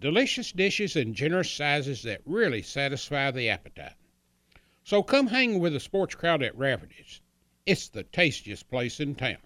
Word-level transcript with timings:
delicious 0.00 0.52
dishes 0.52 0.96
in 0.96 1.14
generous 1.14 1.50
sizes 1.50 2.02
that 2.04 2.20
really 2.24 2.62
satisfy 2.62 3.30
the 3.30 3.48
appetite. 3.48 3.94
So 4.84 5.02
come 5.02 5.26
hang 5.26 5.58
with 5.58 5.72
the 5.72 5.80
sports 5.80 6.14
crowd 6.14 6.42
at 6.42 6.56
Rafferty's. 6.56 7.20
It's 7.66 7.88
the 7.88 8.04
tastiest 8.04 8.70
place 8.70 9.00
in 9.00 9.14
town. 9.14 9.36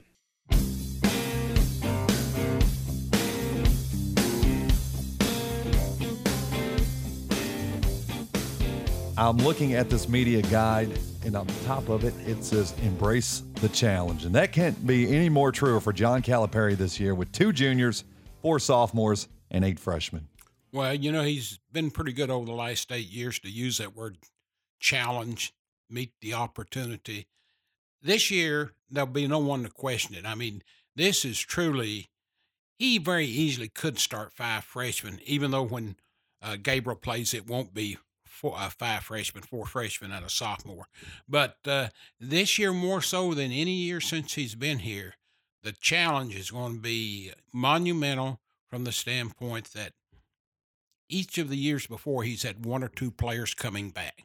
I'm 9.18 9.36
looking 9.38 9.74
at 9.74 9.90
this 9.90 10.08
media 10.08 10.42
guide, 10.42 10.98
and 11.24 11.36
on 11.36 11.46
the 11.46 11.64
top 11.64 11.88
of 11.88 12.04
it, 12.04 12.14
it 12.26 12.42
says 12.44 12.74
embrace 12.82 13.42
the 13.54 13.68
challenge. 13.68 14.24
And 14.24 14.34
that 14.34 14.52
can't 14.52 14.86
be 14.86 15.14
any 15.14 15.28
more 15.28 15.52
true 15.52 15.80
for 15.80 15.92
John 15.92 16.22
Calipari 16.22 16.76
this 16.76 16.98
year 16.98 17.14
with 17.14 17.30
two 17.30 17.52
juniors, 17.52 18.04
four 18.40 18.58
sophomores, 18.58 19.28
and 19.50 19.64
eight 19.64 19.78
freshmen. 19.78 20.28
Well, 20.72 20.94
you 20.94 21.12
know, 21.12 21.22
he's 21.22 21.58
been 21.70 21.90
pretty 21.90 22.12
good 22.12 22.30
over 22.30 22.46
the 22.46 22.52
last 22.52 22.90
eight 22.90 23.10
years 23.10 23.38
to 23.40 23.50
use 23.50 23.78
that 23.78 23.94
word 23.94 24.16
challenge, 24.80 25.52
meet 25.90 26.12
the 26.20 26.32
opportunity. 26.32 27.26
This 28.00 28.30
year, 28.30 28.72
there'll 28.90 29.06
be 29.06 29.28
no 29.28 29.38
one 29.38 29.64
to 29.64 29.68
question 29.68 30.14
it. 30.14 30.24
I 30.24 30.34
mean, 30.34 30.62
this 30.96 31.24
is 31.24 31.38
truly, 31.38 32.08
he 32.78 32.98
very 32.98 33.26
easily 33.26 33.68
could 33.68 33.98
start 33.98 34.32
five 34.32 34.64
freshmen, 34.64 35.20
even 35.24 35.50
though 35.50 35.62
when 35.62 35.96
uh, 36.40 36.56
Gabriel 36.60 36.98
plays, 36.98 37.34
it 37.34 37.46
won't 37.46 37.74
be 37.74 37.98
four, 38.24 38.54
uh, 38.56 38.70
five 38.70 39.04
freshmen, 39.04 39.44
four 39.44 39.66
freshmen, 39.66 40.10
and 40.10 40.24
a 40.24 40.30
sophomore. 40.30 40.86
But 41.28 41.58
uh, 41.66 41.88
this 42.18 42.58
year, 42.58 42.72
more 42.72 43.02
so 43.02 43.34
than 43.34 43.52
any 43.52 43.72
year 43.72 44.00
since 44.00 44.34
he's 44.34 44.54
been 44.54 44.80
here, 44.80 45.14
the 45.62 45.72
challenge 45.72 46.34
is 46.34 46.50
going 46.50 46.76
to 46.76 46.80
be 46.80 47.32
monumental 47.52 48.40
from 48.68 48.84
the 48.84 48.92
standpoint 48.92 49.72
that 49.74 49.92
each 51.12 51.38
of 51.38 51.48
the 51.48 51.56
years 51.56 51.86
before, 51.86 52.22
he's 52.22 52.42
had 52.42 52.64
one 52.64 52.82
or 52.82 52.88
two 52.88 53.10
players 53.10 53.54
coming 53.54 53.90
back. 53.90 54.24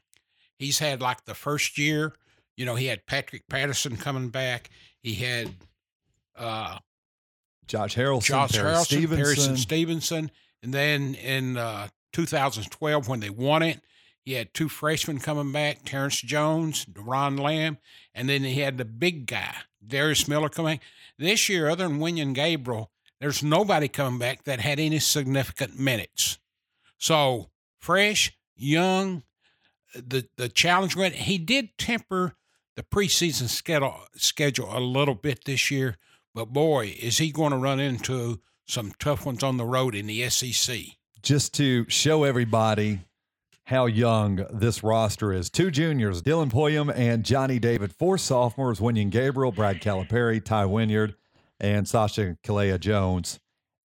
He's 0.58 0.80
had 0.80 1.02
like 1.02 1.26
the 1.26 1.36
first 1.36 1.78
year, 1.78 2.14
you 2.56 2.66
know, 2.66 2.76
he 2.76 2.88
had 2.88 3.06
Patrick 3.06 3.48
Patterson 3.48 3.98
coming 3.98 4.30
back. 4.30 4.70
He 5.02 5.14
had 5.14 5.52
uh, 6.36 6.80
Josh 7.68 7.96
Harrellson, 7.96 8.24
Josh 8.24 8.52
Perry 8.54 8.72
Harrellson, 8.72 8.86
Stevenson. 8.86 9.18
Harrison 9.18 9.58
Stevenson. 9.58 10.32
And 10.64 10.74
then 10.74 11.16
in 11.16 11.58
uh, 11.58 11.90
2012, 12.14 13.08
when 13.08 13.20
they 13.20 13.30
won 13.30 13.62
it, 13.62 13.82
he 14.26 14.34
had 14.34 14.54
two 14.54 14.68
freshmen 14.68 15.20
coming 15.20 15.52
back, 15.54 15.86
Terrence 15.86 16.20
Jones, 16.20 16.86
Doron 16.86 17.40
Lamb, 17.40 17.78
and 18.14 18.28
then 18.28 18.44
he 18.44 18.60
had 18.60 18.78
the 18.78 18.84
big 18.84 19.26
guy, 19.26 19.56
Darius 19.86 20.28
Miller 20.28 20.50
coming. 20.50 20.82
This 21.18 21.48
year, 21.48 21.70
other 21.70 21.88
than 21.88 22.00
Wenyen 22.00 22.34
Gabriel, 22.34 22.92
there's 23.22 23.42
nobody 23.42 23.88
coming 23.88 24.20
back 24.20 24.44
that 24.44 24.60
had 24.60 24.80
any 24.80 25.00
significant 25.00 25.80
minutes. 25.80 26.40
So 26.98 27.50
fresh, 27.80 28.38
young, 28.56 29.24
the 29.94 30.28
the 30.38 30.50
challenge 30.50 30.96
went. 30.96 31.16
He 31.16 31.38
did 31.38 31.78
temper 31.78 32.36
the 32.76 32.84
preseason 32.84 33.48
schedule 33.48 34.02
schedule 34.16 34.70
a 34.72 34.80
little 34.80 35.16
bit 35.16 35.46
this 35.46 35.72
year, 35.72 35.98
but 36.34 36.54
boy, 36.54 36.96
is 37.00 37.18
he 37.18 37.32
going 37.32 37.52
to 37.52 37.58
run 37.58 37.80
into 37.80 38.40
some 38.68 38.92
tough 39.00 39.26
ones 39.26 39.44
on 39.44 39.58
the 39.58 39.66
road 39.66 39.96
in 39.96 40.08
the 40.08 40.30
SEC. 40.30 40.78
Just 41.22 41.54
to 41.56 41.90
show 41.90 42.24
everybody 42.24 43.00
how 43.66 43.86
young 43.86 44.46
this 44.52 44.84
roster 44.84 45.34
is. 45.34 45.50
Two 45.50 45.72
juniors, 45.72 46.22
Dillon 46.22 46.50
Pulliam 46.50 46.90
and 46.90 47.26
Jonny 47.26 47.60
David. 47.60 47.94
Four 47.94 48.18
sophomores, 48.18 48.80
Wenyen 48.80 49.10
Gabriel, 49.10 49.52
Brad 49.52 49.82
Calipari, 49.82 50.44
Tai 50.44 50.66
Wynyard, 50.66 51.16
and 51.60 51.88
Sacha 51.88 52.38
Killeya-Jones. 52.46 53.40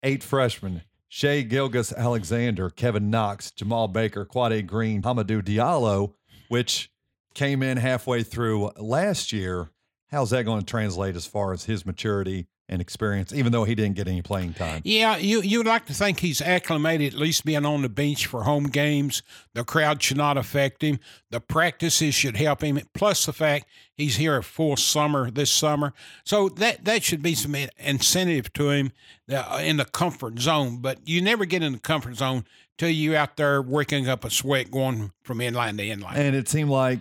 Eight 0.03 0.23
freshmen, 0.23 0.83
Shai 1.09 1.41
Gilgeous-Alexander, 1.41 2.69
Kevin 2.69 3.09
Knox, 3.09 3.51
Jemarl 3.51 3.91
Baker, 3.91 4.25
Quade 4.25 4.67
Green, 4.67 5.01
Hamidou 5.01 5.41
Diallo, 5.41 6.13
which 6.49 6.91
came 7.33 7.63
in 7.63 7.77
halfway 7.77 8.23
through 8.23 8.71
last 8.77 9.31
year. 9.31 9.69
How's 10.11 10.31
that 10.31 10.43
going 10.43 10.61
to 10.61 10.65
translate 10.65 11.15
as 11.15 11.25
far 11.25 11.53
as 11.53 11.65
his 11.65 11.85
maturity 11.85 12.47
and 12.69 12.81
experience, 12.81 13.33
even 13.33 13.51
though 13.51 13.63
he 13.63 13.75
didn't 13.75 13.95
get 13.95 14.07
any 14.07 14.21
playing 14.21 14.53
time? 14.53 14.81
Yeah, 14.83 15.17
you 15.17 15.41
you 15.41 15.59
would 15.59 15.67
like 15.67 15.85
to 15.85 15.93
think 15.93 16.19
he's 16.19 16.41
acclimated, 16.41 17.13
at 17.13 17.19
least 17.19 17.45
being 17.45 17.65
on 17.65 17.81
the 17.81 17.89
bench 17.89 18.25
for 18.25 18.43
home 18.43 18.65
games. 18.65 19.23
The 19.53 19.63
crowd 19.63 20.01
should 20.03 20.17
not 20.17 20.37
affect 20.37 20.81
him. 20.81 20.99
The 21.29 21.39
practices 21.39 22.13
should 22.13 22.37
help 22.37 22.61
him. 22.61 22.79
Plus 22.93 23.25
the 23.25 23.33
fact 23.33 23.67
he's 23.95 24.17
here 24.17 24.37
a 24.37 24.43
full 24.43 24.75
summer 24.75 25.31
this 25.31 25.51
summer, 25.51 25.93
so 26.25 26.49
that 26.49 26.85
that 26.85 27.03
should 27.03 27.21
be 27.21 27.35
some 27.35 27.55
incentive 27.77 28.51
to 28.53 28.69
him 28.69 28.91
uh, 29.31 29.61
in 29.63 29.77
the 29.77 29.85
comfort 29.85 30.39
zone. 30.39 30.77
But 30.77 30.99
you 31.07 31.21
never 31.21 31.45
get 31.45 31.63
in 31.63 31.73
the 31.73 31.79
comfort 31.79 32.15
zone 32.15 32.45
till 32.77 32.89
you 32.89 33.15
out 33.15 33.37
there 33.37 33.61
working 33.61 34.07
up 34.07 34.23
a 34.23 34.29
sweat 34.29 34.69
going 34.71 35.11
from 35.23 35.39
inline 35.39 35.77
to 35.77 35.83
inline. 35.83 36.15
And 36.15 36.35
it 36.35 36.47
seemed 36.47 36.69
like 36.69 36.99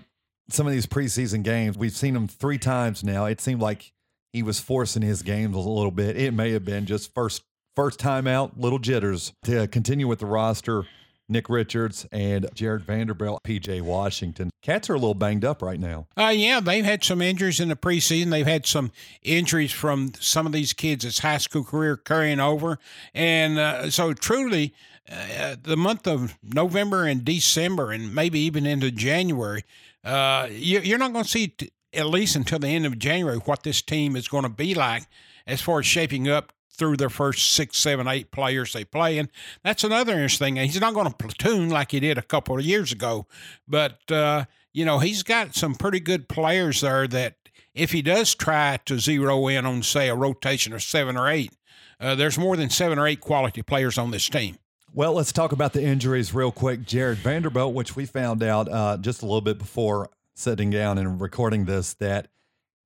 some 0.49 0.67
of 0.67 0.73
these 0.73 0.87
preseason 0.87 1.43
games, 1.43 1.77
we've 1.77 1.97
seen 1.97 2.15
him 2.15 2.29
three 2.29 2.59
times 2.59 3.03
now. 3.03 3.27
It 3.27 3.41
seemed 3.41 3.61
like 3.61 3.93
he 4.37 4.43
was 4.43 4.61
forcing 4.61 5.01
his 5.01 5.23
games 5.23 5.57
a 5.57 5.59
little 5.59 5.91
bit. 5.91 6.15
It 6.15 6.35
may 6.35 6.53
have 6.53 6.63
been 6.63 6.85
just 6.85 7.15
first 7.15 7.43
first 7.75 7.99
time 7.99 8.27
out, 8.27 8.61
little 8.61 8.79
jitters. 8.79 9.33
To 9.45 9.67
continue 9.67 10.07
with 10.07 10.19
the 10.19 10.27
roster, 10.27 10.85
Nick 11.27 11.49
Richards 11.49 12.07
and 12.13 12.47
Jarred 12.55 12.85
Vanderbilt, 12.85 13.41
PJ 13.45 13.81
Washington. 13.81 14.51
Cats 14.61 14.91
are 14.91 14.95
a 14.95 14.99
little 14.99 15.15
banged 15.15 15.47
up 15.47 15.63
right 15.63 15.81
now. 15.81 16.07
Uh, 16.19 16.35
yeah, 16.37 16.61
they've 16.61 16.85
had 16.85 17.03
some 17.03 17.23
injuries 17.23 17.61
in 17.61 17.71
the 17.71 17.77
preseason. 17.77 18.31
They've 18.31 18.47
had 18.47 18.67
some 18.67 18.93
injuries 19.23 19.73
from 19.73 20.13
some 20.21 20.45
of 20.45 20.53
these 20.53 20.75
kids' 20.75 21.07
as 21.07 21.21
high 21.21 21.39
school 21.39 21.65
career 21.65 21.97
carrying 21.97 22.39
over. 22.39 22.79
And 23.15 23.59
uh, 23.59 23.91
so, 23.91 24.13
truly, 24.13 24.75
uh, 25.11 25.57
the 25.63 25.79
month 25.79 26.07
of 26.07 26.37
November 26.43 27.07
and 27.07 27.25
December, 27.25 27.91
and 27.91 28.15
maybe 28.15 28.39
even 28.41 28.67
into 28.67 28.91
January, 28.91 29.65
uh, 30.05 30.47
you, 30.51 30.95
are 30.95 30.99
not 30.99 31.15
going 31.15 31.25
to 31.25 31.31
see 31.31 31.49
t- 31.49 31.71
at 31.97 32.07
least 32.07 32.37
until 32.37 32.59
the 32.59 32.69
end 32.69 32.87
of 32.87 32.99
January 32.99 33.39
what 33.39 33.63
this 33.63 33.83
team 33.83 34.17
is 34.17 34.29
going 34.29 34.45
to 34.45 34.49
be 34.49 34.75
like 34.75 35.05
as 35.47 35.61
far 35.61 35.81
as 35.81 35.87
shaping 35.87 36.29
up 36.29 36.53
through 36.77 36.97
their 36.97 37.11
first 37.11 37.53
six, 37.53 37.79
seven, 37.79 38.07
eight 38.07 38.31
players 38.31 38.73
they 38.73 38.85
play. 38.85 39.19
And 39.19 39.29
that's 39.65 39.85
another 39.85 40.13
interesting. 40.13 40.57
Thing. 40.57 40.69
He's 40.69 40.81
not 40.81 40.95
going 40.95 41.09
to 41.09 41.17
platoon 41.17 41.71
like 41.71 41.93
he 41.93 42.01
did 42.01 42.19
a 42.19 42.23
couple 42.23 42.59
of 42.59 42.65
years 42.65 42.93
ago, 42.93 43.27
but 43.67 44.11
uh, 44.11 44.45
you 44.73 44.85
know 44.85 44.99
he's 44.99 45.23
got 45.23 45.55
some 45.55 45.75
pretty 45.75 46.01
good 46.01 46.29
players 46.29 46.83
there. 46.83 47.09
That 47.09 47.37
if 47.75 47.93
he 47.93 48.03
does 48.03 48.35
try 48.35 48.79
to 48.85 48.99
zero 48.99 49.49
in 49.49 49.65
on 49.65 49.83
say 49.83 50.09
a 50.09 50.15
rotation 50.15 50.73
of 50.73 50.83
seven 50.83 51.17
or 51.17 51.29
eight, 51.29 51.53
uh, 51.99 52.15
there's 52.15 52.39
more 52.39 52.57
than 52.57 52.71
seven 52.71 52.99
or 52.99 53.07
eight 53.07 53.21
quality 53.21 53.63
players 53.63 53.97
on 53.97 54.11
this 54.11 54.29
team. 54.29 54.59
Well, 54.93 55.15
let's 55.15 55.33
talk 55.33 55.53
about 55.53 55.73
the 55.73 55.83
injuries 55.83 56.33
real 56.33 56.53
quick. 56.53 56.87
Jarred 56.87 57.19
Vanderbilt, 57.19 57.75
which 57.75 57.97
we 57.97 58.07
found 58.07 58.43
out 58.43 58.71
uh, 58.71 58.97
just 58.97 59.23
a 59.23 59.27
little 59.27 59.43
bit 59.43 59.59
before 59.59 60.09
sitting 60.37 60.71
down 60.71 60.99
and 60.99 61.21
recording 61.21 61.65
this 61.65 61.95
that 61.95 62.29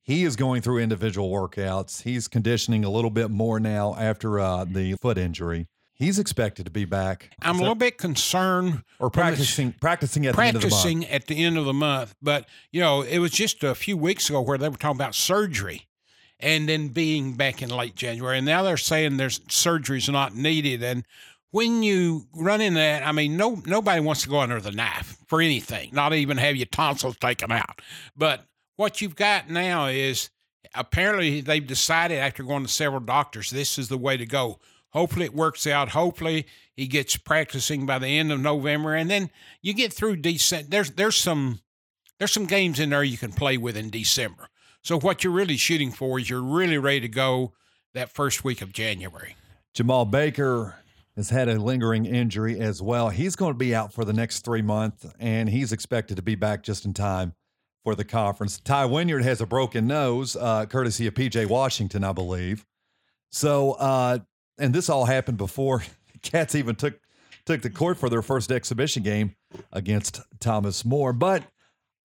he 0.03 0.25
is 0.25 0.37
going 0.37 0.63
through 0.63 0.79
individual 0.79 1.31
workouts. 1.31 2.03
He's 2.03 2.29
conditioning 2.29 2.85
a 2.85 2.91
little 2.91 3.11
bit 3.11 3.31
more 3.31 3.61
now 3.61 3.95
after 3.99 4.41
uh, 4.41 4.65
the 4.65 4.95
foot 4.95 5.19
injury. 5.19 5.67
He's 5.93 6.19
expected 6.19 6.65
to 6.65 6.71
be 6.71 6.87
back. 6.87 7.31
I'm 7.43 7.57
a 7.57 7.61
little 7.61 7.75
bit 7.75 7.99
concerned. 7.99 8.85
Or 8.99 9.11
practicing, 9.11 9.73
practicing 9.73 10.27
at 10.27 10.35
practicing 10.35 11.01
the 11.01 11.07
end 11.07 11.07
of 11.07 11.07
the 11.07 11.07
month. 11.07 11.13
at 11.13 11.27
the 11.27 11.45
end 11.45 11.59
of 11.59 11.65
the 11.67 11.73
month. 11.75 12.15
But 12.23 12.49
you 12.73 12.81
know, 12.81 13.03
it 13.03 13.19
was 13.19 13.33
just 13.33 13.63
a 13.63 13.75
few 13.75 13.99
weeks 13.99 14.31
ago 14.31 14.41
where 14.41 14.57
they 14.57 14.71
were 14.71 14.79
talking 14.79 14.97
about 14.97 15.15
surgery, 15.15 15.89
and 16.39 16.67
then 16.69 16.89
being 16.89 17.35
back 17.35 17.61
in 17.61 17.69
late 17.69 17.97
January, 17.97 18.39
and 18.39 18.47
now 18.47 18.63
they're 18.63 18.79
saying 18.79 19.19
there's 19.19 19.43
surgery's 19.49 20.09
not 20.09 20.35
needed. 20.35 20.83
And 20.83 21.05
when 21.51 21.83
you 21.83 22.27
run 22.35 22.61
in 22.61 22.75
that, 22.75 23.07
I 23.07 23.13
mean, 23.13 23.37
no 23.37 23.61
nobody 23.67 24.01
wants 24.01 24.23
to 24.23 24.29
go 24.29 24.41
under 24.41 24.61
the 24.61 24.71
knife 24.71 25.17
for 25.27 25.41
anything, 25.41 25.91
not 25.93 26.13
even 26.13 26.37
have 26.37 26.57
your 26.57 26.67
tonsils 26.67 27.17
taken 27.17 27.51
out. 27.51 27.81
But 28.17 28.45
what 28.77 29.01
you've 29.01 29.17
got 29.17 29.51
now 29.51 29.87
is 29.87 30.31
apparently 30.75 31.41
they've 31.41 31.67
decided 31.67 32.19
after 32.19 32.43
going 32.43 32.65
to 32.65 32.69
several 32.69 33.01
doctors, 33.01 33.51
this 33.51 33.79
is 33.79 33.89
the 33.89 33.99
way 33.99 34.17
to 34.17 34.27
go. 34.27 34.59
Hopefully 34.91 35.25
it 35.25 35.35
works 35.35 35.67
out. 35.67 35.91
Hopefully 35.91 36.47
he 36.75 36.87
gets 36.87 37.17
practicing 37.17 37.87
by 37.87 37.99
the 37.99 38.19
end 38.19 38.33
of 38.33 38.41
November, 38.41 38.95
and 38.95 39.11
then 39.11 39.31
you 39.63 39.73
get 39.73 39.93
through 39.93 40.17
December. 40.17 40.69
There's 40.69 40.91
there's 40.93 41.17
some 41.17 41.61
there's 42.19 42.33
some 42.33 42.47
games 42.47 42.81
in 42.81 42.91
there 42.91 43.05
you 43.05 43.19
can 43.19 43.33
play 43.33 43.57
with 43.57 43.77
in 43.77 43.91
December. 43.91 44.49
So 44.83 44.99
what 44.99 45.23
you're 45.23 45.33
really 45.33 45.57
shooting 45.57 45.91
for 45.91 46.19
is 46.19 46.31
you're 46.31 46.43
really 46.43 46.79
ready 46.79 47.01
to 47.01 47.09
go 47.09 47.53
that 47.93 48.13
first 48.13 48.45
week 48.45 48.63
of 48.63 48.73
January. 48.73 49.37
Jamal 49.75 50.05
Baker 50.05 50.77
has 51.21 51.29
had 51.29 51.51
a 51.51 51.61
lingering 51.61 52.07
injury 52.07 52.59
as 52.59 52.81
well. 52.81 53.11
He's 53.11 53.37
going 53.37 53.53
to 53.53 53.59
be 53.59 53.75
out 53.75 53.93
for 53.93 54.07
the 54.07 54.13
next 54.15 54.41
three 54.41 54.63
months, 54.63 55.07
and 55.19 55.51
he's 55.51 55.71
expected 55.71 56.17
to 56.17 56.23
be 56.23 56.35
back 56.35 56.63
just 56.63 56.87
in 56.87 56.95
time 56.95 57.35
for 57.85 57.95
the 57.95 58.05
conference. 58.05 58.59
Tai 58.59 58.87
Wynyard 58.87 59.23
has 59.23 59.43
a 59.43 59.47
broken 59.47 59.87
nose, 59.87 60.35
uh, 60.35 60.65
courtesy 60.65 61.07
of 61.07 61.13
PJ 61.13 61.47
Washington, 61.47 62.05
I 62.05 62.13
believe. 62.13 62.65
So, 63.31 63.73
uh, 63.73 64.21
and 64.59 64.73
this 64.75 64.89
all 64.89 65.05
happened 65.05 65.37
before 65.37 65.83
Cats 66.23 66.55
even 66.55 66.75
took 66.75 66.99
took 67.45 67.61
the 67.61 67.71
court 67.71 67.99
for 67.99 68.09
their 68.09 68.23
first 68.23 68.51
exhibition 68.51 69.03
game 69.03 69.35
against 69.73 70.21
Thomas 70.41 70.87
More. 70.87 71.13
But 71.13 71.45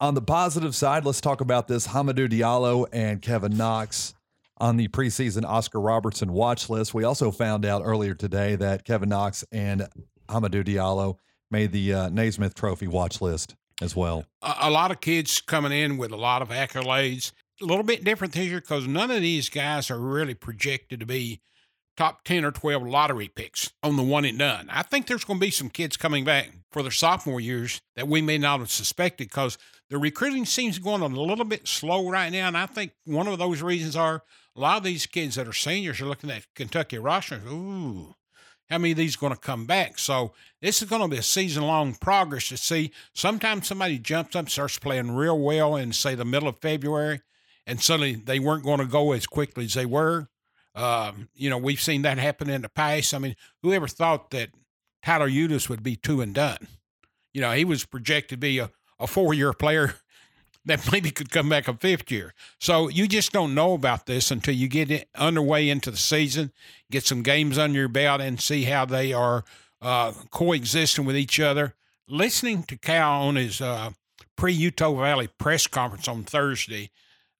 on 0.02 0.14
the 0.14 0.22
positive 0.22 0.76
side, 0.76 1.06
let's 1.06 1.22
talk 1.22 1.40
about 1.40 1.70
this 1.70 1.88
Hamidou 1.88 2.30
Diallo 2.30 2.88
and 2.92 3.22
Kevin 3.22 3.56
Knox 3.56 4.14
on 4.58 4.78
the 4.78 4.88
preseason 4.88 5.46
Oscar 5.46 5.82
Robertson 5.82 6.32
watch 6.32 6.70
list. 6.70 6.94
We 6.94 7.04
also 7.04 7.32
found 7.32 7.66
out 7.66 7.82
earlier 7.84 8.14
today 8.14 8.56
that 8.56 8.86
Kevin 8.86 9.10
Knox 9.10 9.44
and 9.52 9.88
Hamidou 10.30 10.64
Diallo 10.64 11.18
made 11.52 11.72
the 11.72 11.94
uh, 11.94 12.10
Naismith 12.10 12.56
Trophy 12.56 12.88
watch 12.88 13.22
list 13.22 13.56
as 13.82 13.96
well. 13.96 14.26
A, 14.42 14.56
a 14.62 14.70
lot 14.70 14.92
of 14.92 15.02
kids 15.02 15.42
coming 15.42 15.72
in 15.72 15.98
with 15.98 16.12
a 16.12 16.18
lot 16.18 16.42
of 16.42 16.50
accolades. 16.50 17.32
A 17.62 17.66
little 17.66 17.84
bit 17.84 18.04
different 18.04 18.34
this 18.34 18.48
year 18.48 18.60
because 18.60 18.88
none 18.88 19.12
of 19.12 19.22
these 19.22 19.50
guys 19.50 19.90
are 19.90 20.00
really 20.00 20.34
projected 20.34 21.00
to 21.00 21.06
be 21.06 21.42
top 21.96 22.24
10 22.26 22.44
or 22.44 22.52
12 22.52 22.84
lottery 22.84 23.30
picks 23.30 23.72
on 23.82 23.96
the 23.96 24.04
one 24.04 24.26
and 24.26 24.40
done. 24.40 24.68
I 24.70 24.84
think 24.84 25.08
there's 25.08 25.24
going 25.24 25.40
to 25.40 25.46
be 25.46 25.52
some 25.52 25.70
kids 25.70 25.96
coming 25.96 26.26
back 26.26 26.50
for 26.72 26.82
their 26.82 26.92
sophomore 26.92 27.40
years 27.40 27.80
that 27.96 28.08
we 28.08 28.22
may 28.22 28.38
not 28.38 28.60
have 28.60 28.72
suspected 28.72 29.30
because 29.30 29.58
the 29.90 29.98
recruiting 29.98 30.46
seems 30.46 30.80
going 30.80 31.02
a 31.02 31.08
little 31.08 31.46
bit 31.46 31.68
slow 31.68 32.10
right 32.10 32.32
now. 32.32 32.48
And 32.48 32.58
I 32.58 32.66
think 32.66 32.92
one 33.06 33.28
of 33.28 33.40
those 33.40 33.62
reasons 33.62 33.96
are 33.96 34.24
a 34.56 34.60
lot 34.60 34.78
of 34.78 34.84
these 34.84 35.06
kids 35.06 35.36
that 35.36 35.48
are 35.48 35.54
seniors 35.54 36.00
are 36.02 36.06
looking 36.06 36.32
at 36.32 36.46
Kentucky 36.56 36.98
roster. 36.98 37.42
Ooh, 37.48 38.16
how 38.70 38.78
many 38.78 38.92
of 38.92 38.98
these 38.98 39.16
are 39.16 39.20
going 39.20 39.34
to 39.34 39.40
come 39.40 39.66
back? 39.66 40.00
So 40.00 40.34
this 40.62 40.82
is 40.82 40.90
going 40.90 41.02
to 41.02 41.08
be 41.08 41.18
a 41.18 41.24
season 41.24 41.64
long 41.64 41.94
progress 41.94 42.50
to 42.50 42.58
see. 42.58 42.92
Sometimes 43.14 43.68
somebody 43.68 44.00
jumps 44.00 44.36
up, 44.36 44.50
starts 44.50 44.80
playing 44.80 45.12
real 45.12 45.38
well 45.38 45.76
in, 45.76 45.94
say, 45.94 46.16
the 46.16 46.26
middle 46.26 46.48
of 46.48 46.58
February, 46.60 47.22
and 47.68 47.82
suddenly 47.82 48.16
they 48.16 48.40
weren't 48.40 48.64
going 48.64 48.80
to 48.80 48.86
go 48.86 49.12
as 49.12 49.28
quickly 49.28 49.66
as 49.66 49.74
they 49.74 49.86
were. 49.86 50.30
Um, 50.74 51.30
you 51.36 51.50
know, 51.50 51.58
we've 51.58 51.82
seen 51.82 52.02
that 52.04 52.18
happen 52.18 52.50
in 52.50 52.62
the 52.62 52.70
past. 52.70 53.14
I 53.14 53.20
mean, 53.20 53.36
whoever 53.62 53.88
thought 53.88 54.32
that 54.32 54.50
Tyler 55.04 55.30
Ulis 55.30 55.70
would 55.70 55.84
be 55.84 55.96
two 55.96 56.22
and 56.22 56.34
done? 56.34 56.68
You 57.34 57.42
know, 57.42 57.52
he 57.52 57.66
was 57.66 57.86
projected 57.86 58.30
to 58.30 58.38
be 58.38 58.60
a, 58.60 58.72
a 59.00 59.08
four 59.08 59.34
year 59.34 59.54
player 59.54 59.96
that 60.66 60.88
maybe 60.92 61.12
could 61.12 61.32
come 61.32 61.50
back 61.50 61.68
a 61.68 61.74
fifth 61.74 62.12
year. 62.12 62.34
So 62.60 62.88
you 62.88 63.08
just 63.08 63.32
don't 63.32 63.56
know 63.56 63.74
about 63.74 64.06
this 64.06 64.32
until 64.32 64.56
you 64.56 64.68
get 64.68 64.92
it 64.92 65.10
underway 65.16 65.70
into 65.70 65.92
the 65.92 65.98
season, 65.98 66.52
get 66.92 67.06
some 67.06 67.24
games 67.24 67.58
under 67.58 67.80
your 67.80 67.88
belt, 67.88 68.22
and 68.22 68.40
see 68.40 68.64
how 68.64 68.86
they 68.86 69.14
are 69.14 69.44
uh, 69.82 70.14
coexisting 70.32 71.06
with 71.06 71.18
each 71.18 71.40
other. 71.40 71.76
Listening 72.08 72.64
to 72.64 72.78
Cal 72.78 73.24
on 73.24 73.36
his 73.36 73.62
uh, 73.62 73.92
pre 74.36 74.54
Utah 74.54 74.94
Valley 74.94 75.30
press 75.40 75.68
conference 75.68 76.08
on 76.08 76.24
Thursday, 76.24 76.92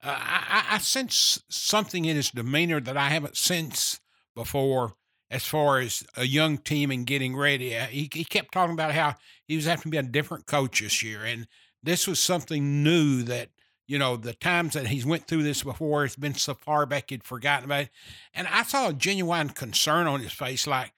uh, 0.04 0.16
I, 0.18 0.66
I 0.72 0.78
sense 0.80 1.44
something 1.50 2.06
in 2.06 2.16
his 2.16 2.32
demeanor 2.32 2.80
that 2.80 2.98
I 2.98 3.10
haven't 3.10 3.38
sensed 3.38 4.00
before 4.36 4.94
as 5.32 5.46
far 5.46 5.80
as 5.80 6.04
a 6.16 6.26
young 6.26 6.58
team 6.58 6.92
and 6.92 7.06
getting 7.06 7.36
ready. 7.36 7.76
Uh, 7.76 7.86
he, 7.88 8.10
he 8.14 8.24
kept 8.24 8.54
talking 8.54 8.74
about 8.74 8.92
how 8.92 9.16
he 9.48 9.56
was 9.56 9.66
having 9.66 9.84
to 9.84 9.90
be 9.90 9.98
a 9.98 10.04
different 10.04 10.46
coach 10.46 10.82
this 10.82 11.02
year. 11.04 11.24
And 11.24 11.48
this 11.86 12.08
was 12.08 12.20
something 12.20 12.84
new 12.84 13.24
that, 13.24 13.50
you 13.88 13.98
know, 14.00 14.18
the 14.18 14.34
times 14.34 14.74
that 14.74 14.88
he's 14.88 15.06
went 15.06 15.28
through 15.28 15.44
this 15.44 15.64
before, 15.64 16.04
it's 16.04 16.16
been 16.16 16.34
so 16.34 16.56
far 16.56 16.86
back 16.86 17.10
he'd 17.10 17.24
forgotten 17.24 17.66
about 17.66 17.84
it. 17.84 17.90
And 18.34 18.48
I 18.48 18.64
saw 18.64 18.90
a 18.90 18.94
genuine 18.94 19.50
concern 19.50 20.08
on 20.08 20.20
his 20.20 20.34
face, 20.34 20.66
like, 20.66 20.94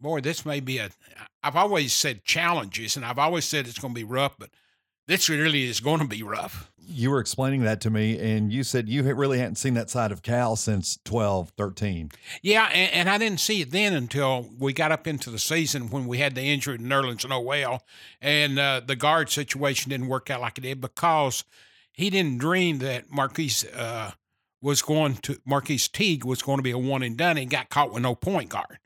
boy, 0.00 0.20
this 0.22 0.46
may 0.46 0.60
be 0.60 0.78
a, 0.78 0.90
I've 1.42 1.56
always 1.56 1.92
said 1.92 2.24
challenges 2.24 2.96
and 2.96 3.04
I've 3.04 3.18
always 3.18 3.44
said 3.44 3.66
it's 3.66 3.78
going 3.78 3.94
to 3.94 4.00
be 4.00 4.04
rough, 4.04 4.36
but 4.38 4.50
this 5.06 5.28
really 5.28 5.64
is 5.64 5.80
going 5.80 6.00
to 6.00 6.06
be 6.06 6.22
rough. 6.22 6.70
You 6.88 7.10
were 7.10 7.20
explaining 7.20 7.62
that 7.64 7.80
to 7.82 7.90
me, 7.90 8.18
and 8.18 8.52
you 8.52 8.62
said 8.62 8.88
you 8.88 9.02
really 9.02 9.38
hadn't 9.38 9.56
seen 9.56 9.74
that 9.74 9.90
side 9.90 10.12
of 10.12 10.22
Cal 10.22 10.56
since 10.56 10.98
12, 11.04 11.50
13. 11.56 12.10
Yeah, 12.42 12.70
and, 12.72 12.92
and 12.92 13.10
I 13.10 13.18
didn't 13.18 13.40
see 13.40 13.60
it 13.60 13.70
then 13.70 13.92
until 13.92 14.48
we 14.58 14.72
got 14.72 14.92
up 14.92 15.06
into 15.06 15.30
the 15.30 15.38
season 15.38 15.90
when 15.90 16.06
we 16.06 16.18
had 16.18 16.34
the 16.34 16.42
injury 16.42 16.78
to 16.78 16.82
Nerlens 16.82 17.28
Noel, 17.28 17.82
and 18.20 18.58
uh, 18.58 18.80
the 18.84 18.96
guard 18.96 19.30
situation 19.30 19.90
didn't 19.90 20.08
work 20.08 20.30
out 20.30 20.40
like 20.40 20.58
it 20.58 20.62
did 20.62 20.80
because 20.80 21.44
he 21.92 22.10
didn't 22.10 22.38
dream 22.38 22.78
that 22.78 23.10
Marquis 23.10 23.66
uh, 23.74 24.12
was 24.60 24.82
going 24.82 25.16
to, 25.16 25.40
Marquis 25.44 25.78
Teague 25.78 26.24
was 26.24 26.42
going 26.42 26.58
to 26.58 26.62
be 26.62 26.70
a 26.70 26.78
one 26.78 27.02
and 27.02 27.16
done 27.16 27.38
and 27.38 27.50
got 27.50 27.70
caught 27.70 27.92
with 27.92 28.02
no 28.02 28.14
point 28.14 28.50
guard. 28.50 28.78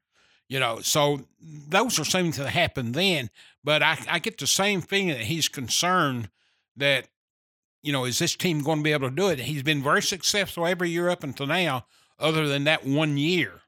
You 0.48 0.58
know, 0.58 0.80
so 0.80 1.26
those 1.40 1.98
are 1.98 2.04
things 2.04 2.36
that 2.36 2.50
happened 2.50 2.94
then. 2.94 3.30
But 3.62 3.82
I, 3.82 3.98
I 4.08 4.18
get 4.18 4.38
the 4.38 4.46
same 4.46 4.80
feeling 4.80 5.08
that 5.08 5.20
he's 5.20 5.48
concerned 5.48 6.28
that, 6.76 7.06
you 7.82 7.92
know, 7.92 8.04
is 8.04 8.18
this 8.18 8.36
team 8.36 8.62
going 8.62 8.78
to 8.78 8.84
be 8.84 8.92
able 8.92 9.08
to 9.08 9.14
do 9.14 9.28
it? 9.28 9.38
He's 9.40 9.62
been 9.62 9.82
very 9.82 10.02
successful 10.02 10.66
every 10.66 10.90
year 10.90 11.08
up 11.08 11.24
until 11.24 11.46
now, 11.46 11.86
other 12.18 12.46
than 12.46 12.64
that 12.64 12.86
one 12.86 13.16
year. 13.16 13.60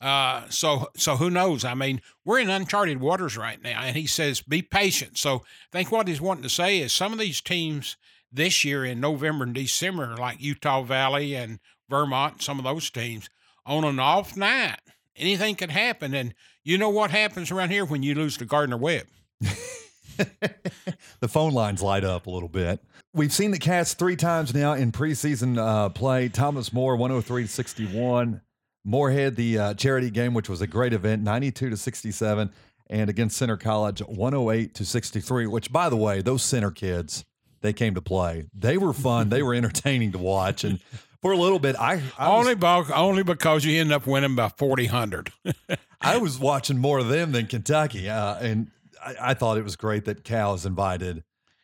Uh, 0.00 0.48
so 0.48 0.88
so 0.96 1.16
who 1.16 1.30
knows? 1.30 1.64
I 1.64 1.74
mean, 1.74 2.00
we're 2.24 2.40
in 2.40 2.50
uncharted 2.50 3.00
waters 3.00 3.36
right 3.36 3.62
now, 3.62 3.82
and 3.82 3.96
he 3.96 4.06
says 4.06 4.40
be 4.40 4.60
patient. 4.60 5.16
So 5.16 5.36
I 5.36 5.70
think 5.70 5.92
what 5.92 6.08
he's 6.08 6.20
wanting 6.20 6.42
to 6.42 6.48
say 6.48 6.80
is 6.80 6.92
some 6.92 7.12
of 7.12 7.20
these 7.20 7.40
teams 7.40 7.96
this 8.32 8.64
year 8.64 8.84
in 8.84 8.98
November 8.98 9.44
and 9.44 9.54
December, 9.54 10.16
like 10.16 10.40
Utah 10.40 10.82
Valley 10.82 11.34
and 11.34 11.60
Vermont, 11.88 12.42
some 12.42 12.58
of 12.58 12.64
those 12.64 12.90
teams 12.90 13.30
on 13.64 13.84
an 13.84 14.00
off 14.00 14.36
night 14.36 14.80
anything 15.16 15.54
could 15.54 15.70
happen. 15.70 16.14
And 16.14 16.34
you 16.64 16.78
know 16.78 16.90
what 16.90 17.10
happens 17.10 17.50
around 17.50 17.70
here 17.70 17.84
when 17.84 18.02
you 18.02 18.14
lose 18.14 18.36
to 18.38 18.44
Gardner 18.44 18.76
Webb? 18.76 19.06
the 19.40 21.28
phone 21.28 21.52
lines 21.52 21.82
light 21.82 22.04
up 22.04 22.26
a 22.26 22.30
little 22.30 22.48
bit. 22.48 22.80
We've 23.14 23.32
seen 23.32 23.50
the 23.50 23.58
Cats 23.58 23.92
three 23.92 24.16
times 24.16 24.54
now 24.54 24.72
in 24.72 24.90
preseason 24.90 25.58
uh, 25.58 25.90
play. 25.90 26.28
Thomas 26.28 26.72
More, 26.72 26.96
103 26.96 27.42
to 27.42 27.48
61. 27.48 28.40
Morehead, 28.84 29.36
the 29.36 29.58
uh, 29.58 29.74
charity 29.74 30.10
game, 30.10 30.32
which 30.32 30.48
was 30.48 30.60
a 30.60 30.66
great 30.66 30.92
event, 30.92 31.22
92 31.22 31.70
to 31.70 31.76
67. 31.76 32.50
And 32.88 33.10
against 33.10 33.36
Centre 33.36 33.56
College, 33.58 34.00
108 34.00 34.74
to 34.74 34.84
63, 34.84 35.46
which, 35.46 35.70
by 35.72 35.88
the 35.88 35.96
way, 35.96 36.22
those 36.22 36.42
center 36.42 36.70
kids, 36.70 37.24
they 37.60 37.72
came 37.72 37.94
to 37.94 38.02
play. 38.02 38.46
They 38.54 38.78
were 38.78 38.92
fun. 38.92 39.28
they 39.28 39.42
were 39.42 39.54
entertaining 39.54 40.12
to 40.12 40.18
watch. 40.18 40.64
And 40.64 40.80
for 41.22 41.32
a 41.32 41.36
little 41.36 41.60
bit. 41.60 41.76
I, 41.76 42.02
I 42.18 42.28
only 42.28 42.54
was, 42.54 42.90
only 42.90 43.22
because 43.22 43.64
you 43.64 43.80
end 43.80 43.92
up 43.92 44.06
winning 44.06 44.34
by 44.34 44.48
forty 44.48 44.86
hundred. 44.86 45.32
I 46.00 46.18
was 46.18 46.38
watching 46.38 46.78
more 46.78 46.98
of 46.98 47.08
them 47.08 47.32
than 47.32 47.46
Kentucky, 47.46 48.10
uh, 48.10 48.34
and 48.40 48.70
I, 49.02 49.14
I, 49.20 49.34
thought 49.34 49.56
it 49.56 49.62
was 49.62 49.76
great 49.76 50.04
that 50.06 50.24
Cal 50.24 50.54
is 50.54 50.66
invited. 50.66 51.22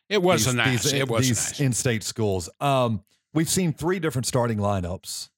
It 0.09 0.23
was 0.23 0.47
these, 0.47 0.55
nice. 0.55 0.83
These, 0.85 0.93
it 0.93 1.09
was 1.09 1.29
these 1.29 1.51
nice. 1.51 1.61
in-state 1.61 2.03
schools. 2.03 2.49
Um, 2.61 3.03
we've 3.35 3.49
seen 3.49 3.73
three 3.73 3.99
different 3.99 4.27
starting 4.27 4.59
lineups 4.59 5.29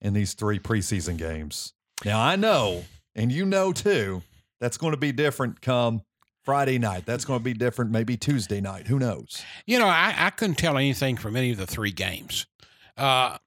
in 0.00 0.12
these 0.14 0.34
three 0.34 0.58
preseason 0.58 1.16
games. 1.16 1.72
Now 2.04 2.20
I 2.20 2.36
know, 2.36 2.84
and 3.14 3.30
you 3.30 3.44
know 3.44 3.72
too, 3.72 4.22
that's 4.60 4.76
going 4.76 4.92
to 4.92 4.98
be 4.98 5.12
different 5.12 5.60
come 5.60 6.02
Friday 6.42 6.78
night. 6.78 7.06
That's 7.06 7.24
going 7.24 7.40
to 7.40 7.44
be 7.44 7.54
different 7.54 7.90
maybe 7.90 8.16
Tuesday 8.16 8.60
night. 8.60 8.86
Who 8.86 8.98
knows? 8.98 9.42
You 9.66 9.78
know, 9.78 9.86
I, 9.86 10.14
I 10.16 10.30
couldn't 10.30 10.56
tell 10.56 10.76
anything 10.76 11.16
from 11.16 11.36
any 11.36 11.50
of 11.50 11.56
the 11.56 11.66
three 11.66 11.92
games. 11.92 12.46
Uh, 12.96 13.38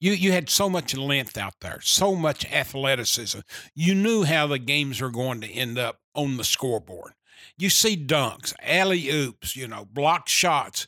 you 0.00 0.12
you 0.12 0.32
had 0.32 0.50
so 0.50 0.68
much 0.68 0.96
length 0.96 1.38
out 1.38 1.54
there, 1.60 1.80
so 1.80 2.16
much 2.16 2.50
athleticism. 2.50 3.40
You 3.74 3.94
knew 3.94 4.24
how 4.24 4.48
the 4.48 4.58
games 4.58 5.00
were 5.00 5.10
going 5.10 5.40
to 5.42 5.48
end 5.48 5.78
up 5.78 6.00
on 6.14 6.36
the 6.36 6.44
scoreboard. 6.44 7.12
You 7.56 7.70
see 7.70 7.96
dunks, 7.96 8.54
alley 8.62 9.08
oops, 9.10 9.56
you 9.56 9.68
know, 9.68 9.84
block 9.84 10.28
shots, 10.28 10.86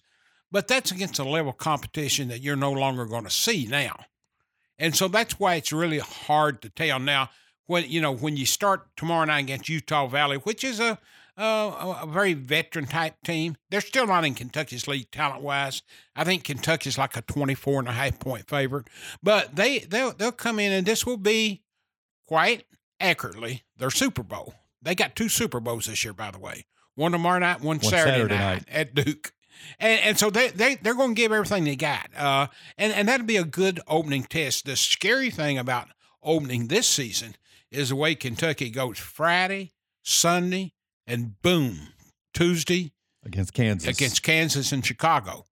but 0.50 0.68
that's 0.68 0.90
against 0.90 1.18
a 1.18 1.24
level 1.24 1.52
competition 1.52 2.28
that 2.28 2.40
you're 2.40 2.56
no 2.56 2.72
longer 2.72 3.06
going 3.06 3.24
to 3.24 3.30
see 3.30 3.66
now. 3.66 4.04
And 4.78 4.94
so 4.94 5.08
that's 5.08 5.38
why 5.38 5.54
it's 5.54 5.72
really 5.72 5.98
hard 5.98 6.62
to 6.62 6.68
tell 6.68 6.98
now 6.98 7.30
when 7.66 7.88
you 7.88 8.00
know 8.00 8.12
when 8.12 8.36
you 8.36 8.46
start 8.46 8.88
tomorrow 8.96 9.24
night 9.24 9.40
against 9.40 9.68
Utah 9.68 10.06
Valley, 10.06 10.36
which 10.38 10.64
is 10.64 10.80
a 10.80 10.98
a 11.36 12.06
very 12.06 12.34
veteran 12.34 12.86
type 12.86 13.16
team. 13.24 13.56
They're 13.70 13.80
still 13.80 14.06
not 14.06 14.24
in 14.24 14.34
Kentucky's 14.34 14.86
league 14.86 15.10
talent 15.10 15.42
wise. 15.42 15.82
I 16.14 16.24
think 16.24 16.44
Kentucky's 16.44 16.98
like 16.98 17.16
a 17.16 17.22
24 17.22 17.80
and 17.80 17.88
a 17.88 17.92
half 17.92 18.18
point 18.20 18.48
favorite, 18.48 18.88
but 19.22 19.56
they 19.56 19.80
they'll 19.80 20.12
they'll 20.12 20.32
come 20.32 20.58
in 20.58 20.72
and 20.72 20.86
this 20.86 21.04
will 21.04 21.16
be 21.16 21.62
quite 22.26 22.64
accurately 23.00 23.62
their 23.76 23.90
Super 23.90 24.22
Bowl. 24.22 24.54
They 24.84 24.94
got 24.94 25.16
two 25.16 25.28
Super 25.28 25.60
Bowls 25.60 25.86
this 25.86 26.04
year, 26.04 26.12
by 26.12 26.30
the 26.30 26.38
way. 26.38 26.66
One 26.94 27.12
tomorrow 27.12 27.40
night, 27.40 27.60
one, 27.60 27.78
one 27.78 27.80
Saturday, 27.80 28.10
Saturday 28.10 28.34
night, 28.36 28.54
night, 28.54 28.68
at 28.68 28.94
Duke. 28.94 29.32
And, 29.80 30.00
and 30.02 30.18
so 30.18 30.30
they, 30.30 30.48
they, 30.48 30.76
they're 30.76 30.94
going 30.94 31.14
to 31.14 31.20
give 31.20 31.32
everything 31.32 31.64
they 31.64 31.76
got. 31.76 32.10
Uh, 32.16 32.46
and, 32.78 32.92
and 32.92 33.08
that'll 33.08 33.26
be 33.26 33.36
a 33.36 33.44
good 33.44 33.80
opening 33.88 34.24
test. 34.24 34.66
The 34.66 34.76
scary 34.76 35.30
thing 35.30 35.58
about 35.58 35.88
opening 36.22 36.68
this 36.68 36.86
season 36.86 37.34
is 37.70 37.88
the 37.88 37.96
way 37.96 38.14
Kentucky 38.14 38.70
goes 38.70 38.98
Friday, 38.98 39.72
Sunday, 40.02 40.74
and 41.06 41.40
boom, 41.42 41.88
Tuesday 42.32 42.92
against 43.24 43.52
Kansas, 43.52 43.88
against 43.88 44.22
Kansas 44.22 44.72
and 44.72 44.84
Chicago, 44.84 45.44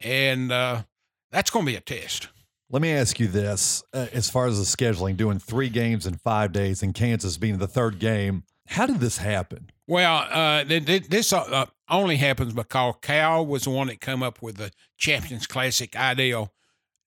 and 0.00 0.52
uh, 0.52 0.82
that's 1.30 1.50
going 1.50 1.66
to 1.66 1.72
be 1.72 1.76
a 1.76 1.80
test. 1.80 2.28
Let 2.70 2.82
me 2.82 2.92
ask 2.92 3.20
you 3.20 3.28
this: 3.28 3.82
uh, 3.92 4.06
as 4.12 4.30
far 4.30 4.46
as 4.46 4.58
the 4.58 4.64
scheduling, 4.64 5.16
doing 5.16 5.38
three 5.38 5.68
games 5.68 6.06
in 6.06 6.14
five 6.14 6.52
days, 6.52 6.82
and 6.82 6.94
Kansas 6.94 7.36
being 7.36 7.58
the 7.58 7.68
third 7.68 7.98
game 7.98 8.44
How 8.66 8.86
did 8.86 9.00
this 9.00 9.18
happen? 9.18 9.70
Well, 9.86 10.26
uh, 10.30 10.64
th- 10.64 10.86
th- 10.86 11.08
this 11.08 11.32
uh, 11.32 11.66
only 11.88 12.16
happens 12.16 12.54
because 12.54 12.94
Cal 13.02 13.44
was 13.44 13.64
the 13.64 13.70
one 13.70 13.88
that 13.88 14.00
come 14.00 14.22
up 14.22 14.40
with 14.40 14.56
the 14.56 14.70
Champions 14.96 15.46
Classic 15.46 15.94
idea, 15.94 16.50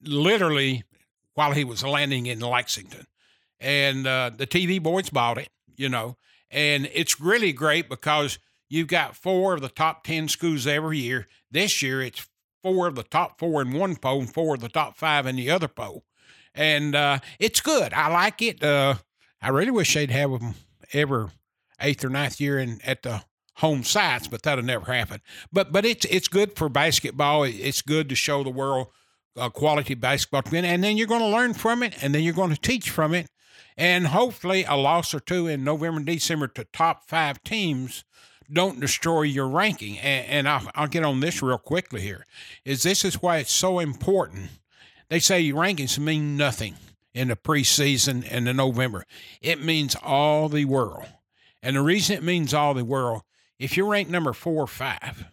literally 0.02 0.84
while 1.34 1.54
he 1.54 1.64
was 1.64 1.84
landing 1.84 2.28
in 2.28 2.40
Lexington, 2.40 3.08
and 3.60 4.06
uh, 4.06 4.32
the 4.36 4.48
TV 4.48 4.82
boys 4.82 5.10
bought 5.10 5.38
it, 5.38 5.50
you 5.76 5.90
know, 5.90 6.18
and 6.52 6.90
it's 6.94 7.20
really 7.20 7.52
great 7.54 7.90
because 7.90 8.38
you've 8.70 8.88
got 8.88 9.16
four 9.16 9.56
of 9.56 9.62
the 9.62 9.70
top 9.70 10.04
ten 10.04 10.28
schools 10.28 10.68
every 10.68 11.00
year. 11.00 11.28
This 11.50 11.82
year, 11.82 12.02
it's 12.02 12.28
four 12.62 12.88
of 12.88 12.96
the 12.96 13.04
top 13.04 13.40
four 13.40 13.62
in 13.62 13.74
one 13.74 13.96
poll 13.96 14.20
and 14.20 14.34
four 14.34 14.56
of 14.56 14.62
the 14.62 14.70
top 14.70 14.98
five 14.98 15.26
in 15.26 15.36
the 15.36 15.50
other 15.50 15.68
poll, 15.68 16.04
and 16.54 16.96
uh, 16.96 17.20
it's 17.40 17.62
good. 17.62 17.94
I 17.94 18.10
like 18.10 18.42
it. 18.44 18.64
Uh, 18.64 18.96
I 19.42 19.50
really 19.50 19.72
wish 19.72 19.96
they'd 19.96 20.12
have 20.12 20.32
them 20.32 20.54
ever 20.94 21.32
eighth 21.80 22.04
or 22.04 22.10
ninth 22.10 22.40
year 22.40 22.60
in 22.60 22.80
at 22.84 23.04
the 23.04 23.24
home 23.56 23.84
sites, 23.84 24.28
but 24.28 24.44
that'll 24.44 24.64
never 24.64 24.92
happen. 24.92 25.22
But 25.52 25.72
but 25.72 25.86
it's 25.86 26.06
it's 26.06 26.28
good 26.28 26.56
for 26.56 26.70
basketball. 26.70 27.44
It's 27.44 27.82
good 27.82 28.10
to 28.10 28.16
show 28.16 28.44
the 28.44 28.50
world 28.50 28.88
uh, 29.36 29.50
quality 29.50 29.96
basketball, 29.96 30.44
and 30.54 30.84
then 30.84 30.98
you're 30.98 31.08
going 31.08 31.22
to 31.22 31.28
learn 31.28 31.54
from 31.54 31.84
it, 31.84 32.02
and 32.02 32.14
then 32.14 32.24
you're 32.24 32.34
going 32.34 32.54
to 32.54 32.62
teach 32.62 32.90
from 32.90 33.14
it, 33.14 33.28
and 33.76 34.08
hopefully 34.08 34.64
a 34.64 34.76
loss 34.76 35.14
or 35.14 35.20
two 35.20 35.48
in 35.48 35.64
November 35.64 35.98
and 35.98 36.06
December 36.06 36.48
to 36.48 36.66
top 36.66 37.08
five 37.08 37.44
teams 37.44 38.04
don't 38.52 38.80
destroy 38.80 39.24
your 39.24 39.48
ranking. 39.48 39.98
And, 40.00 40.28
and 40.28 40.50
I'll, 40.50 40.72
I'll 40.74 40.88
get 40.88 41.04
on 41.04 41.20
this 41.20 41.42
real 41.42 41.58
quickly 41.58 42.02
here. 42.02 42.26
Is 42.66 42.84
this 42.84 43.04
is 43.04 43.22
why 43.22 43.38
it's 43.38 43.52
so 43.52 43.80
important. 43.80 44.50
They 45.10 45.20
say 45.20 45.52
rankings 45.52 46.00
mean 46.00 46.38
nothing 46.38 46.76
in 47.14 47.30
the 47.30 47.36
preseason 47.36 48.28
and 48.30 48.48
the 48.48 48.54
November. 48.54 49.06
It 49.42 49.64
means 49.64 49.96
all 50.02 50.50
the 50.50 50.66
world. 50.66 51.08
And 51.62 51.76
the 51.76 51.82
reason 51.82 52.16
it 52.16 52.24
means 52.24 52.54
all 52.54 52.74
the 52.74 52.86
world, 52.86 53.24
if 53.60 53.76
you're 53.76 53.90
ranked 53.90 54.12
number 54.12 54.34
four 54.34 54.64
or 54.64 54.68
five 54.68 55.26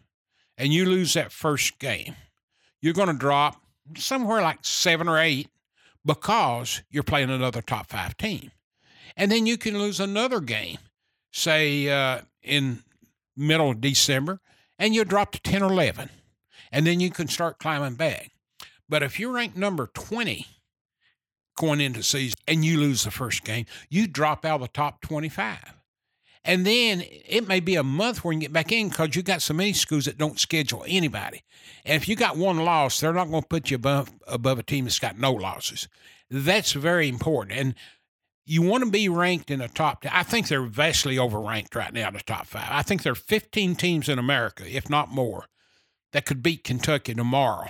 and 0.56 0.72
you 0.72 0.86
lose 0.86 1.14
that 1.14 1.32
first 1.32 1.78
game, 1.78 2.14
you're 2.80 2.94
going 2.94 3.08
to 3.08 3.14
drop 3.14 3.60
somewhere 3.96 4.40
like 4.40 4.58
seven 4.62 5.08
or 5.08 5.18
eight 5.18 5.48
because 6.04 6.82
you're 6.90 7.02
playing 7.02 7.30
another 7.30 7.62
top 7.62 7.88
five 7.88 8.16
team. 8.16 8.50
And 9.16 9.30
then 9.30 9.46
you 9.46 9.56
can 9.56 9.78
lose 9.78 10.00
another 10.00 10.40
game, 10.40 10.78
say 11.30 11.88
uh, 11.88 12.22
in 12.42 12.82
middle 13.36 13.70
of 13.70 13.80
December, 13.80 14.40
and 14.78 14.94
you'll 14.94 15.04
drop 15.04 15.32
to 15.32 15.40
10 15.40 15.62
or 15.62 15.72
11. 15.72 16.10
And 16.72 16.86
then 16.86 17.00
you 17.00 17.10
can 17.10 17.28
start 17.28 17.58
climbing 17.58 17.94
back. 17.94 18.32
But 18.88 19.02
if 19.02 19.18
you're 19.18 19.32
ranked 19.32 19.56
number 19.56 19.88
20 19.94 20.46
going 21.56 21.80
into 21.80 22.02
season 22.02 22.38
and 22.48 22.64
you 22.64 22.80
lose 22.80 23.04
the 23.04 23.10
first 23.10 23.44
game, 23.44 23.66
you 23.88 24.06
drop 24.06 24.44
out 24.44 24.56
of 24.56 24.60
the 24.62 24.68
top 24.68 25.00
25. 25.00 25.73
And 26.44 26.66
then 26.66 27.02
it 27.26 27.48
may 27.48 27.60
be 27.60 27.76
a 27.76 27.82
month 27.82 28.22
where 28.22 28.34
you 28.34 28.40
get 28.40 28.52
back 28.52 28.70
in 28.70 28.90
because 28.90 29.16
you 29.16 29.22
got 29.22 29.40
so 29.40 29.54
many 29.54 29.72
schools 29.72 30.04
that 30.04 30.18
don't 30.18 30.38
schedule 30.38 30.84
anybody. 30.86 31.42
And 31.84 31.96
if 31.96 32.06
you 32.08 32.16
got 32.16 32.36
one 32.36 32.58
loss, 32.58 33.00
they're 33.00 33.14
not 33.14 33.30
going 33.30 33.42
to 33.42 33.48
put 33.48 33.70
you 33.70 33.76
above 33.76 34.12
above 34.26 34.58
a 34.58 34.62
team 34.62 34.84
that's 34.84 34.98
got 34.98 35.18
no 35.18 35.32
losses. 35.32 35.88
That's 36.30 36.72
very 36.72 37.08
important. 37.08 37.58
And 37.58 37.74
you 38.46 38.60
want 38.60 38.84
to 38.84 38.90
be 38.90 39.08
ranked 39.08 39.50
in 39.50 39.60
the 39.60 39.68
top. 39.68 40.04
I 40.10 40.22
think 40.22 40.48
they're 40.48 40.62
vastly 40.66 41.16
overranked 41.16 41.74
right 41.74 41.92
now 41.92 42.08
in 42.08 42.14
the 42.14 42.20
top 42.20 42.46
five. 42.46 42.68
I 42.70 42.82
think 42.82 43.02
there 43.02 43.12
are 43.12 43.16
15 43.16 43.74
teams 43.76 44.08
in 44.08 44.18
America, 44.18 44.64
if 44.68 44.90
not 44.90 45.10
more, 45.10 45.46
that 46.12 46.26
could 46.26 46.42
beat 46.42 46.64
Kentucky 46.64 47.14
tomorrow 47.14 47.68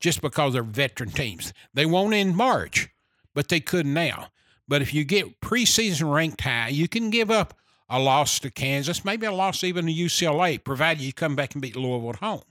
just 0.00 0.22
because 0.22 0.54
they're 0.54 0.62
veteran 0.62 1.10
teams. 1.10 1.52
They 1.74 1.84
won't 1.84 2.14
in 2.14 2.34
March, 2.34 2.88
but 3.34 3.48
they 3.48 3.60
could 3.60 3.86
now. 3.86 4.28
But 4.66 4.80
if 4.80 4.94
you 4.94 5.04
get 5.04 5.40
preseason 5.40 6.12
ranked 6.12 6.40
high, 6.40 6.68
you 6.68 6.88
can 6.88 7.10
give 7.10 7.30
up 7.30 7.54
a 7.88 7.98
loss 7.98 8.38
to 8.40 8.50
Kansas, 8.50 9.04
maybe 9.04 9.26
a 9.26 9.32
loss 9.32 9.62
even 9.62 9.86
to 9.86 9.92
UCLA, 9.92 10.62
provided 10.62 11.02
you 11.02 11.12
come 11.12 11.36
back 11.36 11.54
and 11.54 11.62
beat 11.62 11.76
Louisville 11.76 12.10
at 12.10 12.16
home. 12.16 12.42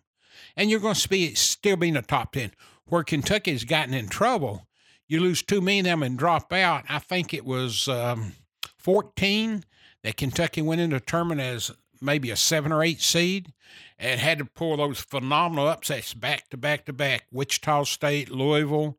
And 0.55 0.69
you're 0.69 0.79
going 0.79 0.95
to 0.95 1.09
be, 1.09 1.33
still 1.33 1.75
be 1.75 1.89
in 1.89 1.95
the 1.95 2.01
top 2.01 2.33
10. 2.33 2.51
Where 2.85 3.03
Kentucky's 3.03 3.63
gotten 3.63 3.93
in 3.93 4.07
trouble, 4.07 4.67
you 5.07 5.19
lose 5.19 5.41
too 5.41 5.61
many 5.61 5.79
of 5.79 5.85
them 5.85 6.03
and 6.03 6.17
drop 6.17 6.51
out. 6.53 6.83
I 6.89 6.99
think 6.99 7.33
it 7.33 7.45
was 7.45 7.87
um, 7.87 8.33
14 8.77 9.63
that 10.03 10.17
Kentucky 10.17 10.61
went 10.61 10.81
into 10.81 10.99
tournament 10.99 11.41
as 11.41 11.71
maybe 12.01 12.29
a 12.29 12.35
seven 12.35 12.71
or 12.71 12.83
eight 12.83 13.01
seed 13.01 13.53
and 13.97 14.19
had 14.19 14.37
to 14.39 14.45
pull 14.45 14.77
those 14.77 14.99
phenomenal 14.99 15.67
upsets 15.67 16.13
back 16.13 16.49
to 16.49 16.57
back 16.57 16.85
to 16.85 16.93
back. 16.93 17.25
Wichita 17.31 17.85
State, 17.85 18.29
Louisville, 18.29 18.97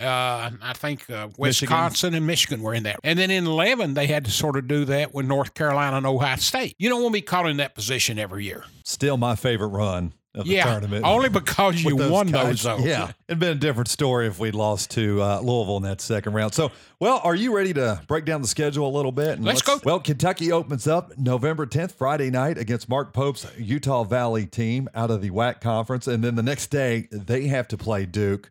uh, 0.00 0.50
I 0.60 0.72
think 0.74 1.08
uh, 1.08 1.28
Wisconsin 1.38 2.08
Michigan. 2.10 2.14
and 2.14 2.26
Michigan 2.26 2.62
were 2.62 2.74
in 2.74 2.82
that. 2.84 2.98
And 3.04 3.18
then 3.18 3.30
in 3.30 3.46
11, 3.46 3.94
they 3.94 4.06
had 4.06 4.24
to 4.24 4.30
sort 4.30 4.56
of 4.56 4.66
do 4.66 4.84
that 4.86 5.14
with 5.14 5.26
North 5.26 5.54
Carolina 5.54 5.96
and 5.96 6.06
Ohio 6.06 6.36
State. 6.36 6.74
You 6.78 6.88
don't 6.88 7.02
want 7.02 7.14
to 7.14 7.18
be 7.18 7.22
caught 7.22 7.48
in 7.48 7.58
that 7.58 7.74
position 7.74 8.18
every 8.18 8.44
year. 8.44 8.64
Still 8.82 9.16
my 9.16 9.36
favorite 9.36 9.68
run 9.68 10.12
of 10.34 10.46
yeah, 10.46 10.64
the 10.64 10.70
tournament. 10.72 11.04
Only 11.04 11.28
because 11.28 11.82
you 11.82 11.96
those 11.96 12.10
won 12.10 12.26
guys. 12.26 12.62
those, 12.62 12.62
though. 12.62 12.78
Yeah. 12.84 13.12
It'd 13.28 13.38
been 13.38 13.56
a 13.56 13.60
different 13.60 13.88
story 13.88 14.26
if 14.26 14.40
we'd 14.40 14.56
lost 14.56 14.90
to 14.92 15.22
uh, 15.22 15.40
Louisville 15.40 15.76
in 15.76 15.84
that 15.84 16.00
second 16.00 16.32
round. 16.32 16.54
So, 16.54 16.72
well, 16.98 17.20
are 17.22 17.34
you 17.34 17.54
ready 17.54 17.72
to 17.74 18.02
break 18.08 18.24
down 18.24 18.42
the 18.42 18.48
schedule 18.48 18.88
a 18.88 18.90
little 18.90 19.12
bit? 19.12 19.36
And 19.36 19.44
let's, 19.44 19.62
go. 19.62 19.78
Well, 19.84 20.00
Kentucky 20.00 20.50
opens 20.50 20.88
up 20.88 21.16
November 21.16 21.66
10th, 21.66 21.92
Friday 21.92 22.30
night 22.30 22.58
against 22.58 22.88
Mark 22.88 23.12
Pope's 23.12 23.46
Utah 23.56 24.02
Valley 24.02 24.46
team 24.46 24.88
out 24.94 25.12
of 25.12 25.22
the 25.22 25.30
WAC 25.30 25.60
conference. 25.60 26.08
And 26.08 26.24
then 26.24 26.34
the 26.34 26.42
next 26.42 26.66
day, 26.66 27.06
they 27.12 27.46
have 27.46 27.68
to 27.68 27.76
play 27.76 28.04
Duke. 28.04 28.50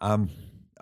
I'm 0.00 0.28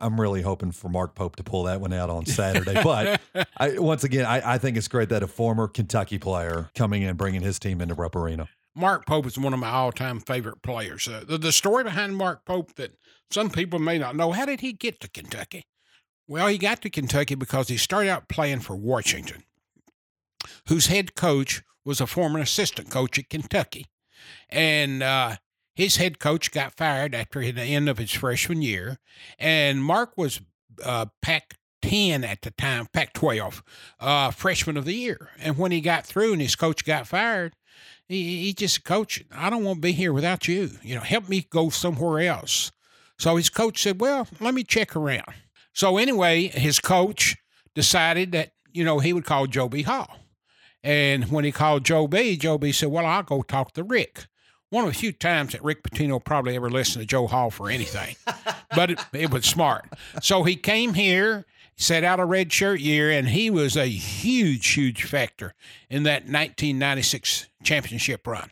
I'm 0.02 0.21
really 0.21 0.42
hoping 0.42 0.73
for 0.73 0.88
Mark 0.88 1.14
Pope 1.14 1.37
to 1.37 1.42
pull 1.42 1.64
that 1.64 1.80
one 1.80 1.92
out 1.92 2.11
on 2.11 2.26
Saturday. 2.26 2.73
But 2.82 3.21
I, 3.59 3.78
once 3.78 4.02
again, 4.02 4.26
I, 4.26 4.54
I, 4.54 4.59
think 4.59 4.76
it's 4.76 4.88
great 4.88 5.09
that 5.11 5.23
a 5.23 5.26
former 5.28 5.68
Kentucky 5.68 6.18
player 6.18 6.68
coming 6.75 7.02
in 7.02 7.16
bringing 7.16 7.42
his 7.42 7.59
team 7.59 7.80
into 7.80 7.94
Rupp 7.94 8.16
Arena. 8.16 8.49
Mark 8.75 9.06
Pope 9.06 9.26
is 9.26 9.38
one 9.38 9.54
of 9.54 9.61
my 9.61 9.68
all-time 9.68 10.18
favorite 10.18 10.62
players. 10.62 11.06
Uh, 11.06 11.23
the, 11.26 11.38
the 11.38 11.52
story 11.52 11.85
behind 11.85 12.16
Mark 12.16 12.44
Pope 12.44 12.75
that 12.75 12.97
some 13.30 13.50
people 13.50 13.78
may 13.78 13.99
not 13.99 14.16
know: 14.16 14.32
how 14.32 14.44
did 14.44 14.61
he 14.61 14.73
get 14.73 15.00
to 15.00 15.09
Kentucky? 15.09 15.64
Well, 16.26 16.49
he 16.49 16.59
got 16.59 16.82
to 16.82 16.90
Kentucky 16.90 17.35
because 17.35 17.68
he 17.68 17.76
started 17.76 18.11
out 18.11 18.28
playing 18.28 18.61
for 18.61 18.75
Washington, 18.75 19.44
whose 20.68 20.87
head 20.87 21.14
coach 21.14 21.62
was 21.85 22.00
a 22.00 22.06
former 22.06 22.40
assistant 22.40 22.90
coach 22.90 23.18
at 23.18 23.28
Kentucky, 23.28 23.87
and 24.49 25.02
uh, 25.02 25.37
his 25.75 25.97
head 25.97 26.19
coach 26.19 26.50
got 26.50 26.76
fired 26.76 27.14
after 27.14 27.41
the 27.50 27.62
end 27.62 27.88
of 27.88 27.99
his 27.99 28.12
freshman 28.12 28.62
year, 28.62 28.99
and 29.38 29.83
Mark 29.83 30.17
was 30.17 30.41
uh, 30.85 31.07
Pac 31.21 31.55
10 31.83 32.25
at 32.25 32.43
the 32.43 32.50
time, 32.52 32.87
Pac 32.93 33.12
12, 33.12 33.62
uh, 34.00 34.31
freshman 34.31 34.76
of 34.76 34.85
the 34.85 34.95
year. 34.95 35.31
And 35.41 35.59
when 35.59 35.73
he 35.73 35.81
got 35.81 36.07
through 36.07 36.33
and 36.33 36.43
his 36.43 36.57
coach 36.57 36.85
got 36.85 37.07
fired, 37.07 37.55
he, 38.09 38.43
he 38.43 38.52
just, 38.52 38.85
coach, 38.85 39.23
I 39.33 39.50
don't 39.50 39.64
want 39.64 39.79
to 39.79 39.81
be 39.81 39.93
here 39.93 40.12
without 40.12 40.47
you. 40.47 40.71
You 40.83 40.97
know, 40.97 41.00
help 41.00 41.29
me 41.29 41.47
go 41.50 41.71
somewhere 41.71 42.21
else. 42.21 42.71
So 43.19 43.37
his 43.37 43.50
coach 43.50 43.83
said, 43.83 44.00
well, 44.00 44.26
let 44.41 44.55
me 44.55 44.64
check 44.64 44.97
around. 44.97 45.35
So 45.73 45.97
anyway, 45.97 46.49
his 46.49 46.79
coach 46.79 47.37
decided 47.75 48.33
that, 48.33 48.52
you 48.73 48.85
know, 48.85 48.99
he 48.99 49.12
would 49.12 49.25
call 49.25 49.47
Joe 49.47 49.69
B. 49.69 49.83
Hall. 49.83 50.19
And 50.83 51.31
when 51.31 51.45
he 51.45 51.52
called 51.52 51.85
Joe 51.85 52.09
B., 52.09 52.37
Joe 52.37 52.59
B 52.59 52.73
said, 52.73 52.91
well, 52.91 53.07
I'll 53.07 53.23
go 53.23 53.43
talk 53.43 53.73
to 53.73 53.85
Rick 53.85 54.26
one 54.73 54.85
of 54.85 54.91
the 54.91 54.99
few 54.99 55.12
times 55.12 55.52
that 55.52 55.62
Rick 55.62 55.83
Pitino 55.83 56.23
probably 56.25 56.57
ever 56.57 56.71
listened 56.71 57.02
to 57.02 57.07
Joe 57.07 57.26
Hall 57.26 57.50
for 57.50 57.69
anything, 57.69 58.17
but 58.75 58.91
it, 58.91 59.00
it, 59.12 59.31
was 59.31 59.45
smart. 59.45 59.85
So 60.23 60.45
he 60.45 60.57
came 60.57 60.95
here, 60.95 61.45
set 61.76 62.05
out 62.05 62.19
a 62.19 62.25
red 62.25 62.50
shirt 62.50 62.81
year, 62.81 63.11
and 63.11 63.29
he 63.29 63.50
was 63.50 63.76
a 63.76 63.85
huge, 63.85 64.67
huge 64.69 65.05
factor 65.05 65.52
in 65.91 66.05
that 66.05 66.23
1996 66.23 67.49
championship 67.62 68.26
run. 68.26 68.50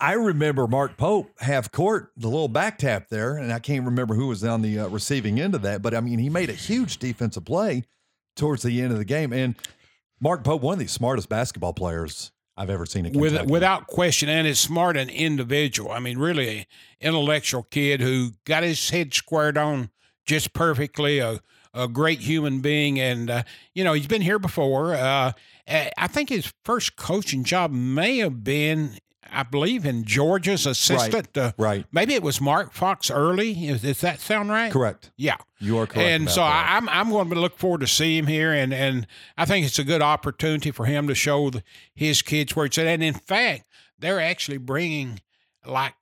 I 0.00 0.14
remember 0.14 0.66
Mark 0.66 0.96
Pope 0.96 1.30
half 1.38 1.70
court, 1.70 2.10
the 2.16 2.26
little 2.26 2.48
back 2.48 2.78
tap 2.78 3.08
there, 3.08 3.36
and 3.36 3.52
I 3.52 3.60
can't 3.60 3.84
remember 3.84 4.16
who 4.16 4.26
was 4.26 4.42
on 4.42 4.62
the 4.62 4.80
uh, 4.80 4.88
receiving 4.88 5.40
end 5.40 5.54
of 5.54 5.62
that, 5.62 5.80
but 5.80 5.94
I 5.94 6.00
mean, 6.00 6.18
he 6.18 6.28
made 6.28 6.50
a 6.50 6.54
huge 6.54 6.98
defensive 6.98 7.44
play 7.44 7.84
towards 8.34 8.64
the 8.64 8.82
end 8.82 8.90
of 8.90 8.98
the 8.98 9.04
game. 9.04 9.32
And 9.32 9.54
Mark 10.20 10.42
Pope, 10.42 10.60
one 10.60 10.74
of 10.74 10.78
the 10.80 10.88
smartest 10.88 11.28
basketball 11.28 11.72
players 11.72 12.32
I've 12.56 12.70
ever 12.70 12.86
seen 12.86 13.06
it. 13.06 13.14
With, 13.14 13.50
without 13.50 13.86
question, 13.86 14.28
and 14.28 14.46
as 14.46 14.58
smart 14.58 14.96
an 14.96 15.10
individual. 15.10 15.92
I 15.92 15.98
mean, 15.98 16.18
really 16.18 16.60
an 16.60 16.64
intellectual 17.00 17.64
kid 17.64 18.00
who 18.00 18.32
got 18.44 18.62
his 18.62 18.90
head 18.90 19.12
squared 19.12 19.58
on 19.58 19.90
just 20.24 20.52
perfectly. 20.52 21.18
A, 21.18 21.40
a 21.74 21.86
great 21.86 22.20
human 22.20 22.60
being, 22.60 22.98
and 22.98 23.28
uh, 23.28 23.42
you 23.74 23.84
know 23.84 23.92
he's 23.92 24.06
been 24.06 24.22
here 24.22 24.38
before. 24.38 24.94
Uh, 24.94 25.32
I 25.68 26.06
think 26.06 26.30
his 26.30 26.52
first 26.64 26.96
coaching 26.96 27.44
job 27.44 27.70
may 27.70 28.18
have 28.18 28.42
been 28.42 28.98
I 29.36 29.42
believe, 29.42 29.84
in 29.84 30.04
Georgia's 30.04 30.64
assistant. 30.64 31.28
Right. 31.34 31.44
Uh, 31.44 31.52
right. 31.58 31.84
Maybe 31.92 32.14
it 32.14 32.22
was 32.22 32.40
Mark 32.40 32.72
Fox 32.72 33.10
early. 33.10 33.68
Is, 33.68 33.82
does 33.82 34.00
that 34.00 34.20
sound 34.20 34.48
right? 34.48 34.72
Correct. 34.72 35.10
Yeah. 35.16 35.36
You 35.60 35.78
are 35.78 35.86
correct. 35.86 36.08
And 36.08 36.30
so 36.30 36.40
that. 36.40 36.76
I'm 36.76 36.88
I'm 36.88 37.10
going 37.10 37.28
to 37.28 37.38
look 37.38 37.58
forward 37.58 37.82
to 37.82 37.86
see 37.86 38.16
him 38.16 38.26
here, 38.26 38.52
and 38.52 38.72
and 38.72 39.06
I 39.36 39.44
think 39.44 39.66
it's 39.66 39.78
a 39.78 39.84
good 39.84 40.02
opportunity 40.02 40.70
for 40.70 40.86
him 40.86 41.06
to 41.08 41.14
show 41.14 41.50
the, 41.50 41.62
his 41.94 42.22
kids 42.22 42.56
where 42.56 42.66
it's 42.66 42.78
at. 42.78 42.86
And 42.86 43.02
in 43.02 43.14
fact, 43.14 43.64
they're 43.98 44.20
actually 44.20 44.58
bringing 44.58 45.20
like 45.66 45.94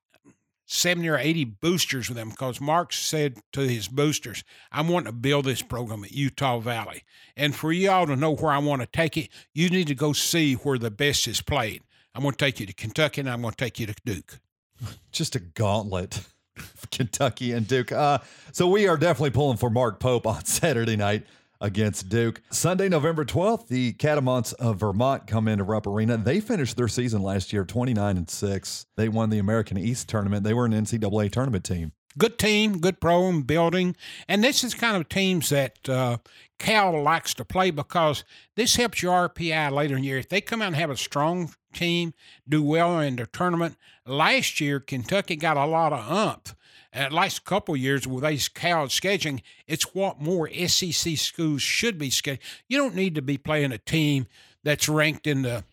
70 0.67 1.09
or 1.09 1.19
80 1.19 1.45
boosters 1.45 2.09
with 2.09 2.17
them 2.17 2.31
because 2.31 2.61
Mark 2.61 2.93
said 2.93 3.39
to 3.53 3.61
his 3.61 3.89
boosters, 3.89 4.45
I'm 4.73 4.89
wanting 4.89 5.07
to 5.07 5.13
build 5.13 5.45
this 5.45 5.63
program 5.63 6.05
at 6.05 6.13
Utah 6.13 6.59
Valley. 6.59 7.03
And 7.37 7.55
for 7.55 7.73
you 7.73 7.91
all 7.91 8.07
to 8.07 8.17
know 8.17 8.35
where 8.35 8.53
I 8.53 8.59
want 8.59 8.81
to 8.83 8.87
take 8.87 9.17
it, 9.17 9.29
you 9.53 9.69
need 9.69 9.89
to 9.89 9.95
go 9.95 10.13
see 10.13 10.55
where 10.55 10.79
the 10.79 10.91
best 10.91 11.29
is 11.29 11.43
played. 11.43 11.83
I'm 12.15 12.23
going 12.23 12.33
to 12.33 12.39
take 12.39 12.61
you 12.61 12.67
to 12.67 12.73
Kentucky 12.73 13.21
and 13.21 13.31
I'm 13.31 13.43
going 13.43 13.53
to 13.53 13.57
take 13.57 13.81
you 13.81 13.87
to 13.87 13.95
Duke. 14.05 14.41
Just 15.13 15.35
a 15.37 15.41
gauntlet. 15.41 16.21
Of 16.57 16.89
Kentucky 16.91 17.51
and 17.51 17.67
Duke. 17.67 17.91
Uh, 17.91 18.19
so 18.53 18.69
we 18.69 18.87
are 18.87 18.97
definitely 18.97 19.31
pulling 19.31 19.57
for 19.57 19.71
Mark 19.71 19.99
Pope 19.99 20.25
on 20.25 20.45
Saturday 20.45 20.95
night 20.95 21.27
against 21.61 22.09
Duke. 22.09 22.43
Sunday, 22.51 22.89
November 22.89 23.25
12th, 23.25 23.67
the 23.67 23.93
Catamounts 23.95 24.53
of 24.53 24.79
Vermont 24.79 25.27
come 25.27 25.49
into 25.49 25.65
Rupp 25.65 25.87
Arena. 25.89 26.17
They 26.17 26.39
finished 26.39 26.77
their 26.77 26.87
season 26.87 27.23
last 27.23 27.53
year 27.53 27.65
29 27.65 28.17
and 28.17 28.31
6. 28.31 28.87
They 28.97 29.09
won 29.09 29.31
the 29.31 29.39
American 29.39 29.77
East 29.77 30.09
tournament. 30.09 30.45
They 30.45 30.55
were 30.55 30.67
an 30.67 30.73
NCAA 30.73 31.33
tournament 31.33 31.65
team. 31.65 31.91
Good 32.17 32.39
team, 32.39 32.79
good 32.79 33.01
program 33.01 33.43
building. 33.43 33.97
And 34.29 34.45
this 34.45 34.63
is 34.63 34.75
kind 34.75 34.97
of 34.97 35.09
teams 35.09 35.49
that 35.49 35.89
uh, 35.89 36.19
Cal 36.61 37.03
likes 37.03 37.35
to 37.35 37.45
play 37.45 37.73
because 37.73 38.23
this 38.55 38.77
helps 38.77 39.03
your 39.03 39.29
RPI 39.29 39.73
later 39.73 39.97
in 39.97 40.03
the 40.03 40.07
year. 40.07 40.19
If 40.19 40.29
they 40.29 40.41
come 40.41 40.63
out 40.63 40.69
and 40.69 40.77
have 40.77 40.91
a 40.91 40.97
strong 40.97 41.53
team, 41.75 42.15
do 42.49 42.63
well 42.63 43.01
in 43.01 43.17
the 43.17 43.27
tournament. 43.27 43.77
Last 44.07 44.61
year, 44.61 44.81
Kentucky 44.81 45.37
got 45.37 45.57
a 45.57 45.67
lot 45.67 45.93
of 45.93 46.11
umph 46.11 46.55
at 46.95 47.13
last 47.13 47.45
couple 47.45 47.77
years 47.77 48.07
with 48.07 48.25
these 48.25 48.49
Cal 48.49 48.87
scheduling, 48.87 49.43
it's 49.67 49.95
what 49.95 50.21
more 50.21 50.49
SEC 50.51 51.17
schools 51.19 51.61
should 51.61 51.99
be 51.99 52.09
scheduling. 52.09 52.39
You 52.69 52.79
don't 52.79 52.95
need 52.95 53.17
to 53.17 53.23
be 53.23 53.37
playing 53.37 53.73
a 53.73 53.79
team 53.79 54.27
that's 54.63 54.89
ranked 54.89 55.27
in 55.27 55.43
the 55.43 55.65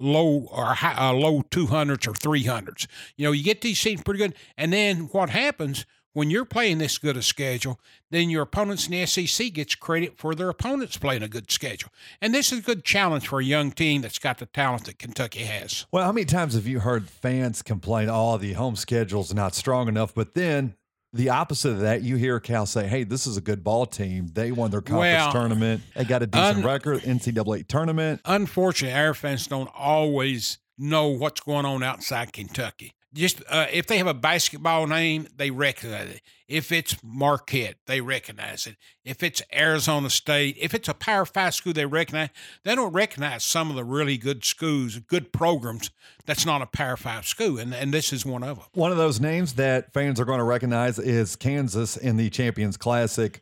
low 0.00 0.48
or 0.50 0.74
high, 0.74 0.94
uh, 0.94 1.12
low 1.12 1.42
200s 1.42 2.08
or 2.08 2.12
300s. 2.12 2.86
You 3.16 3.26
know, 3.26 3.32
you 3.32 3.44
get 3.44 3.60
these 3.60 3.80
teams 3.80 4.02
pretty 4.02 4.18
good, 4.18 4.34
and 4.56 4.72
then 4.72 5.00
what 5.12 5.30
happens 5.30 5.84
when 6.14 6.30
you're 6.30 6.44
playing 6.44 6.78
this 6.78 6.96
good 6.96 7.16
a 7.16 7.22
schedule, 7.22 7.78
then 8.10 8.30
your 8.30 8.42
opponents 8.42 8.86
in 8.86 8.92
the 8.92 9.04
SEC 9.04 9.52
gets 9.52 9.74
credit 9.74 10.16
for 10.16 10.34
their 10.34 10.48
opponents 10.48 10.96
playing 10.96 11.22
a 11.22 11.28
good 11.28 11.50
schedule. 11.50 11.90
And 12.22 12.32
this 12.32 12.52
is 12.52 12.60
a 12.60 12.62
good 12.62 12.84
challenge 12.84 13.28
for 13.28 13.40
a 13.40 13.44
young 13.44 13.72
team 13.72 14.00
that's 14.00 14.18
got 14.18 14.38
the 14.38 14.46
talent 14.46 14.84
that 14.86 14.98
Kentucky 14.98 15.40
has. 15.40 15.86
Well, 15.92 16.04
how 16.04 16.12
many 16.12 16.24
times 16.24 16.54
have 16.54 16.66
you 16.66 16.80
heard 16.80 17.10
fans 17.10 17.60
complain, 17.62 18.08
oh, 18.10 18.38
the 18.38 18.54
home 18.54 18.76
schedule's 18.76 19.34
not 19.34 19.54
strong 19.54 19.88
enough? 19.88 20.14
But 20.14 20.34
then 20.34 20.76
the 21.12 21.30
opposite 21.30 21.70
of 21.70 21.80
that, 21.80 22.02
you 22.02 22.16
hear 22.16 22.38
Cal 22.38 22.66
say, 22.66 22.86
hey, 22.86 23.02
this 23.02 23.26
is 23.26 23.36
a 23.36 23.40
good 23.40 23.64
ball 23.64 23.84
team. 23.84 24.28
They 24.32 24.52
won 24.52 24.70
their 24.70 24.80
conference 24.80 25.24
well, 25.24 25.32
tournament. 25.32 25.82
They 25.96 26.04
got 26.04 26.22
a 26.22 26.26
decent 26.26 26.58
un- 26.58 26.64
record, 26.64 27.00
NCAA 27.02 27.66
tournament. 27.66 28.20
Unfortunately, 28.24 28.96
our 28.96 29.14
fans 29.14 29.48
don't 29.48 29.70
always 29.74 30.58
know 30.78 31.08
what's 31.08 31.40
going 31.40 31.66
on 31.66 31.82
outside 31.82 32.32
Kentucky 32.32 32.94
just 33.14 33.42
uh, 33.48 33.66
if 33.72 33.86
they 33.86 33.98
have 33.98 34.06
a 34.06 34.14
basketball 34.14 34.86
name, 34.86 35.28
they 35.36 35.50
recognize 35.50 36.10
it. 36.10 36.20
If 36.46 36.72
it's 36.72 36.96
Marquette, 37.02 37.76
they 37.86 38.00
recognize 38.00 38.66
it. 38.66 38.76
If 39.04 39.22
it's 39.22 39.40
Arizona 39.54 40.10
State, 40.10 40.56
if 40.60 40.74
it's 40.74 40.88
a 40.88 40.94
Power 40.94 41.24
Five 41.24 41.54
school, 41.54 41.72
they 41.72 41.86
recognize. 41.86 42.30
They 42.64 42.74
don't 42.74 42.92
recognize 42.92 43.44
some 43.44 43.70
of 43.70 43.76
the 43.76 43.84
really 43.84 44.18
good 44.18 44.44
schools, 44.44 44.98
good 44.98 45.32
programs. 45.32 45.90
That's 46.26 46.44
not 46.44 46.60
a 46.60 46.66
Power 46.66 46.96
Five 46.96 47.26
school, 47.26 47.58
and 47.58 47.72
and 47.72 47.94
this 47.94 48.12
is 48.12 48.26
one 48.26 48.42
of 48.42 48.58
them. 48.58 48.66
One 48.74 48.90
of 48.90 48.98
those 48.98 49.20
names 49.20 49.54
that 49.54 49.92
fans 49.92 50.20
are 50.20 50.24
going 50.24 50.40
to 50.40 50.44
recognize 50.44 50.98
is 50.98 51.36
Kansas 51.36 51.96
in 51.96 52.16
the 52.16 52.28
Champions 52.30 52.76
Classic. 52.76 53.40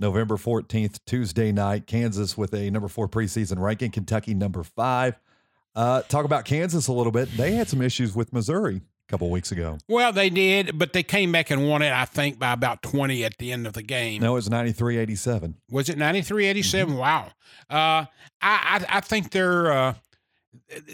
November 0.00 0.34
14th, 0.36 0.98
Tuesday 1.06 1.52
night, 1.52 1.86
Kansas 1.86 2.36
with 2.36 2.52
a 2.52 2.68
number 2.68 2.88
four 2.88 3.08
preseason 3.08 3.60
ranking, 3.60 3.92
Kentucky 3.92 4.34
number 4.34 4.64
five. 4.64 5.20
Uh, 5.76 6.02
talk 6.02 6.24
about 6.24 6.44
Kansas 6.44 6.88
a 6.88 6.92
little 6.92 7.12
bit. 7.12 7.28
They 7.36 7.52
had 7.52 7.68
some 7.68 7.80
issues 7.80 8.12
with 8.12 8.32
Missouri 8.32 8.82
couple 9.08 9.30
weeks 9.30 9.52
ago. 9.52 9.78
Well, 9.88 10.12
they 10.12 10.30
did, 10.30 10.78
but 10.78 10.92
they 10.92 11.02
came 11.02 11.32
back 11.32 11.50
and 11.50 11.68
won 11.68 11.82
it, 11.82 11.92
I 11.92 12.04
think, 12.04 12.38
by 12.38 12.52
about 12.52 12.82
20 12.82 13.24
at 13.24 13.38
the 13.38 13.52
end 13.52 13.66
of 13.66 13.74
the 13.74 13.82
game. 13.82 14.22
No, 14.22 14.32
it 14.32 14.34
was 14.34 14.50
93 14.50 14.98
87. 14.98 15.56
Was 15.70 15.88
it 15.88 15.98
93 15.98 16.46
87? 16.46 16.90
Mm-hmm. 16.90 17.00
Wow. 17.00 17.26
Uh, 17.70 18.06
I, 18.08 18.08
I, 18.42 18.84
I, 18.88 19.00
think 19.00 19.30
they're. 19.30 19.72
Uh, 19.72 19.94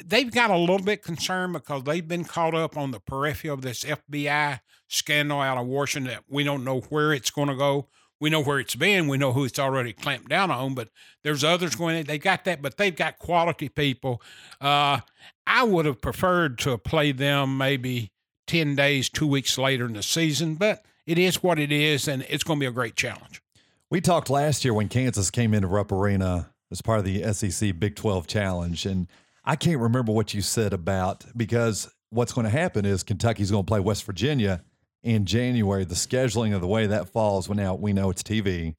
they've 0.05 0.31
got 0.31 0.51
a 0.51 0.57
little 0.57 0.81
bit 0.81 1.03
concerned 1.03 1.53
because 1.53 1.85
they've 1.85 2.07
been 2.07 2.25
caught 2.25 2.55
up 2.55 2.77
on 2.77 2.91
the 2.91 3.01
periphery 3.01 3.51
of 3.51 3.63
this 3.63 3.85
FBI 3.85 4.61
scandal 4.89 5.41
out 5.41 5.59
of 5.59 5.67
Washington 5.67 6.13
that 6.13 6.25
we 6.29 6.45
don't 6.45 6.65
know 6.65 6.81
where 6.89 7.13
it's 7.13 7.31
going 7.31 7.49
to 7.49 7.57
go. 7.57 7.89
We 8.21 8.29
know 8.31 8.43
where 8.43 8.61
it's 8.61 8.75
been. 8.75 9.09
We 9.09 9.17
know 9.17 9.33
who 9.33 9.45
it's 9.45 9.59
already 9.59 9.93
clamped 9.95 10.29
down 10.29 10.51
on, 10.51 10.75
but 10.75 10.91
there's 11.25 11.43
others 11.43 11.75
going. 11.75 12.05
They 12.05 12.19
got 12.19 12.45
that, 12.45 12.61
but 12.61 12.77
they've 12.77 12.95
got 12.95 13.19
quality 13.19 13.69
people. 13.69 14.21
Uh, 14.61 15.01
I 15.47 15.65
would 15.65 15.87
have 15.87 16.01
preferred 16.01 16.59
to 16.61 16.77
play 16.77 17.13
them 17.13 17.57
maybe 17.57 18.13
ten 18.47 18.77
days, 18.77 19.09
two 19.09 19.27
weeks 19.27 19.57
later 19.57 19.87
in 19.87 19.95
the 19.95 20.03
season, 20.03 20.57
but 20.57 20.85
it 21.07 21.19
is 21.19 21.43
what 21.43 21.59
it 21.59 21.73
is, 21.73 22.07
and 22.07 22.25
it's 22.29 22.45
going 22.45 22.59
to 22.59 22.65
be 22.65 22.67
a 22.69 22.73
great 22.73 22.95
challenge. 22.95 23.43
We 23.91 24.01
talked 24.01 24.31
last 24.31 24.65
year 24.65 24.75
when 24.75 24.89
Kansas 24.89 25.31
came 25.31 25.55
into 25.55 25.67
Rupp 25.67 25.91
Arena 25.91 26.51
as 26.71 26.83
part 26.83 26.99
of 27.01 27.05
the 27.05 27.33
SEC 27.33 27.79
Big 27.79 27.97
12 27.97 28.27
Challenge, 28.27 28.87
and 28.87 29.09
I 29.45 29.57
can't 29.57 29.81
remember 29.81 30.13
what 30.13 30.35
you 30.35 30.43
said 30.43 30.73
about 30.73 31.25
because 31.37 31.91
what's 32.11 32.33
going 32.33 32.45
to 32.45 32.51
happen 32.51 32.85
is 32.85 33.03
Kentucky's 33.03 33.51
going 33.51 33.65
to 33.65 33.69
play 33.69 33.81
West 33.81 34.05
Virginia 34.05 34.63
in 35.03 35.27
January. 35.27 35.85
The 35.85 35.95
scheduling 35.95 36.55
of 36.55 36.61
the 36.61 36.67
way 36.67 36.87
that 36.87 37.09
falls, 37.09 37.49
well, 37.49 37.57
now 37.57 37.75
we 37.75 37.93
know 37.93 38.11
it's 38.11 38.23
TV, 38.23 38.75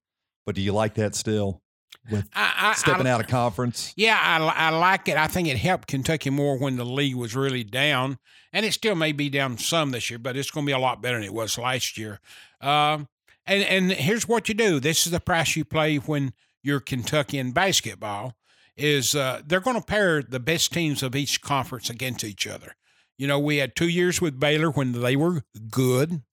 but 0.46 0.56
do 0.56 0.62
you 0.62 0.74
like 0.74 0.96
that 0.96 1.16
still? 1.16 1.62
With 2.10 2.28
I, 2.34 2.54
I, 2.58 2.74
stepping 2.74 3.06
I, 3.06 3.12
out 3.12 3.22
of 3.22 3.28
conference, 3.28 3.94
yeah, 3.96 4.18
I, 4.20 4.70
like 4.70 5.08
it. 5.08 5.18
I 5.18 5.28
think 5.28 5.48
it 5.48 5.58
helped 5.58 5.88
Kentucky 5.88 6.32
more 6.32 6.58
when 6.58 6.78
the 6.78 6.86
league 6.86 7.16
was 7.16 7.36
really 7.36 7.64
down, 7.64 8.18
and 8.52 8.66
it 8.66 8.72
still 8.72 8.96
may 8.96 9.12
be 9.12 9.30
down 9.30 9.58
some 9.58 9.92
this 9.92 10.10
year, 10.10 10.18
but 10.18 10.36
it's 10.36 10.50
going 10.50 10.66
to 10.66 10.70
be 10.70 10.74
a 10.74 10.80
lot 10.80 11.02
better 11.02 11.18
than 11.18 11.26
it 11.26 11.34
was 11.34 11.58
last 11.60 11.98
year. 11.98 12.20
Um, 12.60 13.08
and 13.46 13.64
and 13.64 13.92
here's 13.92 14.28
what 14.28 14.48
you 14.50 14.56
do. 14.56 14.80
This 14.80 15.06
is 15.06 15.12
the 15.12 15.20
price 15.20 15.56
you 15.56 15.66
play 15.66 15.98
when 15.98 16.34
you're 16.64 16.80
Kentucky 16.80 17.38
in 17.38 17.52
basketball. 17.52 18.36
Is 18.78 19.14
uh, 19.14 19.42
they're 19.46 19.60
going 19.60 19.76
to 19.76 19.86
pair 19.86 20.24
the 20.24 20.40
best 20.40 20.74
teams 20.74 21.04
of 21.04 21.16
each 21.16 21.42
conference 21.42 21.90
against 21.90 22.24
each 22.24 22.48
other. 22.48 22.76
You 23.22 23.28
know, 23.28 23.38
we 23.38 23.58
had 23.58 23.76
two 23.76 23.88
years 23.88 24.20
with 24.20 24.40
Baylor 24.40 24.72
when 24.72 24.94
they 24.94 25.16
were 25.16 25.44
good. 25.70 26.24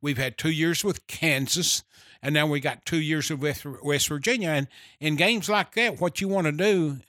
We've 0.00 0.16
had 0.16 0.38
two 0.38 0.52
years 0.52 0.84
with 0.84 1.04
Kansas, 1.08 1.82
and 2.22 2.32
now 2.32 2.46
we 2.46 2.60
got 2.60 2.86
two 2.86 3.00
years 3.00 3.30
with 3.30 3.66
West 3.82 4.08
Virginia. 4.08 4.50
And 4.50 4.68
in 5.00 5.16
games 5.16 5.48
like 5.48 5.74
that, 5.74 6.00
what 6.00 6.20
you 6.20 6.28
want 6.28 6.46
to 6.46 6.52
do 6.52 7.00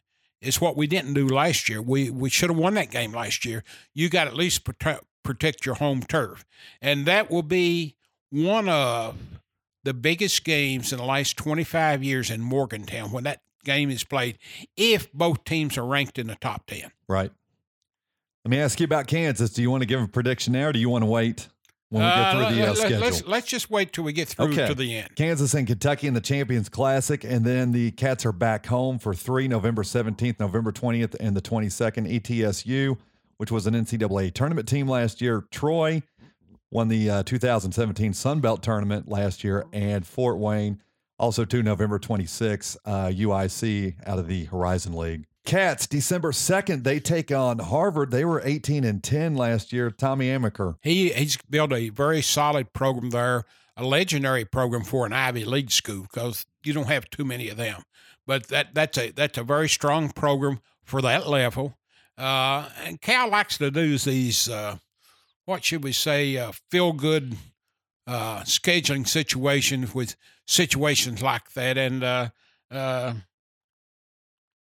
is 0.41 0.59
what 0.59 0.75
we 0.75 0.87
didn't 0.87 1.13
do 1.13 1.27
last 1.27 1.69
year. 1.69 1.83
We 1.83 2.09
we 2.09 2.31
should 2.31 2.49
have 2.49 2.57
won 2.57 2.73
that 2.73 2.89
game 2.89 3.11
last 3.11 3.45
year. 3.45 3.63
You 3.93 4.09
got 4.09 4.25
at 4.25 4.33
least 4.33 4.63
protect 4.63 5.03
protect 5.21 5.67
your 5.67 5.75
home 5.75 6.01
turf, 6.01 6.43
and 6.81 7.05
that 7.05 7.29
will 7.29 7.43
be 7.43 7.95
one 8.31 8.67
of 8.67 9.17
the 9.83 9.93
biggest 9.93 10.45
games 10.45 10.91
in 10.91 10.97
the 10.97 11.05
last 11.05 11.37
25 11.37 12.03
years 12.03 12.31
in 12.31 12.41
Morgantown 12.41 13.11
when 13.11 13.25
that 13.25 13.43
game 13.63 13.91
is 13.91 14.03
played. 14.03 14.39
If 14.75 15.13
both 15.13 15.43
teams 15.43 15.77
are 15.77 15.85
ranked 15.85 16.17
in 16.17 16.25
the 16.25 16.37
top 16.37 16.65
10, 16.65 16.91
right. 17.07 17.31
Let 18.47 18.51
me 18.51 18.59
ask 18.61 18.79
you 18.79 18.85
about 18.85 19.07
Kansas. 19.07 19.49
Do 19.49 19.61
you 19.61 19.69
want 19.69 19.81
to 19.81 19.85
give 19.85 20.01
a 20.01 20.07
prediction 20.07 20.53
there, 20.53 20.69
or 20.69 20.71
do 20.71 20.79
you 20.79 20.87
want 20.87 21.01
to 21.01 21.05
wait 21.07 21.49
when 21.89 22.01
we 22.01 22.07
get 22.09 22.31
through 22.31 22.41
uh, 22.43 22.51
the 22.51 22.63
uh, 22.63 22.67
let, 22.67 22.77
schedule? 22.77 22.99
Let's, 23.01 23.25
let's 23.25 23.47
just 23.47 23.69
wait 23.69 23.91
till 23.91 24.05
we 24.05 24.13
get 24.13 24.29
through 24.29 24.53
okay. 24.53 24.67
to 24.67 24.73
the 24.73 24.99
end. 24.99 25.13
Kansas 25.17 25.53
and 25.53 25.67
Kentucky 25.67 26.07
in 26.07 26.13
the 26.13 26.21
Champions 26.21 26.69
Classic, 26.69 27.25
and 27.25 27.43
then 27.43 27.73
the 27.73 27.91
Cats 27.91 28.25
are 28.25 28.31
back 28.31 28.65
home 28.67 28.99
for 28.99 29.13
three 29.13 29.49
November 29.49 29.83
17th, 29.83 30.39
November 30.39 30.71
20th, 30.71 31.13
and 31.19 31.35
the 31.35 31.41
22nd. 31.41 32.21
ETSU, 32.21 32.97
which 33.35 33.51
was 33.51 33.67
an 33.67 33.73
NCAA 33.73 34.33
tournament 34.33 34.65
team 34.65 34.87
last 34.87 35.19
year. 35.19 35.43
Troy 35.51 36.01
won 36.71 36.87
the 36.87 37.09
uh, 37.09 37.23
2017 37.23 38.13
Sun 38.13 38.39
Belt 38.39 38.63
tournament 38.63 39.09
last 39.09 39.43
year, 39.43 39.65
and 39.73 40.07
Fort 40.07 40.37
Wayne 40.37 40.81
also 41.19 41.43
to 41.43 41.61
November 41.61 41.99
26th, 41.99 42.77
uh, 42.85 43.07
UIC 43.07 43.95
out 44.05 44.19
of 44.19 44.29
the 44.29 44.45
Horizon 44.45 44.93
League. 44.93 45.26
Cats, 45.47 45.87
December 45.87 46.33
2nd, 46.33 46.83
they 46.83 46.99
take 46.99 47.31
on 47.31 47.59
Harvard. 47.59 48.11
They 48.11 48.25
were 48.25 48.41
18 48.43 48.83
and 48.83 49.01
10 49.01 49.37
last 49.37 49.71
year. 49.71 49.89
Tommy 49.89 50.27
Amaker. 50.27 50.75
He, 50.81 51.13
he's 51.13 51.37
built 51.49 51.71
a 51.71 51.87
very 51.87 52.21
solid 52.21 52.73
program 52.73 53.11
there, 53.11 53.45
a 53.77 53.85
legendary 53.85 54.43
program 54.43 54.83
for 54.83 55.05
an 55.05 55.13
Ivy 55.13 55.45
League 55.45 55.71
school 55.71 56.01
because 56.01 56.45
you 56.65 56.73
don't 56.73 56.89
have 56.89 57.09
too 57.09 57.23
many 57.23 57.47
of 57.47 57.55
them. 57.55 57.83
But 58.25 58.49
that 58.49 58.73
that's 58.73 58.97
a 58.97 59.11
that's 59.11 59.37
a 59.37 59.43
very 59.43 59.69
strong 59.69 60.09
program 60.09 60.59
for 60.83 61.01
that 61.01 61.29
level. 61.29 61.77
Uh, 62.17 62.67
and 62.83 62.99
Cal 62.99 63.29
likes 63.29 63.57
to 63.59 63.71
do 63.71 63.97
these, 63.97 64.49
uh, 64.49 64.75
what 65.45 65.63
should 65.63 65.85
we 65.85 65.93
say, 65.93 66.35
uh, 66.35 66.51
feel 66.69 66.91
good 66.91 67.37
uh, 68.05 68.41
scheduling 68.41 69.07
situations 69.07 69.95
with 69.95 70.17
situations 70.45 71.21
like 71.21 71.53
that. 71.53 71.77
And 71.77 72.03
uh, 72.03 72.29
uh, 72.69 73.13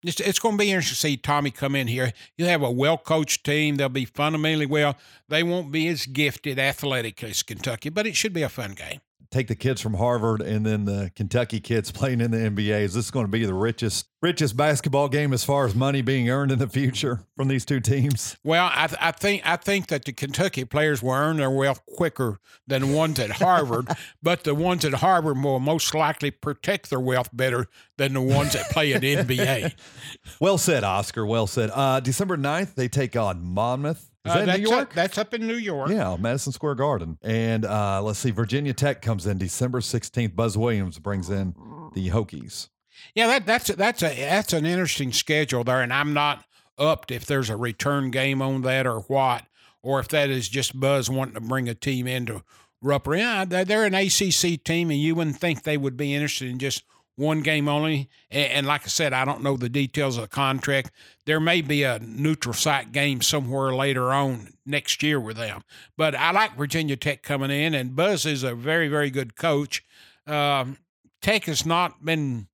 it's, 0.03 0.19
it's 0.19 0.39
going 0.39 0.55
to 0.55 0.59
be 0.59 0.71
interesting 0.71 0.95
to 0.95 0.99
see 0.99 1.17
Tommy 1.17 1.51
come 1.51 1.75
in 1.75 1.87
here. 1.87 2.13
You 2.37 2.45
have 2.45 2.61
a 2.61 2.71
well 2.71 2.97
coached 2.97 3.43
team. 3.45 3.75
They'll 3.75 3.89
be 3.89 4.05
fundamentally 4.05 4.65
well. 4.65 4.97
They 5.27 5.43
won't 5.43 5.71
be 5.71 5.87
as 5.87 6.05
gifted 6.05 6.57
athletic 6.57 7.23
as 7.23 7.43
Kentucky, 7.43 7.89
but 7.89 8.07
it 8.07 8.15
should 8.15 8.33
be 8.33 8.43
a 8.43 8.49
fun 8.49 8.73
game. 8.73 9.01
Take 9.31 9.47
the 9.47 9.55
kids 9.55 9.79
from 9.79 9.93
Harvard 9.93 10.41
and 10.41 10.65
then 10.65 10.85
the 10.85 11.11
Kentucky 11.15 11.59
kids 11.59 11.91
playing 11.99 12.21
in 12.21 12.31
the 12.31 12.37
NBA. 12.37 12.81
Is 12.81 12.93
this 12.93 13.11
going 13.11 13.25
to 13.25 13.31
be 13.31 13.45
the 13.45 13.53
richest 13.53 14.07
richest 14.21 14.57
basketball 14.57 15.07
game 15.07 15.31
as 15.31 15.45
far 15.45 15.65
as 15.65 15.73
money 15.73 16.01
being 16.01 16.29
earned 16.29 16.51
in 16.51 16.59
the 16.59 16.67
future 16.67 17.21
from 17.35 17.47
these 17.47 17.65
two 17.65 17.79
teams? 17.79 18.37
Well, 18.43 18.69
I, 18.73 18.87
th- 18.87 18.99
I 19.01 19.11
think 19.11 19.41
I 19.45 19.55
think 19.55 19.87
that 19.87 20.05
the 20.05 20.13
Kentucky 20.13 20.65
players 20.65 21.01
will 21.01 21.13
earn 21.13 21.37
their 21.37 21.49
wealth 21.49 21.81
quicker 21.85 22.39
than 22.67 22.81
the 22.81 22.95
ones 22.95 23.19
at 23.19 23.31
Harvard, 23.31 23.87
but 24.23 24.43
the 24.43 24.55
ones 24.55 24.83
at 24.85 24.93
Harvard 24.95 25.41
will 25.43 25.59
most 25.59 25.93
likely 25.93 26.31
protect 26.31 26.89
their 26.89 26.99
wealth 26.99 27.29
better 27.33 27.67
than 27.97 28.13
the 28.13 28.21
ones 28.21 28.53
that 28.53 28.69
play 28.71 28.93
at 28.93 29.01
NBA. 29.01 29.73
well 30.39 30.57
said, 30.57 30.83
Oscar. 30.83 31.25
Well 31.25 31.47
said. 31.47 31.69
Uh, 31.73 31.99
December 31.99 32.37
9th, 32.37 32.75
they 32.75 32.87
take 32.87 33.15
on 33.15 33.43
Monmouth. 33.43 34.08
Is 34.25 34.31
Uh, 34.31 34.39
that 34.39 34.45
that's 34.47 34.59
New 34.59 34.69
York? 34.69 34.81
Up, 34.89 34.93
that's 34.93 35.17
up 35.17 35.33
in 35.33 35.47
New 35.47 35.55
York. 35.55 35.89
Yeah, 35.89 36.17
Madison 36.19 36.51
Square 36.51 36.75
Garden. 36.75 37.17
And 37.21 37.65
uh, 37.65 38.01
let's 38.01 38.19
see, 38.19 38.31
Virginia 38.31 38.73
Tech 38.73 39.01
comes 39.01 39.25
in 39.25 39.37
December 39.37 39.79
16th. 39.79 40.35
Buzz 40.35 40.57
Williams 40.57 40.99
brings 40.99 41.29
in 41.29 41.53
the 41.93 42.09
Hokies. 42.09 42.69
Yeah, 43.15 43.27
that, 43.27 43.45
that's 43.45 43.67
that's 43.75 44.03
a 44.03 44.09
that's 44.13 44.51
an 44.51 44.65
interesting 44.65 45.13
schedule 45.13 45.63
there, 45.63 45.81
and 45.81 45.93
I'm 45.93 46.13
not 46.13 46.43
upped 46.77 47.11
if 47.11 47.25
there's 47.25 47.49
a 47.49 47.55
return 47.55 48.11
game 48.11 48.41
on 48.41 48.61
that 48.63 48.85
or 48.85 48.99
what, 49.01 49.45
or 49.81 50.01
if 50.01 50.09
that 50.09 50.29
is 50.29 50.49
just 50.49 50.77
Buzz 50.77 51.09
wanting 51.09 51.35
to 51.35 51.41
bring 51.41 51.69
a 51.69 51.73
team 51.73 52.07
into 52.07 52.43
Rupp. 52.81 53.07
Yeah, 53.07 53.45
they're 53.45 53.85
an 53.85 53.95
ACC 53.95 54.61
team, 54.63 54.91
and 54.91 54.99
you 54.99 55.15
wouldn't 55.15 55.37
think 55.37 55.63
they 55.63 55.77
would 55.77 55.95
be 55.95 56.13
interested 56.13 56.49
in 56.49 56.59
just 56.59 56.83
one 57.19 57.41
game 57.41 57.67
only. 57.67 58.09
And, 58.31 58.65
like 58.65 58.83
I 58.85 58.87
said, 58.87 59.13
I 59.13 59.25
don't 59.25 59.43
know 59.43 59.57
the 59.57 59.69
details 59.69 60.17
of 60.17 60.23
the 60.23 60.27
contract. 60.27 60.91
There 61.25 61.39
may 61.39 61.61
be 61.61 61.83
a 61.83 61.99
neutral 61.99 62.53
site 62.53 62.91
game 62.91 63.21
somewhere 63.21 63.73
later 63.75 64.11
on 64.11 64.53
next 64.65 65.03
year 65.03 65.19
with 65.19 65.37
them, 65.37 65.63
but 65.97 66.15
I 66.15 66.31
like 66.31 66.55
Virginia 66.55 66.95
Tech 66.95 67.23
coming 67.23 67.51
in, 67.51 67.73
and 67.73 67.95
Buzz 67.95 68.25
is 68.25 68.43
a 68.43 68.55
very 68.55 68.87
very 68.87 69.09
good 69.09 69.35
coach. 69.35 69.83
Um, 70.25 70.77
Tech 71.21 71.45
has 71.45 71.65
not 71.65 72.05
been 72.05 72.47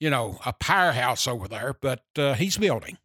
you 0.00 0.08
know, 0.10 0.38
a 0.44 0.52
powerhouse 0.54 1.28
over 1.28 1.46
there, 1.46 1.76
but 1.80 2.02
uh, 2.16 2.34
he's 2.34 2.56
building. 2.56 2.96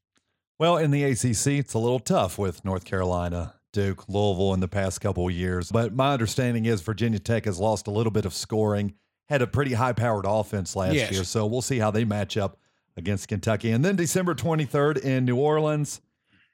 Well, 0.58 0.78
in 0.78 0.92
the 0.92 1.04
ACC, 1.04 1.48
it's 1.48 1.74
a 1.74 1.80
little 1.80 2.00
tough 2.00 2.38
with 2.40 2.64
North 2.64 2.86
Carolina, 2.86 3.56
Duke, 3.74 4.08
Louisville 4.08 4.54
in 4.54 4.62
the 4.62 4.70
past 4.70 5.02
couple 5.02 5.28
of 5.28 5.34
years. 5.34 5.70
But 5.70 5.94
my 5.94 6.14
understanding 6.14 6.66
is 6.66 6.82
Virginia 6.82 7.20
Tech 7.20 7.44
has 7.44 7.60
lost 7.60 7.88
a 7.88 7.92
little 7.92 8.12
bit 8.12 8.26
of 8.26 8.34
scoring, 8.34 8.94
had 9.30 9.42
a 9.42 9.48
pretty 9.48 9.74
high 9.74 9.94
powered 9.94 10.26
offense 10.28 10.76
last 10.76 10.94
Yes. 10.96 11.12
year. 11.12 11.24
So 11.24 11.46
we'll 11.46 11.62
see 11.62 11.80
how 11.80 11.92
they 11.92 12.06
match 12.06 12.38
up 12.38 12.58
against 12.98 13.28
Kentucky. 13.28 13.72
And 13.72 13.84
then 13.84 13.96
December 13.96 14.36
23rd 14.36 14.98
in 15.00 15.26
New 15.26 15.38
Orleans, 15.38 16.02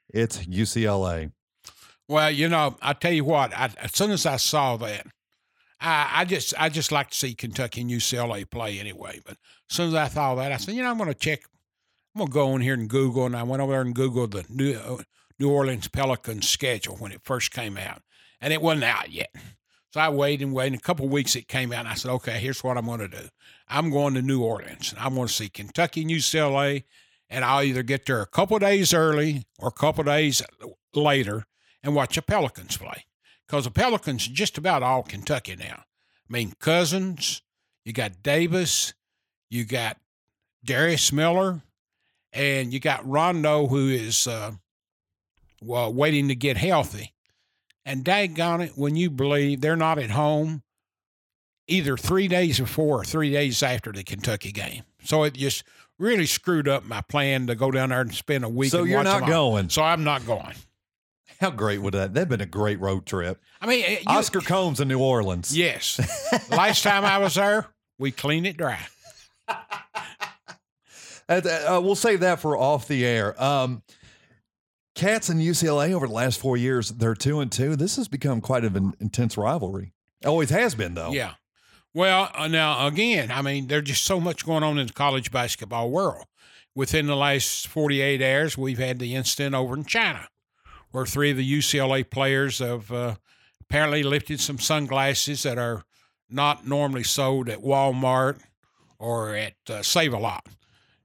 it's 0.08 0.38
UCLA. 0.46 1.32
Well, 2.08 2.30
you 2.30 2.48
know, 2.48 2.76
I 2.82 2.92
tell 2.94 3.12
you 3.12 3.24
what, 3.24 3.56
I, 3.56 3.70
as 3.78 3.94
soon 3.94 4.10
as 4.10 4.26
I 4.26 4.36
saw 4.36 4.76
that, 4.78 5.06
I, 5.80 6.10
I 6.14 6.24
just 6.24 6.54
I 6.58 6.68
just 6.68 6.92
like 6.92 7.10
to 7.10 7.16
see 7.18 7.34
Kentucky 7.34 7.80
and 7.80 7.90
UCLA 7.90 8.48
play 8.48 8.78
anyway. 8.78 9.20
But 9.24 9.36
as 9.70 9.76
soon 9.76 9.88
as 9.88 9.94
I 9.94 10.08
thought 10.08 10.36
that, 10.36 10.52
I 10.52 10.56
said, 10.56 10.74
you 10.74 10.82
know, 10.82 10.90
I'm 10.90 10.98
going 10.98 11.08
to 11.12 11.14
check. 11.18 11.40
I'm 12.14 12.18
going 12.20 12.28
to 12.28 12.32
go 12.34 12.54
in 12.56 12.60
here 12.60 12.74
and 12.74 12.88
Google, 12.88 13.24
and 13.26 13.34
I 13.36 13.42
went 13.42 13.62
over 13.62 13.72
there 13.72 13.80
and 13.80 13.94
Googled 13.94 14.32
the 14.32 14.44
New, 14.50 14.74
uh, 14.74 14.98
New 15.38 15.50
Orleans 15.50 15.88
Pelicans 15.88 16.46
schedule 16.48 16.96
when 16.96 17.10
it 17.10 17.20
first 17.24 17.50
came 17.52 17.76
out, 17.78 18.02
and 18.40 18.52
it 18.52 18.60
wasn't 18.60 18.84
out 18.84 19.10
yet. 19.10 19.34
So 19.92 20.00
I 20.00 20.08
waited 20.08 20.46
and 20.46 20.54
waited. 20.54 20.78
A 20.78 20.82
couple 20.82 21.04
of 21.04 21.12
weeks, 21.12 21.36
it 21.36 21.48
came 21.48 21.70
out, 21.70 21.80
and 21.80 21.88
I 21.88 21.94
said, 21.94 22.10
okay, 22.12 22.38
here's 22.38 22.64
what 22.64 22.78
I'm 22.78 22.86
going 22.86 23.00
to 23.00 23.08
do. 23.08 23.28
I'm 23.68 23.90
going 23.90 24.14
to 24.14 24.22
New 24.22 24.42
Orleans. 24.42 24.90
And 24.90 24.98
I'm 24.98 25.14
going 25.14 25.28
to 25.28 25.32
see 25.32 25.50
Kentucky 25.50 26.00
and 26.00 26.10
UCLA, 26.10 26.84
and 27.28 27.44
I'll 27.44 27.62
either 27.62 27.82
get 27.82 28.06
there 28.06 28.22
a 28.22 28.26
couple 28.26 28.56
of 28.56 28.62
days 28.62 28.94
early 28.94 29.44
or 29.58 29.68
a 29.68 29.72
couple 29.72 30.04
days 30.04 30.42
later 30.94 31.44
and 31.82 31.94
watch 31.94 32.14
the 32.14 32.22
Pelicans 32.22 32.78
play. 32.78 33.04
Because 33.46 33.64
the 33.64 33.70
Pelicans 33.70 34.26
are 34.28 34.32
just 34.32 34.56
about 34.56 34.82
all 34.82 35.02
Kentucky 35.02 35.56
now. 35.56 35.84
I 35.84 36.32
mean, 36.32 36.54
Cousins, 36.58 37.42
you 37.84 37.92
got 37.92 38.22
Davis, 38.22 38.94
you 39.50 39.66
got 39.66 39.98
Darius 40.64 41.12
Miller, 41.12 41.60
and 42.32 42.72
you 42.72 42.80
got 42.80 43.06
Rondo, 43.06 43.66
who 43.66 43.88
is 43.88 44.26
uh, 44.26 44.52
well 45.60 45.92
waiting 45.92 46.28
to 46.28 46.34
get 46.34 46.56
healthy. 46.56 47.12
And 47.84 48.04
daggone 48.04 48.64
it, 48.66 48.72
when 48.76 48.94
you 48.94 49.10
believe 49.10 49.60
they're 49.60 49.76
not 49.76 49.98
at 49.98 50.10
home 50.10 50.62
either 51.66 51.96
three 51.96 52.28
days 52.28 52.60
before 52.60 53.00
or 53.00 53.04
three 53.04 53.30
days 53.30 53.62
after 53.62 53.90
the 53.92 54.04
Kentucky 54.04 54.52
game. 54.52 54.82
So 55.04 55.24
it 55.24 55.34
just 55.34 55.64
really 55.98 56.26
screwed 56.26 56.68
up 56.68 56.84
my 56.84 57.00
plan 57.00 57.46
to 57.48 57.54
go 57.54 57.70
down 57.70 57.88
there 57.90 58.00
and 58.00 58.14
spend 58.14 58.44
a 58.44 58.48
week. 58.48 58.70
So 58.70 58.80
and 58.80 58.90
you're 58.90 59.02
not 59.02 59.26
going. 59.26 59.68
So 59.68 59.82
I'm 59.82 60.04
not 60.04 60.26
going. 60.26 60.54
How 61.40 61.50
great 61.50 61.80
would 61.82 61.94
that? 61.94 62.14
That'd 62.14 62.28
been 62.28 62.40
a 62.40 62.46
great 62.46 62.78
road 62.78 63.04
trip. 63.04 63.40
I 63.60 63.66
mean, 63.66 63.84
you- 63.90 63.98
Oscar 64.06 64.40
Combs 64.40 64.80
in 64.80 64.86
New 64.88 65.00
Orleans. 65.00 65.56
Yes. 65.56 65.98
Last 66.50 66.82
time 66.82 67.04
I 67.04 67.18
was 67.18 67.34
there, 67.34 67.66
we 67.98 68.12
cleaned 68.12 68.46
it 68.46 68.56
dry. 68.56 68.78
Uh, 71.28 71.80
we'll 71.82 71.94
save 71.94 72.20
that 72.20 72.40
for 72.40 72.58
off 72.58 72.86
the 72.88 73.06
air. 73.06 73.40
Um, 73.42 73.82
Cats 74.94 75.28
and 75.28 75.40
UCLA 75.40 75.92
over 75.92 76.06
the 76.06 76.12
last 76.12 76.38
four 76.38 76.56
years, 76.56 76.90
they're 76.90 77.14
two 77.14 77.40
and 77.40 77.50
two. 77.50 77.76
This 77.76 77.96
has 77.96 78.08
become 78.08 78.40
quite 78.40 78.64
an 78.64 78.94
intense 79.00 79.36
rivalry. 79.36 79.94
Always 80.24 80.50
has 80.50 80.74
been, 80.74 80.94
though. 80.94 81.12
Yeah. 81.12 81.34
Well, 81.94 82.30
uh, 82.34 82.48
now 82.48 82.86
again, 82.86 83.30
I 83.30 83.42
mean, 83.42 83.66
there's 83.66 83.84
just 83.84 84.04
so 84.04 84.20
much 84.20 84.46
going 84.46 84.62
on 84.62 84.78
in 84.78 84.86
the 84.86 84.92
college 84.92 85.30
basketball 85.30 85.90
world. 85.90 86.24
Within 86.74 87.06
the 87.06 87.16
last 87.16 87.68
48 87.68 88.22
hours, 88.22 88.56
we've 88.56 88.78
had 88.78 88.98
the 88.98 89.14
incident 89.14 89.54
over 89.54 89.74
in 89.76 89.84
China, 89.84 90.28
where 90.90 91.04
three 91.04 91.30
of 91.30 91.36
the 91.36 91.58
UCLA 91.58 92.08
players 92.08 92.60
have 92.60 92.90
uh, 92.90 93.16
apparently 93.60 94.02
lifted 94.02 94.40
some 94.40 94.58
sunglasses 94.58 95.42
that 95.42 95.58
are 95.58 95.84
not 96.30 96.66
normally 96.66 97.02
sold 97.02 97.50
at 97.50 97.60
Walmart 97.60 98.40
or 98.98 99.34
at 99.34 99.54
uh, 99.68 99.82
Save 99.82 100.14
a 100.14 100.18
Lot, 100.18 100.46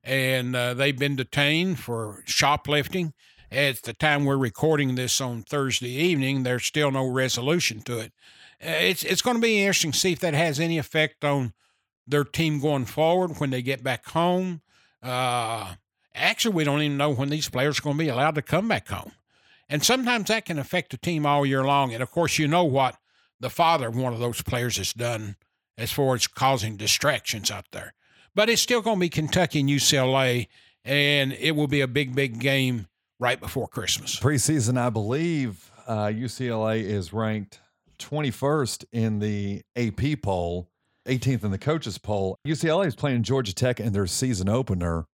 and 0.06 0.56
uh, 0.56 0.74
they've 0.74 0.98
been 0.98 1.18
detained 1.18 1.80
for 1.80 2.24
shoplifting. 2.26 3.14
At 3.52 3.84
the 3.84 3.94
time 3.94 4.26
we're 4.26 4.38
recording 4.38 4.96
this 4.96 5.22
on 5.22 5.42
Thursday 5.42 5.90
evening, 5.90 6.44
there's 6.44 6.66
still 6.66 6.92
no 6.92 7.08
resolution 7.08 7.80
to 7.84 8.00
it. 8.00 8.12
Uh, 8.62 8.72
it's 8.72 9.04
it's 9.04 9.22
going 9.22 9.38
to 9.38 9.42
be 9.42 9.60
interesting 9.60 9.94
to 9.94 9.98
see 9.98 10.12
if 10.12 10.20
that 10.20 10.34
has 10.34 10.60
any 10.60 10.78
effect 10.78 11.24
on 11.24 11.54
their 12.06 12.26
team 12.26 12.60
going 12.60 12.86
forward 12.86 13.40
when 13.40 13.50
they 13.50 13.62
get 13.62 13.84
back 13.84 14.06
home. 14.08 14.62
Uh, 15.02 15.76
actually, 16.14 16.56
we 16.56 16.66
don't 16.66 16.82
even 16.82 16.98
know 16.98 17.14
when 17.14 17.30
these 17.30 17.48
players 17.48 17.80
are 17.80 17.84
going 17.84 17.98
to 17.98 18.04
be 18.04 18.10
allowed 18.10 18.36
to 18.36 18.42
come 18.42 18.68
back 18.68 18.90
home, 18.90 19.14
and 19.70 19.82
sometimes 19.82 20.28
that 20.28 20.44
can 20.44 20.60
affect 20.60 20.92
the 20.92 20.98
team 20.98 21.26
all 21.26 21.46
year 21.46 21.64
long. 21.64 21.94
And 21.94 22.04
of 22.04 22.12
course, 22.12 22.38
you 22.38 22.50
know 22.50 22.66
what 22.66 22.98
the 23.40 23.50
father 23.50 23.88
of 23.88 23.96
one 23.96 24.12
of 24.12 24.20
those 24.20 24.42
players 24.42 24.76
has 24.76 24.92
done 24.92 25.38
as 25.78 25.94
far 25.94 26.16
as 26.16 26.28
causing 26.28 26.76
distractions 26.76 27.50
out 27.50 27.68
there. 27.72 27.94
But 28.36 28.50
it's 28.50 28.62
still 28.62 28.82
going 28.82 28.98
to 28.98 29.02
be 29.02 29.10
Kentucky 29.10 29.62
and 29.62 29.70
UCLA, 29.70 30.48
and 30.84 31.32
it 31.32 31.56
will 31.56 31.68
be 31.68 31.82
a 31.82 31.88
big, 31.88 32.14
big 32.14 32.40
game 32.40 32.88
right 33.20 33.40
before 33.40 33.68
Christmas. 33.68 34.20
Preseason, 34.20 34.78
I 34.78 34.90
believe 34.90 35.72
uh, 35.88 36.08
UCLA 36.08 36.84
is 36.84 37.14
ranked 37.14 37.60
21st 38.00 38.86
in 38.92 39.20
the 39.20 39.62
AP 39.76 40.22
poll, 40.22 40.70
18th 41.06 41.44
in 41.44 41.52
the 41.52 41.58
coaches 41.58 41.98
poll. 41.98 42.38
UCLA 42.46 42.88
is 42.88 42.96
playing 42.96 43.24
Georgia 43.24 43.54
Tech 43.54 43.80
in 43.80 43.94
their 43.94 44.08
season 44.08 44.50
opener 44.50 45.06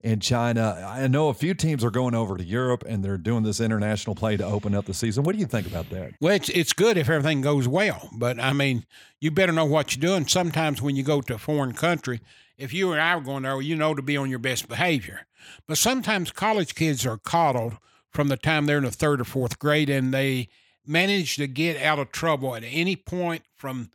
in 0.00 0.20
China. 0.20 0.84
I 0.86 1.06
know 1.08 1.28
a 1.28 1.34
few 1.34 1.54
teams 1.54 1.84
are 1.84 1.90
going 1.90 2.14
over 2.14 2.36
to 2.36 2.44
Europe 2.44 2.84
and 2.86 3.04
they're 3.04 3.18
doing 3.18 3.42
this 3.42 3.60
international 3.60 4.14
play 4.14 4.36
to 4.36 4.44
open 4.44 4.74
up 4.74 4.84
the 4.84 4.94
season. 4.94 5.24
What 5.24 5.32
do 5.32 5.40
you 5.40 5.46
think 5.46 5.66
about 5.66 5.90
that? 5.90 6.12
Well, 6.20 6.34
it's 6.34 6.48
it's 6.50 6.72
good 6.72 6.96
if 6.96 7.10
everything 7.10 7.40
goes 7.40 7.66
well, 7.66 8.08
but 8.12 8.38
I 8.38 8.52
mean, 8.52 8.86
you 9.20 9.30
better 9.30 9.52
know 9.52 9.64
what 9.64 9.96
you're 9.96 10.00
doing. 10.00 10.28
Sometimes 10.28 10.80
when 10.80 10.94
you 10.94 11.02
go 11.02 11.20
to 11.20 11.34
a 11.34 11.38
foreign 11.38 11.72
country, 11.72 12.20
if 12.58 12.72
you 12.72 12.92
and 12.92 13.00
I 13.00 13.16
were 13.16 13.22
going 13.22 13.44
there, 13.44 13.60
you 13.62 13.76
know 13.76 13.94
to 13.94 14.02
be 14.02 14.16
on 14.16 14.28
your 14.28 14.38
best 14.38 14.68
behavior. 14.68 15.26
But 15.66 15.78
sometimes 15.78 16.32
college 16.32 16.74
kids 16.74 17.06
are 17.06 17.16
coddled 17.16 17.78
from 18.10 18.28
the 18.28 18.36
time 18.36 18.66
they're 18.66 18.78
in 18.78 18.84
the 18.84 18.90
third 18.90 19.20
or 19.20 19.24
fourth 19.24 19.58
grade, 19.58 19.88
and 19.88 20.12
they 20.12 20.48
manage 20.84 21.36
to 21.36 21.46
get 21.46 21.80
out 21.80 21.98
of 21.98 22.10
trouble 22.10 22.56
at 22.56 22.64
any 22.66 22.96
point 22.96 23.42
from 23.54 23.90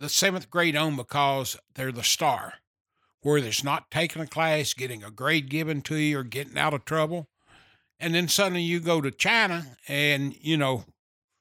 the 0.00 0.08
seventh 0.08 0.50
grade 0.50 0.76
on 0.76 0.96
because 0.96 1.56
they're 1.74 1.92
the 1.92 2.02
star, 2.02 2.54
where 3.22 3.38
it's 3.38 3.64
not 3.64 3.90
taking 3.90 4.22
a 4.22 4.26
class, 4.26 4.74
getting 4.74 5.04
a 5.04 5.10
grade 5.10 5.48
given 5.48 5.82
to 5.82 5.96
you, 5.96 6.18
or 6.18 6.24
getting 6.24 6.58
out 6.58 6.74
of 6.74 6.84
trouble. 6.84 7.28
And 8.00 8.14
then 8.14 8.28
suddenly 8.28 8.62
you 8.62 8.80
go 8.80 9.00
to 9.00 9.10
China 9.10 9.76
and, 9.88 10.34
you 10.40 10.56
know, 10.56 10.84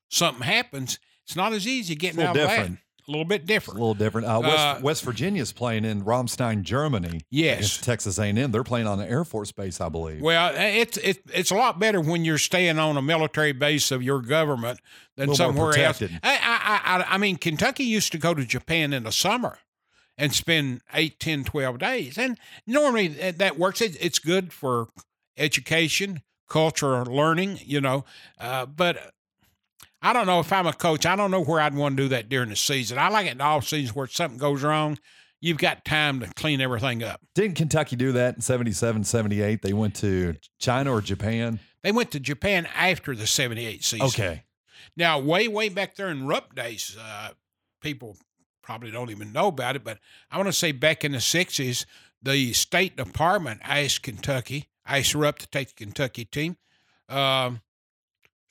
something 0.10 0.44
happens. 0.44 1.00
It's 1.24 1.36
not 1.36 1.54
as 1.54 1.68
easy 1.68 1.96
getting 1.96 2.22
out 2.22 2.36
of 2.36 2.48
different. 2.48 2.76
that. 2.76 2.82
A 3.08 3.12
little 3.12 3.24
bit 3.26 3.46
different. 3.46 3.80
a 3.80 3.82
little 3.82 3.94
different. 3.94 4.28
Uh, 4.28 4.40
West, 4.44 4.58
Uh, 4.58 4.80
West 4.82 5.04
Virginia's 5.04 5.54
playing 5.54 5.86
in 5.86 6.04
Ramstein, 6.04 6.62
Germany. 6.64 7.22
Yes. 7.30 7.78
Texas 7.78 8.20
A&M. 8.20 8.52
They're 8.52 8.64
playing 8.66 8.86
on 8.88 8.98
the 8.98 9.10
Air 9.10 9.24
Force 9.24 9.52
Base, 9.54 9.80
I 9.80 9.88
believe. 9.88 10.22
Well, 10.22 10.52
it's 10.56 10.98
it, 10.98 11.20
it's 11.34 11.50
a 11.52 11.56
lot 11.56 11.80
better 11.80 12.02
when 12.02 12.26
you're 12.26 12.38
staying 12.38 12.80
on 12.80 12.98
a 12.98 13.02
military 13.02 13.54
base 13.54 13.92
of 13.92 14.04
your 14.04 14.22
government 14.22 14.82
than 15.16 15.30
A 15.30 15.32
little 15.32 15.54
more 15.54 15.72
somewhere 15.74 15.88
else. 15.88 16.02
I, 16.02 16.10
I, 16.24 16.98
I, 17.02 17.06
I 17.16 17.18
mean, 17.18 17.38
Kentucky 17.38 17.86
used 17.86 18.12
to 18.12 18.18
go 18.18 18.34
to 18.34 18.44
Japan 18.46 18.92
in 18.92 19.04
the 19.04 19.12
summer 19.14 19.60
and 20.18 20.34
spend 20.34 20.82
8, 20.94 21.20
10, 21.20 21.44
12 21.46 21.78
days. 21.80 22.18
And 22.18 22.38
normally 22.66 23.08
that 23.08 23.38
that 23.38 23.58
works. 23.58 23.82
It, 23.82 23.96
it's 24.02 24.20
good 24.20 24.52
for 24.52 24.88
education, 25.38 26.24
cultural 26.50 27.06
learning, 27.06 27.60
you 27.64 27.80
know. 27.80 28.04
Uh, 28.40 28.66
but 28.66 29.14
I 30.02 30.14
don't 30.14 30.28
know 30.28 30.40
if 30.40 30.52
I'm 30.54 30.68
a 30.68 30.74
coach. 30.74 31.06
I 31.06 31.16
don't 31.16 31.32
know 31.32 31.44
where 31.44 31.60
I'd 31.60 31.76
want 31.76 31.98
to 31.98 32.04
do 32.04 32.10
that 32.10 32.30
during 32.30 32.50
the 32.50 32.56
season. 32.56 32.98
I 32.98 33.10
like 33.10 33.28
it 33.28 33.32
in 33.32 33.42
all 33.42 33.62
seasons 33.62 33.96
where 33.96 34.08
something 34.08 34.38
goes 34.38 34.64
wrong, 34.64 34.98
you've 35.42 35.58
got 35.58 35.86
time 35.86 36.20
to 36.20 36.28
clean 36.36 36.62
everything 36.62 37.04
up. 37.04 37.22
Didn't 37.36 37.56
Kentucky 37.56 37.96
do 37.96 38.12
that 38.14 38.36
in 38.36 38.42
77, 38.42 39.04
78? 39.04 39.62
They 39.62 39.74
went 39.74 39.96
to 39.96 40.36
China 40.60 40.94
or 40.94 41.02
Japan? 41.02 41.60
They 41.84 41.92
went 41.92 42.12
to 42.12 42.20
Japan 42.20 42.68
after 42.76 43.16
the 43.16 43.28
78 43.28 43.84
season. 43.84 44.08
Okay. 44.08 44.44
Now, 44.96 45.20
way, 45.20 45.48
way 45.48 45.70
back 45.70 45.96
there 45.96 46.10
in 46.10 46.26
Rupp 46.28 46.56
days, 46.56 46.98
uh, 47.00 47.30
people 47.82 48.18
probably 48.62 48.92
don't 48.92 49.12
even 49.12 49.32
know 49.32 49.48
about 49.48 49.76
it, 49.76 49.84
but 49.84 50.00
I 50.30 50.38
want 50.38 50.48
to 50.48 50.54
say 50.54 50.72
back 50.72 51.04
in 51.04 51.14
the 51.14 51.20
60s, 51.20 51.86
the 52.22 52.54
State 52.54 52.98
Department 52.98 53.62
asked 53.64 54.04
Kentucky, 54.04 54.70
asked 54.86 55.16
Rupp 55.16 55.40
to 55.40 55.48
take 55.48 55.70
the 55.70 55.86
Kentucky 55.86 56.26
team 56.26 56.58
um, 57.10 57.62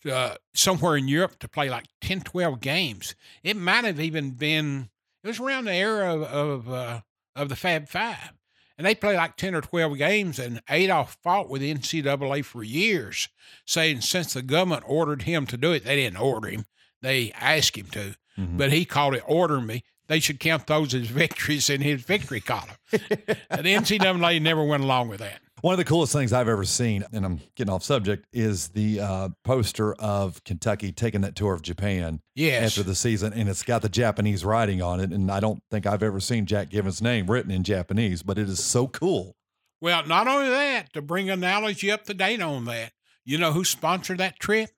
uh, 0.09 0.37
somewhere 0.55 0.97
in 0.97 1.09
Europe 1.09 1.39
to 1.41 1.49
play 1.49 1.69
like 1.69 1.87
10, 2.01 2.21
12 2.23 2.61
games. 2.61 3.15
It 3.43 3.57
might 3.57 3.85
have 3.85 4.01
even 4.01 4.33
been, 4.33 4.91
it 5.23 5.29
was 5.29 5.41
around 5.41 5.65
the 5.65 5.75
era 5.75 6.15
of, 6.15 6.23
of, 6.23 6.69
uh, 6.73 7.01
of 7.35 7.49
the 7.49 7.57
Fab 7.57 7.89
Five. 7.89 8.33
And 8.79 8.87
they 8.87 8.95
played 8.95 9.17
like 9.17 9.37
10 9.37 9.55
or 9.55 9.63
12 9.63 9.97
games, 9.97 10.39
and 10.39 10.61
Adolph 10.69 11.17
fought 11.23 11.49
with 11.49 11.63
the 11.63 11.73
NCAA 11.73 12.45
for 12.45 12.63
years, 12.63 13.29
saying 13.65 14.03
since 14.03 14.35
the 14.35 14.43
government 14.43 14.85
ordered 14.87 15.23
him 15.23 15.47
to 15.47 15.57
do 15.57 15.73
it, 15.73 15.85
they 15.85 15.97
didn't 15.97 16.21
order 16.21 16.49
him, 16.49 16.67
they 17.01 17.33
asked 17.33 17.77
him 17.77 17.87
to. 17.93 18.17
Mm-hmm. 18.39 18.59
But 18.59 18.73
he 18.73 18.85
called 18.85 19.15
it 19.15 19.23
order 19.27 19.63
me. 19.63 19.83
They 20.09 20.21
should 20.21 20.41
count 20.41 20.67
those 20.67 20.95
as 20.95 21.07
victories 21.09 21.71
in 21.71 21.81
his 21.81 22.03
victory 22.03 22.41
column. 22.41 22.77
and 22.93 23.65
the 23.65 23.75
NCAA 23.75 24.43
never 24.43 24.63
went 24.63 24.83
along 24.83 25.09
with 25.09 25.21
that. 25.21 25.41
One 25.67 25.73
of 25.73 25.79
the 25.79 25.85
coolest 25.85 26.13
things 26.13 26.33
I've 26.33 26.47
ever 26.47 26.63
seen, 26.63 27.05
and 27.13 27.25
I'm 27.25 27.41
getting 27.57 27.75
off 27.75 27.83
subject, 27.83 28.25
is 28.33 28.69
the 28.69 29.01
uh, 29.01 29.29
poster 29.43 29.95
of 29.95 30.45
Kentucky 30.45 30.93
taking 30.93 31.23
that 31.23 31.35
tour 31.35 31.55
of 31.55 31.63
Japan 31.63 32.21
yes. 32.37 32.63
after 32.63 32.85
the 32.85 32.95
season, 32.95 33.33
and 33.33 33.49
it's 33.49 33.65
got 33.65 33.83
the 33.83 33.89
Japanese 33.89 34.45
writing 34.45 34.81
on 34.81 35.01
it. 35.01 35.11
And 35.11 35.29
I 35.29 35.41
don't 35.41 35.61
think 35.69 35.85
I've 35.85 36.05
ever 36.05 36.21
seen 36.21 36.47
Jack 36.47 36.71
Givens' 36.71 37.03
name 37.03 37.29
written 37.29 37.51
in 37.51 37.65
Japanese, 37.65 38.23
but 38.23 38.39
it 38.39 38.49
is 38.49 38.63
so 38.63 38.87
cool. 38.87 39.35
Well, 39.81 40.07
not 40.07 40.29
only 40.29 40.51
that, 40.51 40.93
to 40.93 41.03
bring 41.03 41.31
analogy 41.31 41.91
up 41.91 42.05
to 42.05 42.15
date 42.15 42.41
on 42.41 42.67
that, 42.67 42.93
you 43.25 43.37
know 43.37 43.51
who 43.51 43.65
sponsored 43.65 44.19
that 44.19 44.39
trip? 44.39 44.71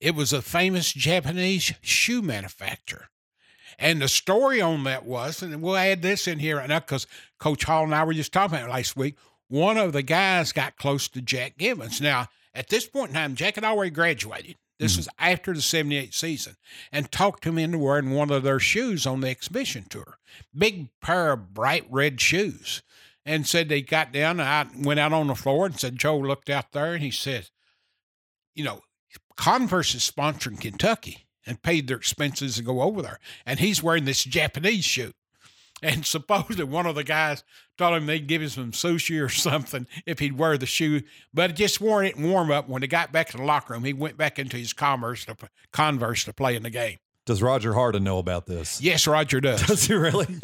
It 0.00 0.14
was 0.14 0.32
a 0.32 0.40
famous 0.40 0.94
Japanese 0.94 1.74
shoe 1.82 2.22
manufacturer. 2.22 3.10
And 3.78 4.00
the 4.00 4.08
story 4.08 4.62
on 4.62 4.84
that 4.84 5.04
was, 5.04 5.42
and 5.42 5.60
we'll 5.60 5.76
add 5.76 6.00
this 6.00 6.26
in 6.26 6.38
here 6.38 6.56
right 6.56 6.70
now 6.70 6.80
because 6.80 7.06
Coach 7.38 7.64
Hall 7.64 7.84
and 7.84 7.94
I 7.94 8.04
were 8.04 8.14
just 8.14 8.32
talking 8.32 8.56
about 8.56 8.70
it 8.70 8.72
last 8.72 8.96
week 8.96 9.16
one 9.48 9.76
of 9.76 9.92
the 9.92 10.02
guys 10.02 10.52
got 10.52 10.76
close 10.76 11.08
to 11.08 11.22
Jack 11.22 11.58
Givens. 11.58 12.00
Now, 12.00 12.28
at 12.54 12.68
this 12.68 12.86
point 12.86 13.10
in 13.10 13.14
time, 13.14 13.34
Jack 13.34 13.56
had 13.56 13.64
already 13.64 13.90
graduated. 13.90 14.56
This 14.78 14.92
mm-hmm. 14.92 15.00
was 15.00 15.08
after 15.18 15.54
the 15.54 15.62
78 15.62 16.12
season, 16.12 16.56
and 16.92 17.10
talked 17.10 17.44
him 17.44 17.58
into 17.58 17.78
wearing 17.78 18.10
one 18.10 18.30
of 18.30 18.42
their 18.42 18.58
shoes 18.58 19.06
on 19.06 19.20
the 19.20 19.28
exhibition 19.28 19.86
tour. 19.88 20.18
Big 20.56 20.88
pair 21.00 21.32
of 21.32 21.54
bright 21.54 21.86
red 21.90 22.20
shoes. 22.20 22.82
And 23.28 23.44
said 23.44 23.68
they 23.68 23.82
got 23.82 24.12
down, 24.12 24.38
and 24.38 24.48
I 24.48 24.66
went 24.80 25.00
out 25.00 25.12
on 25.12 25.26
the 25.26 25.34
floor 25.34 25.66
and 25.66 25.76
said, 25.76 25.98
Joe 25.98 26.16
looked 26.16 26.48
out 26.48 26.70
there 26.70 26.94
and 26.94 27.02
he 27.02 27.10
said, 27.10 27.48
You 28.54 28.62
know, 28.62 28.82
Converse 29.36 29.96
is 29.96 30.08
sponsoring 30.08 30.60
Kentucky 30.60 31.26
and 31.44 31.60
paid 31.60 31.88
their 31.88 31.96
expenses 31.96 32.54
to 32.54 32.62
go 32.62 32.82
over 32.82 33.02
there. 33.02 33.18
And 33.44 33.58
he's 33.58 33.82
wearing 33.82 34.04
this 34.04 34.22
Japanese 34.22 34.84
shoe. 34.84 35.12
And 35.82 36.06
supposedly 36.06 36.64
one 36.64 36.86
of 36.86 36.94
the 36.94 37.04
guys 37.04 37.44
told 37.76 37.96
him 37.96 38.06
they'd 38.06 38.26
give 38.26 38.40
him 38.42 38.48
some 38.48 38.72
sushi 38.72 39.22
or 39.22 39.28
something 39.28 39.86
if 40.06 40.18
he'd 40.18 40.38
wear 40.38 40.56
the 40.56 40.66
shoe, 40.66 41.02
but 41.34 41.50
it 41.50 41.56
just 41.56 41.80
wore 41.80 42.02
it 42.02 42.16
in 42.16 42.30
warm 42.30 42.50
up. 42.50 42.68
When 42.68 42.82
he 42.82 42.88
got 42.88 43.12
back 43.12 43.28
to 43.30 43.36
the 43.36 43.42
locker 43.42 43.74
room, 43.74 43.84
he 43.84 43.92
went 43.92 44.16
back 44.16 44.38
into 44.38 44.56
his 44.56 44.72
Converse 44.72 45.26
to, 45.26 45.36
Converse 45.72 46.24
to 46.24 46.32
play 46.32 46.56
in 46.56 46.62
the 46.62 46.70
game. 46.70 46.98
Does 47.26 47.42
Roger 47.42 47.74
Harden 47.74 48.04
know 48.04 48.18
about 48.18 48.46
this? 48.46 48.80
Yes, 48.80 49.06
Roger 49.06 49.40
does. 49.40 49.60
Does 49.66 49.84
he 49.84 49.94
really? 49.94 50.28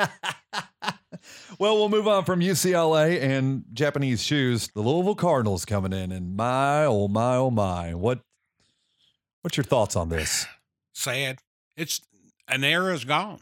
well, 1.59 1.77
we'll 1.77 1.89
move 1.89 2.09
on 2.09 2.25
from 2.25 2.41
UCLA 2.41 3.23
and 3.23 3.65
Japanese 3.73 4.23
shoes. 4.23 4.69
The 4.75 4.81
Louisville 4.81 5.15
Cardinals 5.15 5.65
coming 5.65 5.93
in, 5.93 6.11
and 6.11 6.37
my 6.37 6.85
oh 6.85 7.07
my 7.07 7.37
oh 7.37 7.53
my, 7.53 7.95
what 7.95 8.21
what's 9.43 9.57
your 9.57 9.63
thoughts 9.65 9.95
on 9.95 10.09
this? 10.09 10.45
Sad. 10.93 11.39
It's 11.77 12.01
an 12.49 12.65
era 12.65 12.93
is 12.93 13.05
gone. 13.05 13.41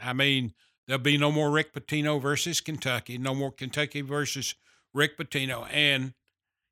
I 0.00 0.12
mean, 0.12 0.54
There'll 0.86 1.02
be 1.02 1.18
no 1.18 1.32
more 1.32 1.50
Rick 1.50 1.72
Pitino 1.72 2.20
versus 2.20 2.60
Kentucky, 2.60 3.18
no 3.18 3.34
more 3.34 3.50
Kentucky 3.50 4.02
versus 4.02 4.54
Rick 4.94 5.18
Pitino. 5.18 5.68
And, 5.72 6.14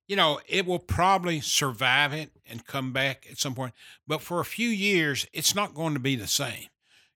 you 0.07 0.15
know, 0.15 0.41
it 0.47 0.67
will 0.67 0.79
probably 0.79 1.41
survive 1.41 2.13
it 2.13 2.31
and 2.47 2.67
come 2.67 2.93
back 2.93 3.27
at 3.31 3.39
some 3.39 3.55
point. 3.55 3.75
But 4.07 4.21
for 4.21 4.41
a 4.41 4.45
few 4.45 4.69
years, 4.69 5.27
it's 5.33 5.55
not 5.55 5.75
going 5.75 5.95
to 5.95 6.01
be 6.01 6.15
the 6.15 6.29
same. 6.29 6.69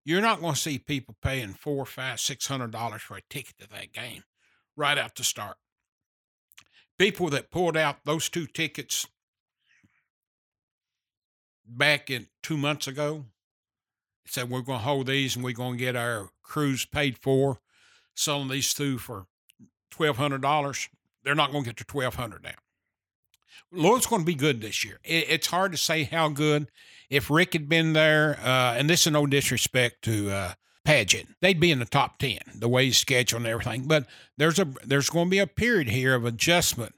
You're 0.05 0.23
not 0.23 0.41
going 0.41 0.55
to 0.55 0.61
see 0.61 0.79
people 0.79 1.17
paying 1.23 1.53
four, 1.53 1.85
five, 1.85 2.19
six 2.19 2.47
hundred 2.47 2.71
dollars 2.71 3.03
for 3.03 3.17
a 3.17 3.23
ticket 3.29 3.59
to 3.59 3.69
that 3.69 3.93
game 3.93 4.25
right 4.77 4.97
out 4.97 5.15
the 5.15 5.25
start. 5.25 5.57
People 6.99 7.29
that 7.31 7.51
pulled 7.51 7.77
out 7.77 8.05
those 8.05 8.29
two 8.29 8.47
tickets 8.47 9.07
back 11.67 12.11
in 12.11 12.29
two 12.43 12.57
months 12.57 12.87
ago 12.87 13.27
said 14.29 14.51
we're 14.51 14.62
going 14.62 14.79
to 14.81 14.85
hold 14.85 15.07
these 15.07 15.35
and 15.35 15.45
we're 15.45 15.53
going 15.53 15.79
to 15.79 15.85
get 15.85 15.97
our 15.97 16.31
crews 16.43 16.85
paid 16.85 17.19
for, 17.19 17.61
selling 18.14 18.49
these 18.49 18.73
through 18.73 18.99
for 18.99 19.27
twelve 19.91 20.17
hundred 20.17 20.43
dollars. 20.43 20.88
They're 21.25 21.35
not 21.35 21.53
going 21.53 21.64
to 21.64 21.71
get 21.71 21.77
to 21.79 21.85
twelve 21.85 22.14
hundred 22.14 22.43
now. 22.43 22.55
Lord's 23.71 24.07
going 24.07 24.23
to 24.23 24.27
be 24.27 24.35
good 24.35 24.61
this 24.61 24.85
year. 24.85 24.99
It, 25.05 25.27
it's 25.29 25.49
hard 25.49 25.73
to 25.73 25.79
say 25.79 26.05
how 26.05 26.29
good. 26.29 26.71
If 27.11 27.31
Rick 27.31 27.55
had 27.55 27.69
been 27.69 27.93
there, 27.93 28.38
uh, 28.43 28.75
and 28.75 28.88
this 28.88 29.07
is 29.07 29.12
no 29.12 29.27
disrespect 29.27 30.03
to 30.03 30.31
uh, 30.31 30.53
Padgett, 30.87 31.27
they'd 31.41 31.61
be 31.61 31.71
in 31.71 31.79
the 31.79 31.85
top 31.85 32.19
ten 32.19 32.38
the 32.55 32.69
way 32.69 32.87
he's 32.87 32.99
scheduled 32.99 33.43
and 33.43 33.49
everything. 33.49 33.87
But 33.87 34.07
there's 34.37 34.59
a 34.59 34.67
there's 34.85 35.11
going 35.11 35.27
to 35.27 35.31
be 35.31 35.38
a 35.38 35.47
period 35.47 35.88
here 35.88 36.14
of 36.14 36.25
adjustment 36.25 36.95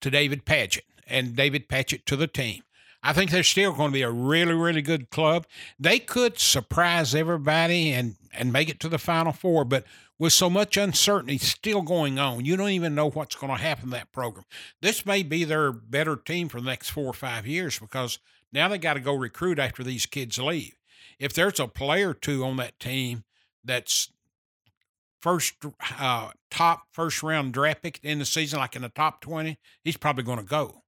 to 0.00 0.10
David 0.10 0.44
Padgett 0.44 0.82
and 1.06 1.34
David 1.34 1.68
Padgett 1.68 2.04
to 2.06 2.16
the 2.16 2.26
team. 2.26 2.62
I 3.02 3.12
think 3.12 3.30
they're 3.30 3.42
still 3.42 3.72
going 3.72 3.90
to 3.90 3.94
be 3.94 4.02
a 4.02 4.10
really, 4.10 4.54
really 4.54 4.82
good 4.82 5.10
club. 5.10 5.46
They 5.78 5.98
could 5.98 6.38
surprise 6.38 7.14
everybody 7.14 7.92
and, 7.92 8.16
and 8.32 8.52
make 8.52 8.68
it 8.68 8.80
to 8.80 8.88
the 8.88 8.98
Final 8.98 9.32
Four, 9.32 9.64
but 9.64 9.84
with 10.18 10.32
so 10.32 10.50
much 10.50 10.76
uncertainty 10.76 11.38
still 11.38 11.82
going 11.82 12.18
on, 12.18 12.44
you 12.44 12.56
don't 12.56 12.70
even 12.70 12.94
know 12.94 13.10
what's 13.10 13.36
going 13.36 13.54
to 13.54 13.62
happen 13.62 13.84
to 13.84 13.90
that 13.90 14.12
program. 14.12 14.44
This 14.82 15.06
may 15.06 15.22
be 15.22 15.44
their 15.44 15.70
better 15.70 16.16
team 16.16 16.48
for 16.48 16.60
the 16.60 16.66
next 16.66 16.90
four 16.90 17.06
or 17.06 17.14
five 17.14 17.46
years 17.46 17.78
because 17.78 18.18
now 18.52 18.68
they 18.68 18.78
got 18.78 18.94
to 18.94 19.00
go 19.00 19.14
recruit 19.14 19.58
after 19.58 19.84
these 19.84 20.06
kids 20.06 20.38
leave. 20.38 20.74
If 21.20 21.32
there's 21.32 21.60
a 21.60 21.68
player 21.68 22.10
or 22.10 22.14
two 22.14 22.44
on 22.44 22.56
that 22.56 22.80
team 22.80 23.24
that's 23.64 24.10
first 25.20 25.54
uh, 25.98 26.30
top 26.50 26.82
first 26.92 27.22
round 27.22 27.52
draft 27.52 27.82
pick 27.82 28.00
in 28.02 28.18
the 28.18 28.24
season, 28.24 28.58
like 28.58 28.74
in 28.74 28.82
the 28.82 28.88
top 28.88 29.20
20, 29.20 29.56
he's 29.84 29.96
probably 29.96 30.24
going 30.24 30.38
to 30.38 30.44
go. 30.44 30.82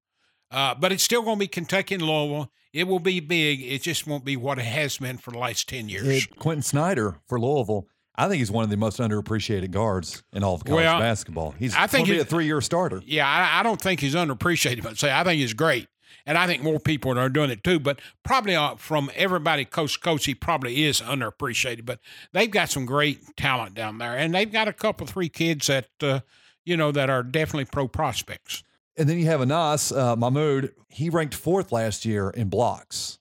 Uh, 0.50 0.74
but 0.74 0.92
it's 0.92 1.02
still 1.02 1.22
going 1.22 1.36
to 1.36 1.40
be 1.40 1.48
Kentucky 1.48 1.94
and 1.94 2.02
Louisville. 2.02 2.50
It 2.72 2.86
will 2.86 3.00
be 3.00 3.20
big. 3.20 3.62
It 3.62 3.82
just 3.82 4.06
won't 4.06 4.24
be 4.24 4.36
what 4.36 4.58
it 4.58 4.64
has 4.64 4.98
been 4.98 5.18
for 5.18 5.30
the 5.32 5.38
last 5.38 5.68
10 5.68 5.88
years. 5.88 6.06
It, 6.06 6.38
Quentin 6.38 6.62
Snider 6.62 7.16
for 7.26 7.40
Louisville. 7.40 7.86
I 8.20 8.28
think 8.28 8.38
he's 8.38 8.50
one 8.50 8.64
of 8.64 8.70
the 8.70 8.76
most 8.76 8.98
underappreciated 9.00 9.70
guards 9.70 10.22
in 10.32 10.44
all 10.44 10.54
of 10.54 10.64
college 10.64 10.84
well, 10.84 11.00
basketball. 11.00 11.52
He's 11.52 11.74
I 11.74 11.86
think 11.86 12.06
he's 12.06 12.20
a 12.20 12.24
three-year 12.24 12.60
starter. 12.60 13.02
Yeah, 13.06 13.26
I, 13.26 13.60
I, 13.60 13.62
don't 13.62 13.80
think 13.80 14.00
he's 14.00 14.14
underappreciated, 14.14 14.82
but 14.82 14.98
say 14.98 15.10
I 15.10 15.24
think 15.24 15.40
he's 15.40 15.54
great, 15.54 15.88
and 16.26 16.36
I 16.36 16.46
think 16.46 16.62
more 16.62 16.78
people 16.78 17.18
are 17.18 17.28
doing 17.30 17.50
it 17.50 17.64
too. 17.64 17.80
But 17.80 18.00
probably 18.22 18.54
uh, 18.54 18.74
from 18.74 19.10
everybody 19.14 19.64
coast 19.64 19.94
to 19.94 20.00
coast, 20.00 20.26
he 20.26 20.34
probably 20.34 20.84
is 20.84 21.00
underappreciated. 21.00 21.86
But 21.86 22.00
they've 22.32 22.50
got 22.50 22.68
some 22.68 22.84
great 22.84 23.36
talent 23.38 23.74
down 23.74 23.96
there, 23.96 24.16
and 24.16 24.34
they've 24.34 24.52
got 24.52 24.68
a 24.68 24.74
couple, 24.74 25.06
three 25.06 25.30
kids 25.30 25.68
that 25.68 25.88
uh, 26.02 26.20
you 26.66 26.76
know 26.76 26.92
that 26.92 27.08
are 27.08 27.22
definitely 27.22 27.66
pro 27.66 27.88
prospects. 27.88 28.64
And 28.96 29.09
then 29.09 29.18
you 29.18 29.26
have 29.26 29.40
Anas 29.40 29.92
uh, 29.92 30.16
Mahmoud. 30.16 30.72
He 30.88 31.11
ranked 31.11 31.35
fourth 31.35 31.72
last 31.72 32.05
year 32.05 32.31
in 32.31 32.48
blocks 32.48 33.18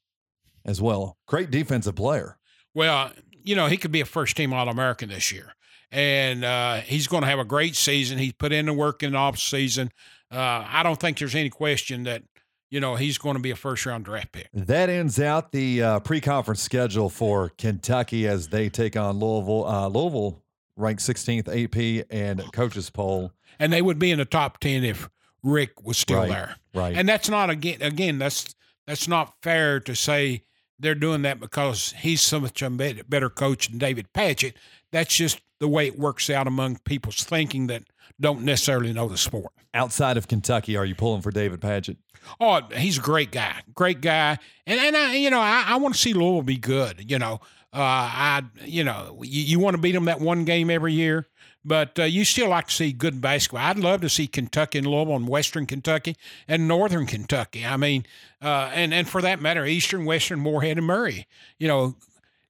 as 0.66 0.82
well. 0.82 1.18
Great 1.28 1.52
defensive 1.52 1.96
player. 1.96 2.38
Well, 2.74 3.12
you 3.44 3.56
know, 3.56 3.68
he 3.68 3.78
could 3.78 3.92
be 3.92 4.02
a 4.02 4.06
first 4.06 4.36
team 4.38 4.54
All 4.54 4.68
American 4.70 5.10
this 5.10 5.32
year. 5.32 5.54
And 5.92 6.46
uh, 6.46 6.76
he's 6.82 7.08
going 7.08 7.24
to 7.24 7.30
have 7.30 7.40
a 7.40 7.46
great 7.46 7.76
season. 7.76 8.20
He's 8.20 8.34
put 8.34 8.52
in 8.52 8.68
the 8.68 8.74
work 8.74 9.02
in 9.02 9.14
the 9.14 9.18
off 9.18 9.40
season. 9.40 9.92
Uh, 10.32 10.64
I 10.68 10.84
don't 10.84 11.00
think 11.00 11.18
there's 11.18 11.34
any 11.34 11.50
question 11.50 12.04
that, 12.04 12.24
you 12.70 12.80
know, 12.80 12.96
he's 12.96 13.18
going 13.18 13.36
to 13.36 13.42
be 13.42 13.50
a 13.50 13.56
first 13.56 13.86
round 13.86 14.06
draft 14.06 14.32
pick. 14.32 14.50
That 14.54 14.90
ends 14.90 15.20
out 15.20 15.52
the 15.52 15.82
uh, 15.82 16.00
pre 16.00 16.22
conference 16.22 16.62
schedule 16.62 17.10
for 17.10 17.50
Kentucky 17.58 18.28
as 18.28 18.50
they 18.50 18.70
take 18.70 18.96
on 18.96 19.18
Louisville. 19.20 19.66
Uh, 19.66 19.88
Louisville 19.88 20.44
ranked 20.76 21.02
16th 21.02 21.48
AP 21.48 22.06
and 22.12 22.44
coaches 22.54 22.92
poll. 22.92 23.32
And 23.58 23.74
they 23.74 23.82
would 23.82 23.98
be 23.98 24.12
in 24.12 24.20
the 24.20 24.26
top 24.26 24.60
10 24.60 24.84
if 24.84 25.10
Rick 25.44 25.84
was 25.84 25.98
still 25.98 26.20
right, 26.20 26.30
there. 26.30 26.56
Right. 26.74 26.96
And 26.96 27.08
that's 27.08 27.30
not 27.30 27.50
again 27.50 27.82
again 27.82 28.20
that's 28.20 28.56
that's 28.88 29.08
not 29.08 29.34
fair 29.42 29.80
to 29.82 29.96
say 29.96 30.44
they're 30.80 30.96
doing 30.96 31.22
that 31.24 31.40
because 31.40 31.94
he's 31.98 32.22
so 32.22 32.40
much 32.40 32.62
a 32.62 32.70
better 32.70 33.30
coach 33.30 33.70
than 33.70 33.78
David 33.78 34.08
Padgett. 34.14 34.54
That's 34.92 35.16
just 35.16 35.42
the 35.60 35.68
way 35.68 35.88
it 35.88 36.00
works 36.00 36.30
out 36.30 36.48
among 36.48 36.78
people's 36.86 37.24
thinking 37.24 37.68
that 37.68 37.84
don't 38.20 38.42
necessarily 38.42 38.94
know 38.94 39.08
the 39.08 39.18
sport. 39.18 39.52
Outside 39.74 40.18
of 40.18 40.28
Kentucky, 40.28 40.76
are 40.78 40.86
you 40.86 40.96
pulling 40.96 41.22
for 41.22 41.32
David 41.32 41.62
Padgett? 41.62 41.98
Oh, 42.40 42.62
he's 42.76 42.98
a 42.98 43.02
great 43.02 43.32
guy, 43.32 43.62
great 43.74 44.02
guy, 44.02 44.38
and 44.66 44.80
and 44.80 44.96
I, 44.96 45.16
you 45.16 45.30
know, 45.30 45.40
I, 45.40 45.66
I 45.68 45.76
want 45.78 45.96
to 45.96 46.02
see 46.02 46.14
Louisville 46.14 46.42
be 46.42 46.58
good. 46.58 47.10
You 47.10 47.20
know, 47.20 47.40
uh, 47.74 47.78
I, 47.80 48.44
you 48.66 48.84
know, 48.84 49.20
you, 49.24 49.44
you 49.44 49.60
want 49.60 49.76
to 49.76 49.82
beat 49.82 49.94
them 49.94 50.06
that 50.06 50.20
one 50.20 50.44
game 50.44 50.70
every 50.70 50.94
year, 50.94 51.28
but 51.64 52.00
uh, 52.00 52.04
you 52.04 52.24
still 52.24 52.50
like 52.50 52.68
to 52.68 52.74
see 52.74 52.92
good 52.92 53.22
basketball. 53.22 53.66
I'd 53.66 53.78
love 53.78 54.02
to 54.02 54.10
see 54.10 54.28
Kentucky 54.28 54.80
and 54.80 54.88
Louisville 54.88 55.16
and 55.16 55.28
Western 55.28 55.66
Kentucky 55.66 56.16
and 56.48 56.68
Northern 56.68 57.06
Kentucky. 57.06 57.66
I 57.66 57.78
mean, 57.78 58.06
uh, 58.42 58.72
and 58.74 58.94
and 58.94 59.08
for 59.08 59.22
that 59.22 59.42
matter, 59.42 59.66
Eastern, 59.66 60.06
Western, 60.06 60.40
Morehead, 60.40 60.78
and 60.78 60.88
Murray. 60.88 61.28
You 61.58 61.68
know, 61.68 61.96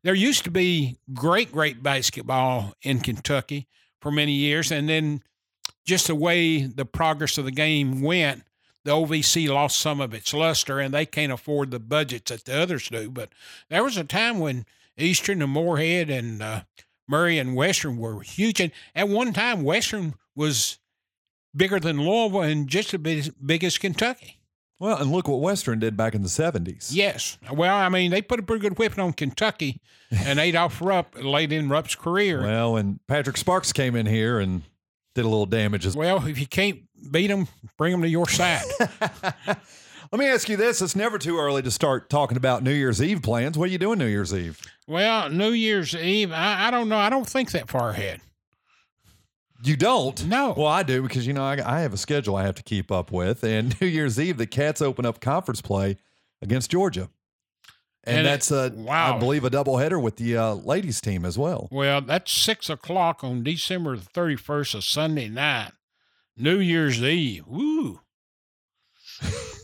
there 0.04 0.14
used 0.14 0.44
to 0.44 0.52
be 0.52 0.98
great, 1.14 1.52
great 1.52 1.82
basketball 1.82 2.74
in 2.82 3.00
Kentucky 3.00 3.68
for 4.00 4.12
many 4.12 4.34
years, 4.34 4.72
and 4.72 4.88
then 4.88 5.24
just 5.86 6.08
the 6.08 6.16
way 6.16 6.64
the 6.64 6.86
progress 6.86 7.38
of 7.38 7.46
the 7.46 7.52
game 7.52 8.02
went, 8.02 8.44
the 8.86 8.92
OVC 8.92 9.50
lost 9.50 9.80
some 9.80 10.00
of 10.00 10.14
its 10.14 10.34
luster, 10.34 10.80
and 10.80 10.94
they 10.94 11.06
can't 11.06 11.32
afford 11.32 11.72
the 11.72 11.80
budgets 11.80 12.32
that 12.32 12.46
the 12.46 12.62
others 12.62 12.88
do. 12.90 13.10
But 13.10 13.30
there 13.70 13.84
was 13.84 13.98
a 13.98 14.04
time 14.04 14.40
when 14.40 14.66
Eastern 14.98 15.42
and 15.42 15.52
Morehead 15.52 16.10
and 16.10 16.42
uh, 16.42 16.62
Murray 17.10 17.40
and 17.40 17.56
Western 17.56 17.98
were 17.98 18.22
huge, 18.22 18.62
and 18.62 18.72
at 18.94 19.10
one 19.10 19.34
time 19.34 19.64
Western 19.64 20.14
was 20.36 20.78
bigger 21.56 21.80
than 21.80 22.00
Louisville 22.00 22.44
and 22.44 22.68
just 22.68 22.94
as 22.94 23.00
big, 23.00 23.34
big 23.44 23.64
as 23.64 23.78
Kentucky. 23.80 24.40
Well, 24.80 24.98
and 24.98 25.12
look 25.12 25.28
what 25.28 25.42
Western 25.42 25.80
did 25.80 25.98
back 25.98 26.16
in 26.16 26.22
the 26.22 26.30
70s. 26.30 26.90
Yes. 26.92 27.38
Well, 27.52 27.76
I 27.76 27.90
mean, 27.90 28.12
they 28.12 28.22
put 28.22 28.40
a 28.40 28.44
pretty 28.44 28.62
good 28.62 28.78
whipping 28.78 29.04
on 29.04 29.12
Kentucky, 29.14 29.82
and 30.12 30.40
Adolph 30.40 30.82
Rupp 30.82 31.16
late 31.22 31.52
in 31.52 31.68
Rupp's 31.68 31.96
career. 31.96 32.42
Well, 32.42 32.78
and 32.78 33.00
Patrick 33.08 33.36
Sparks 33.38 33.74
came 33.74 33.96
in 33.96 34.06
here 34.06 34.40
and 34.40 34.62
did 35.16 35.26
a 35.26 35.28
little 35.28 35.48
damage 35.48 35.86
as 35.86 35.98
well. 35.98 36.26
If 36.26 36.40
you 36.40 36.48
can't 36.48 36.80
beat 37.12 37.28
them, 37.28 37.48
bring 37.78 37.92
them 37.92 38.04
to 38.04 38.08
your 38.08 38.30
side. 38.30 38.64
Let 40.12 40.20
me 40.20 40.28
ask 40.28 40.50
you 40.50 40.58
this: 40.58 40.82
It's 40.82 40.96
never 40.96 41.20
too 41.20 41.38
early 41.38 41.62
to 41.62 41.70
start 41.70 42.10
talking 42.10 42.38
about 42.38 42.64
New 42.64 42.74
Year's 42.74 43.02
Eve 43.02 43.22
plans. 43.22 43.58
What 43.58 43.70
are 43.70 43.72
you 43.72 43.78
doing 43.78 44.00
New 44.00 44.08
Year's 44.08 44.34
Eve? 44.34 44.60
Well, 44.88 45.30
New 45.30 45.52
Year's 45.52 45.94
Eve, 45.94 46.32
I, 46.32 46.68
I 46.68 46.72
don't 46.72 46.90
know. 46.90 46.98
I 46.98 47.10
don't 47.12 47.28
think 47.30 47.52
that 47.52 47.70
far 47.70 47.92
ahead. 47.92 48.22
You 49.64 49.76
don't? 49.76 50.26
No. 50.26 50.54
Well, 50.58 50.68
I 50.68 50.84
do 50.84 51.04
because 51.04 51.28
you 51.28 51.34
know 51.34 51.44
I, 51.44 51.60
I 51.64 51.82
have 51.82 51.94
a 51.94 51.98
schedule 51.98 52.36
I 52.36 52.44
have 52.44 52.56
to 52.56 52.64
keep 52.64 52.92
up 52.92 53.12
with, 53.12 53.44
and 53.44 53.80
New 53.82 53.88
Year's 53.88 54.20
Eve 54.20 54.38
the 54.38 54.48
Cats 54.48 54.82
open 54.82 55.06
up 55.06 55.20
conference 55.20 55.62
play 55.62 55.98
against 56.42 56.72
Georgia, 56.72 57.10
and, 58.04 58.18
And 58.20 58.26
that's 58.26 58.50
a 58.50 58.72
wow. 58.74 59.16
I 59.16 59.20
believe 59.20 59.44
a 59.44 59.50
doubleheader 59.52 60.02
with 60.02 60.16
the 60.16 60.38
uh, 60.38 60.54
ladies 60.54 61.02
team 61.02 61.24
as 61.24 61.38
well. 61.38 61.68
Well, 61.72 62.02
that's 62.02 62.32
six 62.32 62.68
o'clock 62.70 63.24
on 63.24 63.44
December 63.44 63.96
the 63.96 64.06
thirty 64.06 64.38
first, 64.38 64.74
a 64.74 64.82
Sunday 64.82 65.28
night, 65.30 65.74
New 66.36 66.58
Year's 66.58 67.04
Eve. 67.04 67.46
Woo! 67.46 68.00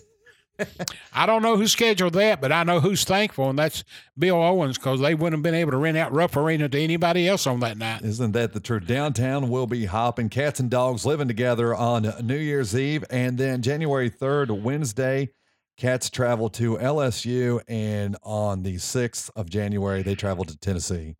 I 1.13 1.25
don't 1.25 1.41
know 1.41 1.57
who 1.57 1.67
scheduled 1.67 2.13
that, 2.13 2.41
but 2.41 2.51
I 2.51 2.63
know 2.63 2.79
who's 2.79 3.03
thankful, 3.03 3.49
and 3.49 3.59
that's 3.59 3.83
Bill 4.17 4.41
Owens 4.41 4.77
because 4.77 4.99
they 4.99 5.15
wouldn't 5.15 5.33
have 5.33 5.43
been 5.43 5.55
able 5.55 5.71
to 5.71 5.77
rent 5.77 5.97
out 5.97 6.13
Rupp 6.13 6.35
Arena 6.35 6.69
to 6.69 6.79
anybody 6.79 7.27
else 7.27 7.47
on 7.47 7.59
that 7.61 7.77
night. 7.77 8.03
Isn't 8.03 8.31
that 8.33 8.53
the 8.53 8.59
truth? 8.59 8.87
Downtown 8.87 9.49
will 9.49 9.67
be 9.67 9.85
hopping, 9.85 10.29
cats 10.29 10.59
and 10.59 10.69
dogs 10.69 11.05
living 11.05 11.27
together 11.27 11.75
on 11.75 12.13
New 12.23 12.37
Year's 12.37 12.75
Eve. 12.75 13.03
And 13.09 13.37
then 13.37 13.61
January 13.61 14.09
3rd, 14.09 14.61
Wednesday, 14.61 15.31
cats 15.77 16.09
travel 16.09 16.49
to 16.51 16.77
LSU. 16.77 17.61
And 17.67 18.15
on 18.23 18.63
the 18.63 18.75
6th 18.75 19.29
of 19.35 19.49
January, 19.49 20.03
they 20.03 20.15
travel 20.15 20.45
to 20.45 20.57
Tennessee. 20.57 21.15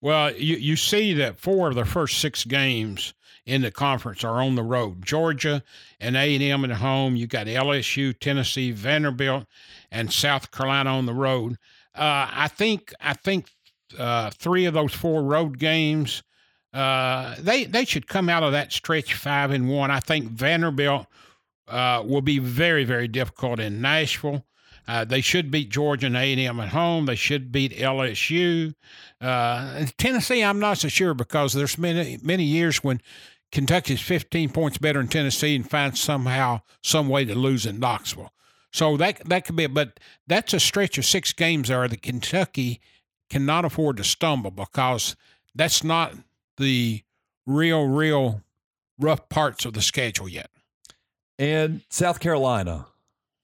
Well, 0.00 0.34
you, 0.34 0.56
you 0.56 0.76
see 0.76 1.14
that 1.14 1.38
four 1.38 1.68
of 1.68 1.74
the 1.74 1.84
first 1.84 2.18
six 2.18 2.44
games 2.44 3.14
in 3.48 3.62
the 3.62 3.70
conference 3.70 4.22
are 4.22 4.42
on 4.42 4.54
the 4.54 4.62
road. 4.62 5.04
Georgia 5.04 5.62
and 5.98 6.16
A&M 6.16 6.64
at 6.64 6.70
home. 6.70 7.16
You 7.16 7.26
got 7.26 7.46
LSU, 7.46 8.18
Tennessee, 8.18 8.72
Vanderbilt, 8.72 9.46
and 9.90 10.12
South 10.12 10.50
Carolina 10.50 10.90
on 10.90 11.06
the 11.06 11.14
road. 11.14 11.58
Uh, 11.94 12.28
I 12.30 12.48
think 12.48 12.92
I 13.00 13.14
think 13.14 13.50
uh, 13.98 14.30
three 14.30 14.66
of 14.66 14.74
those 14.74 14.92
four 14.92 15.22
road 15.22 15.58
games 15.58 16.22
uh, 16.72 17.34
they 17.38 17.64
they 17.64 17.84
should 17.84 18.06
come 18.06 18.28
out 18.28 18.42
of 18.42 18.52
that 18.52 18.72
stretch 18.72 19.14
five 19.14 19.50
and 19.50 19.68
one. 19.68 19.90
I 19.90 20.00
think 20.00 20.30
Vanderbilt 20.30 21.06
uh, 21.66 22.02
will 22.06 22.20
be 22.22 22.38
very 22.38 22.84
very 22.84 23.08
difficult 23.08 23.58
in 23.60 23.80
Nashville. 23.80 24.44
Uh, 24.86 25.04
they 25.04 25.20
should 25.20 25.50
beat 25.50 25.68
Georgia 25.68 26.06
and 26.06 26.16
A&M 26.16 26.60
at 26.60 26.68
home. 26.70 27.04
They 27.04 27.14
should 27.14 27.52
beat 27.52 27.76
LSU. 27.76 28.74
Uh, 29.20 29.84
Tennessee, 29.98 30.42
I'm 30.42 30.60
not 30.60 30.78
so 30.78 30.88
sure 30.88 31.12
because 31.12 31.52
there's 31.52 31.78
many 31.78 32.18
many 32.22 32.44
years 32.44 32.84
when 32.84 33.00
Kentucky's 33.50 34.00
15 34.00 34.50
points 34.50 34.78
better 34.78 34.98
than 34.98 35.08
Tennessee 35.08 35.56
and 35.56 35.68
finds 35.68 36.00
somehow 36.00 36.60
some 36.82 37.08
way 37.08 37.24
to 37.24 37.34
lose 37.34 37.66
in 37.66 37.78
Knoxville. 37.78 38.32
So 38.70 38.96
that 38.98 39.24
that 39.28 39.46
could 39.46 39.56
be, 39.56 39.66
but 39.66 39.98
that's 40.26 40.52
a 40.52 40.60
stretch 40.60 40.98
of 40.98 41.06
six 41.06 41.32
games 41.32 41.68
there 41.68 41.88
that 41.88 42.02
Kentucky 42.02 42.80
cannot 43.30 43.64
afford 43.64 43.96
to 43.96 44.04
stumble 44.04 44.50
because 44.50 45.16
that's 45.54 45.82
not 45.82 46.14
the 46.58 47.02
real 47.46 47.86
real 47.86 48.42
rough 48.98 49.28
parts 49.28 49.64
of 49.64 49.72
the 49.72 49.80
schedule 49.80 50.28
yet. 50.28 50.50
And 51.38 51.82
South 51.88 52.20
Carolina, 52.20 52.87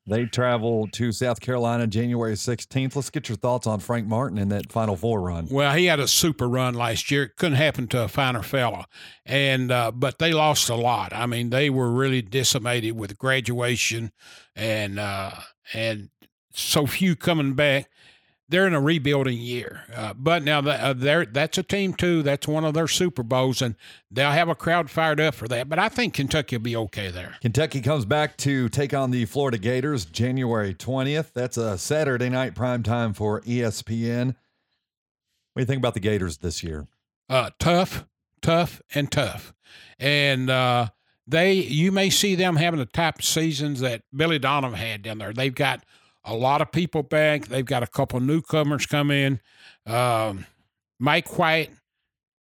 they 0.07 0.27
travel 0.27 0.87
to 0.93 1.13
South 1.13 1.41
Carolina 1.41 1.87
January 1.87 2.35
16th. 2.35 2.95
Let's 2.95 3.11
get 3.11 3.29
your 3.29 3.37
thoughts 3.37 3.67
on 3.67 3.81
Frank 3.81 4.07
Martin 4.07 4.39
in 4.39 4.51
that 4.51 4.71
Final 4.71 4.97
Four 4.97 5.23
run. 5.23 5.49
Well, 5.51 5.75
he 5.75 5.87
had 5.87 6.01
a 6.01 6.09
super 6.09 6.49
run 6.49 6.75
last 6.75 7.11
year. 7.11 7.25
It 7.25 7.37
couldn't 7.37 7.57
happen 7.57 7.89
to 7.89 8.03
a 8.03 8.09
finer 8.09 8.43
fella, 8.43 8.87
and 9.25 9.73
uh, 9.73 9.93
but 9.93 10.19
they 10.19 10.33
lost 10.33 10.69
a 10.69 10.75
lot. 10.75 11.13
I 11.15 11.27
mean, 11.27 11.51
they 11.51 11.71
were 11.71 11.91
really 11.91 12.23
decimated 12.23 12.97
with 12.97 13.19
graduation, 13.19 14.13
and 14.55 14.99
uh, 14.99 15.33
and 15.73 16.11
so 16.53 16.87
few 16.87 17.17
coming 17.17 17.55
back. 17.55 17.89
They're 18.55 18.69
in 18.69 18.75
a 18.75 18.81
rebuilding 18.81 19.39
year, 19.39 19.83
uh, 19.93 20.15
but 20.15 20.45
now 20.45 20.61
that, 20.61 20.81
uh, 20.81 21.25
that's 21.33 21.59
a 21.59 21.65
team 21.65 21.93
too. 21.93 22.23
That's 22.23 22.47
one 22.47 22.65
of 22.65 22.73
their 22.73 22.87
Super 22.87 23.25
Bowls, 23.25 23.61
and 23.61 23.75
they'll 24.13 24.31
have 24.31 24.49
a 24.49 24.55
crowd 24.55 24.91
fired 24.91 25.21
up 25.21 25.35
for 25.35 25.49
that. 25.49 25.69
But 25.69 25.81
I 25.81 25.89
think 25.89 26.15
Kentucky 26.15 26.57
will 26.57 26.63
be 26.63 26.77
okay 26.77 27.11
there. 27.11 27.35
Kentucky 27.41 27.81
comes 27.81 28.05
back 28.05 28.37
to 28.39 28.69
take 28.69 28.95
on 28.95 29.11
the 29.11 29.25
Florida 29.25 29.59
Gators 29.59 30.05
January 30.05 30.73
20th. 30.73 31.33
That's 31.33 31.57
a 31.57 31.77
Saturday 31.77 32.29
night 32.29 32.55
prime 32.55 32.85
time 32.85 33.13
for 33.13 33.41
ESPN. 33.41 34.29
What 34.29 34.37
do 35.57 35.63
you 35.63 35.67
think 35.67 35.79
about 35.79 35.95
the 35.95 36.01
Gators 36.01 36.39
this 36.39 36.63
year? 36.63 36.87
uh, 37.29 37.51
tough, 37.59 38.07
tough, 38.43 38.83
and 38.95 39.11
tough. 39.11 39.55
And 39.99 40.51
uh, 40.51 40.89
they, 41.27 41.55
you 41.55 41.93
may 41.93 42.11
see 42.11 42.35
them 42.35 42.57
having 42.57 42.79
the 42.79 42.87
type 42.87 43.19
of 43.19 43.25
seasons 43.25 43.81
that 43.81 44.03
Billy 44.15 44.39
Donovan 44.39 44.79
had 44.79 45.03
down 45.03 45.19
there. 45.19 45.33
They've 45.33 45.55
got 45.55 45.85
a 46.25 46.35
lot 46.35 46.61
of 46.61 46.73
people 46.73 47.03
back. 47.03 47.47
They've 47.47 47.65
got 47.65 47.83
a 47.83 47.87
couple 47.87 48.21
newcomers 48.21 48.87
come 48.87 49.11
in. 49.11 49.41
Um, 49.87 50.47
Mike 50.99 51.39
White 51.39 51.71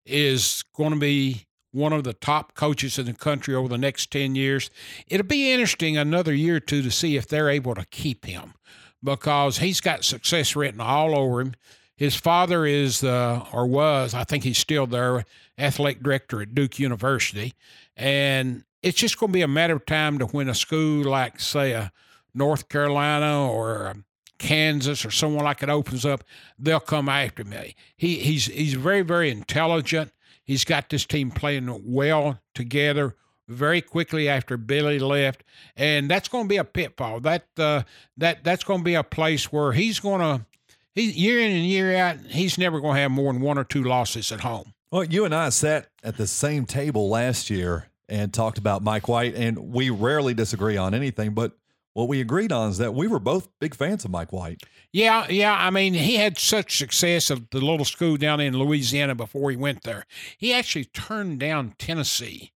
is 0.06 0.64
going 0.74 0.92
to 0.92 0.98
be 0.98 1.46
one 1.72 1.92
of 1.92 2.04
the 2.04 2.12
top 2.12 2.54
coaches 2.54 2.98
in 2.98 3.06
the 3.06 3.12
country 3.12 3.54
over 3.54 3.68
the 3.68 3.78
next 3.78 4.10
10 4.12 4.36
years. 4.36 4.70
It'll 5.08 5.26
be 5.26 5.52
interesting 5.52 5.96
another 5.96 6.32
year 6.32 6.56
or 6.56 6.60
two 6.60 6.82
to 6.82 6.90
see 6.90 7.16
if 7.16 7.26
they're 7.26 7.50
able 7.50 7.74
to 7.74 7.84
keep 7.86 8.24
him 8.26 8.54
because 9.02 9.58
he's 9.58 9.80
got 9.80 10.04
success 10.04 10.54
written 10.54 10.80
all 10.80 11.16
over 11.16 11.40
him. 11.40 11.54
His 11.96 12.14
father 12.14 12.64
is, 12.64 13.04
uh, 13.04 13.44
or 13.52 13.66
was, 13.66 14.14
I 14.14 14.24
think 14.24 14.44
he's 14.44 14.58
still 14.58 14.86
there, 14.86 15.24
athletic 15.58 16.02
director 16.02 16.40
at 16.42 16.54
Duke 16.54 16.78
University. 16.78 17.54
And 17.96 18.64
it's 18.82 18.98
just 18.98 19.18
going 19.18 19.32
to 19.32 19.36
be 19.36 19.42
a 19.42 19.48
matter 19.48 19.76
of 19.76 19.86
time 19.86 20.18
to 20.18 20.26
when 20.26 20.48
a 20.48 20.54
school 20.54 21.04
like, 21.04 21.40
say, 21.40 21.72
a 21.72 21.92
North 22.34 22.68
Carolina 22.68 23.48
or 23.48 23.88
um, 23.88 24.04
Kansas 24.38 25.04
or 25.04 25.10
someone 25.10 25.44
like 25.44 25.62
it 25.62 25.68
opens 25.68 26.04
up, 26.04 26.24
they'll 26.58 26.80
come 26.80 27.08
after 27.08 27.44
me. 27.44 27.74
He, 27.96 28.16
he's, 28.18 28.46
he's 28.46 28.74
very, 28.74 29.02
very 29.02 29.30
intelligent. 29.30 30.12
He's 30.42 30.64
got 30.64 30.90
this 30.90 31.06
team 31.06 31.30
playing 31.30 31.80
well 31.84 32.40
together 32.54 33.16
very 33.48 33.80
quickly 33.80 34.28
after 34.28 34.56
Billy 34.56 34.98
left, 34.98 35.44
and 35.76 36.10
that's 36.10 36.28
going 36.28 36.44
to 36.44 36.48
be 36.48 36.56
a 36.56 36.64
pitfall. 36.64 37.20
That 37.20 37.46
uh, 37.58 37.82
that 38.16 38.44
that's 38.44 38.64
going 38.64 38.80
to 38.80 38.84
be 38.84 38.94
a 38.94 39.02
place 39.02 39.52
where 39.52 39.72
he's 39.72 40.00
going 40.00 40.20
to 40.20 40.46
he 40.94 41.10
year 41.10 41.40
in 41.40 41.50
and 41.50 41.66
year 41.66 41.96
out, 41.96 42.18
he's 42.28 42.56
never 42.56 42.80
going 42.80 42.94
to 42.94 43.00
have 43.00 43.10
more 43.10 43.32
than 43.32 43.42
one 43.42 43.58
or 43.58 43.64
two 43.64 43.82
losses 43.82 44.30
at 44.32 44.40
home. 44.40 44.72
Well, 44.90 45.04
you 45.04 45.24
and 45.24 45.34
I 45.34 45.48
sat 45.48 45.88
at 46.02 46.16
the 46.16 46.26
same 46.26 46.66
table 46.66 47.08
last 47.08 47.50
year 47.50 47.88
and 48.08 48.32
talked 48.32 48.58
about 48.58 48.82
Mike 48.82 49.08
White, 49.08 49.34
and 49.34 49.72
we 49.72 49.90
rarely 49.90 50.34
disagree 50.34 50.76
on 50.76 50.94
anything, 50.94 51.34
but 51.34 51.56
what 51.94 52.08
we 52.08 52.20
agreed 52.20 52.52
on 52.52 52.70
is 52.70 52.78
that 52.78 52.94
we 52.94 53.06
were 53.06 53.18
both 53.18 53.48
big 53.60 53.74
fans 53.74 54.04
of 54.04 54.10
Mike 54.10 54.32
White. 54.32 54.62
Yeah, 54.92 55.26
yeah. 55.28 55.54
I 55.54 55.70
mean, 55.70 55.94
he 55.94 56.16
had 56.16 56.38
such 56.38 56.76
success 56.76 57.30
at 57.30 57.50
the 57.50 57.60
little 57.60 57.84
school 57.84 58.16
down 58.16 58.40
in 58.40 58.58
Louisiana 58.58 59.14
before 59.14 59.50
he 59.50 59.56
went 59.56 59.84
there. 59.84 60.04
He 60.36 60.52
actually 60.52 60.84
turned 60.86 61.40
down 61.40 61.74
Tennessee 61.78 62.52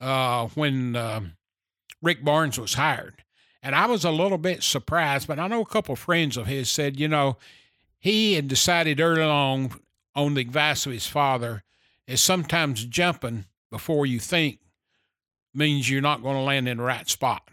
uh, 0.00 0.48
when 0.54 0.96
um 0.96 1.32
Rick 2.02 2.24
Barnes 2.24 2.58
was 2.58 2.74
hired. 2.74 3.24
And 3.62 3.74
I 3.74 3.86
was 3.86 4.04
a 4.04 4.10
little 4.10 4.38
bit 4.38 4.62
surprised, 4.62 5.28
but 5.28 5.38
I 5.38 5.46
know 5.46 5.60
a 5.60 5.66
couple 5.66 5.92
of 5.92 5.98
friends 5.98 6.36
of 6.36 6.46
his 6.46 6.70
said, 6.70 6.98
you 6.98 7.08
know, 7.08 7.36
he 7.98 8.34
had 8.34 8.48
decided 8.48 9.00
early 9.00 9.22
on 9.22 9.70
on 10.14 10.34
the 10.34 10.40
advice 10.40 10.86
of 10.86 10.92
his 10.92 11.06
father 11.06 11.62
is 12.06 12.22
sometimes 12.22 12.84
jumping 12.84 13.44
before 13.70 14.06
you 14.06 14.18
think 14.18 14.58
means 15.54 15.88
you're 15.88 16.00
not 16.00 16.22
going 16.22 16.36
to 16.36 16.42
land 16.42 16.68
in 16.68 16.78
the 16.78 16.82
right 16.82 17.08
spot. 17.08 17.48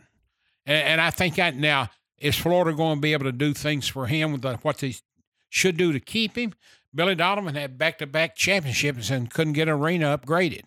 And, 0.68 0.84
and 0.84 1.02
I 1.02 1.10
think 1.10 1.36
that 1.36 1.56
now 1.56 1.90
is 2.20 2.36
Florida 2.36 2.76
going 2.78 2.98
to 2.98 3.02
be 3.02 3.14
able 3.14 3.26
to 3.26 3.32
do 3.32 3.54
things 3.54 3.88
for 3.88 4.06
him 4.06 4.34
with 4.34 4.42
the, 4.42 4.58
what 4.58 4.78
they 4.78 4.96
should 5.50 5.78
do 5.78 5.92
to 5.94 6.00
keep 6.00 6.38
him? 6.38 6.54
Billy 6.94 7.16
Donovan 7.16 7.56
had 7.56 7.78
back-to-back 7.78 8.36
championships 8.36 9.10
and 9.10 9.32
couldn't 9.32 9.54
get 9.54 9.70
arena 9.70 10.18
upgraded, 10.18 10.64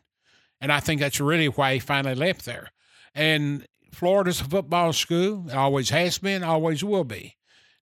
and 0.61 0.73
I 0.73 0.81
think 0.81 1.01
that's 1.01 1.21
really 1.21 1.47
why 1.47 1.75
he 1.75 1.81
finally 1.81 2.15
left 2.15 2.45
there. 2.45 2.71
And 3.15 3.67
Florida's 3.91 4.41
a 4.41 4.45
football 4.45 4.93
school; 4.93 5.49
it 5.49 5.55
always 5.55 5.91
has 5.91 6.19
been, 6.19 6.45
always 6.45 6.85
will 6.85 7.05
be. 7.05 7.37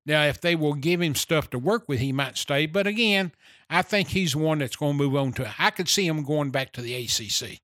Now, 0.07 0.25
if 0.25 0.41
they 0.41 0.57
will 0.57 0.75
give 0.75 1.03
him 1.03 1.15
stuff 1.15 1.51
to 1.51 1.59
work 1.59 1.87
with, 1.87 2.01
he 2.01 2.13
might 2.13 2.39
stay. 2.39 2.65
But 2.65 2.87
again, 2.87 3.33
I 3.69 3.83
think 3.83 4.09
he's 4.09 4.35
one 4.35 4.59
that's 4.59 4.77
going 4.77 4.97
to 4.97 5.05
move 5.05 5.15
on 5.15 5.33
to. 5.35 5.55
I 5.59 5.71
could 5.71 5.89
see 5.89 6.07
him 6.07 6.23
going 6.23 6.51
back 6.51 6.73
to 6.73 6.81
the 6.81 6.95
ACC. 6.95 7.61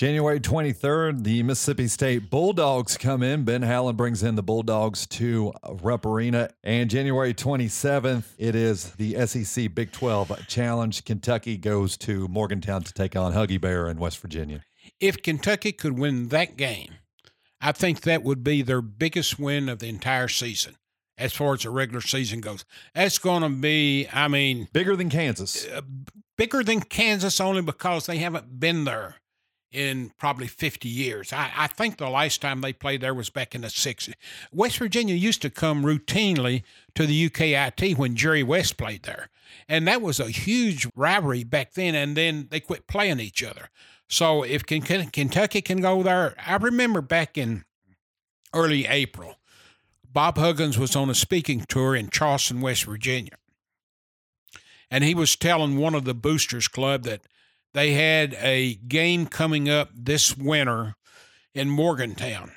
January 0.00 0.40
23rd, 0.40 1.24
the 1.24 1.42
Mississippi 1.42 1.86
State 1.86 2.30
Bulldogs 2.30 2.96
come 2.96 3.22
in. 3.22 3.44
Ben 3.44 3.60
Howland 3.60 3.98
brings 3.98 4.22
in 4.22 4.34
the 4.34 4.42
Bulldogs 4.42 5.06
to 5.08 5.52
Rupp 5.82 6.06
Arena. 6.06 6.48
And 6.64 6.88
January 6.88 7.34
27th, 7.34 8.24
it 8.38 8.54
is 8.54 8.92
the 8.92 9.26
SEC 9.26 9.74
Big 9.74 9.92
12 9.92 10.46
Challenge. 10.46 11.04
Kentucky 11.04 11.58
goes 11.58 11.98
to 11.98 12.26
Morgantown 12.28 12.82
to 12.84 12.94
take 12.94 13.14
on 13.14 13.34
Huggy 13.34 13.60
Bear 13.60 13.90
in 13.90 13.98
West 13.98 14.20
Virginia. 14.20 14.64
If 15.00 15.20
Kentucky 15.20 15.70
could 15.70 15.98
win 15.98 16.28
that 16.28 16.56
game, 16.56 16.94
I 17.60 17.72
think 17.72 18.00
that 18.00 18.22
would 18.22 18.42
be 18.42 18.62
their 18.62 18.80
biggest 18.80 19.38
win 19.38 19.68
of 19.68 19.80
the 19.80 19.90
entire 19.90 20.28
season 20.28 20.76
as 21.18 21.34
far 21.34 21.52
as 21.52 21.64
the 21.64 21.68
regular 21.68 22.00
season 22.00 22.40
goes. 22.40 22.64
That's 22.94 23.18
going 23.18 23.42
to 23.42 23.50
be, 23.50 24.08
I 24.10 24.28
mean, 24.28 24.66
bigger 24.72 24.96
than 24.96 25.10
Kansas. 25.10 25.68
Uh, 25.68 25.82
bigger 26.38 26.64
than 26.64 26.80
Kansas 26.80 27.38
only 27.38 27.60
because 27.60 28.06
they 28.06 28.16
haven't 28.16 28.58
been 28.58 28.84
there 28.84 29.19
in 29.72 30.10
probably 30.18 30.46
50 30.46 30.88
years. 30.88 31.32
I, 31.32 31.50
I, 31.56 31.66
think 31.68 31.96
the 31.96 32.10
last 32.10 32.40
time 32.40 32.60
they 32.60 32.72
played 32.72 33.00
there 33.00 33.14
was 33.14 33.30
back 33.30 33.54
in 33.54 33.60
the 33.60 33.68
60s. 33.68 34.12
West 34.52 34.78
Virginia 34.78 35.14
used 35.14 35.42
to 35.42 35.50
come 35.50 35.84
routinely 35.84 36.62
to 36.94 37.06
the 37.06 37.30
UKIT 37.30 37.96
when 37.96 38.16
Jerry 38.16 38.42
West 38.42 38.76
played 38.76 39.04
there. 39.04 39.28
And 39.68 39.86
that 39.86 40.02
was 40.02 40.18
a 40.18 40.30
huge 40.30 40.88
rivalry 40.96 41.44
back 41.44 41.74
then, 41.74 41.94
and 41.94 42.16
then 42.16 42.48
they 42.50 42.60
quit 42.60 42.88
playing 42.88 43.20
each 43.20 43.44
other. 43.44 43.70
So 44.08 44.42
if 44.42 44.66
Kentucky 44.66 45.62
can 45.62 45.80
go 45.80 46.02
there, 46.02 46.34
I 46.44 46.56
remember 46.56 47.00
back 47.00 47.38
in 47.38 47.64
early 48.52 48.86
April, 48.86 49.36
Bob 50.12 50.36
Huggins 50.36 50.78
was 50.78 50.96
on 50.96 51.08
a 51.10 51.14
speaking 51.14 51.64
tour 51.68 51.94
in 51.94 52.10
Charleston, 52.10 52.60
West 52.60 52.84
Virginia. 52.84 53.34
And 54.90 55.04
he 55.04 55.14
was 55.14 55.36
telling 55.36 55.76
one 55.76 55.94
of 55.94 56.04
the 56.04 56.14
Boosters 56.14 56.66
Club 56.66 57.04
that– 57.04 57.20
they 57.72 57.92
had 57.92 58.34
a 58.40 58.74
game 58.74 59.26
coming 59.26 59.68
up 59.68 59.90
this 59.94 60.36
winter 60.36 60.96
in 61.54 61.70
Morgantown. 61.70 62.52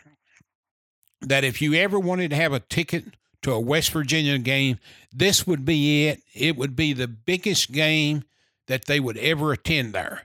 That 1.22 1.44
if 1.44 1.62
you 1.62 1.74
ever 1.76 2.00
wanted 2.00 2.32
to 2.32 2.36
have 2.36 2.54
a 2.54 2.60
ticket 2.60 3.06
to 3.44 3.52
a 3.52 3.60
West 3.60 3.92
Virginia 3.92 4.38
game, 4.38 4.80
this 5.12 5.48
would 5.48 5.66
be 5.66 6.08
it. 6.08 6.22
It 6.34 6.58
would 6.58 6.76
be 6.76 6.94
the 6.94 7.08
biggest 7.08 7.72
game 7.72 8.24
that 8.68 8.86
they 8.86 9.00
would 9.00 9.18
ever 9.18 9.54
attend 9.54 9.94
there. 9.94 10.24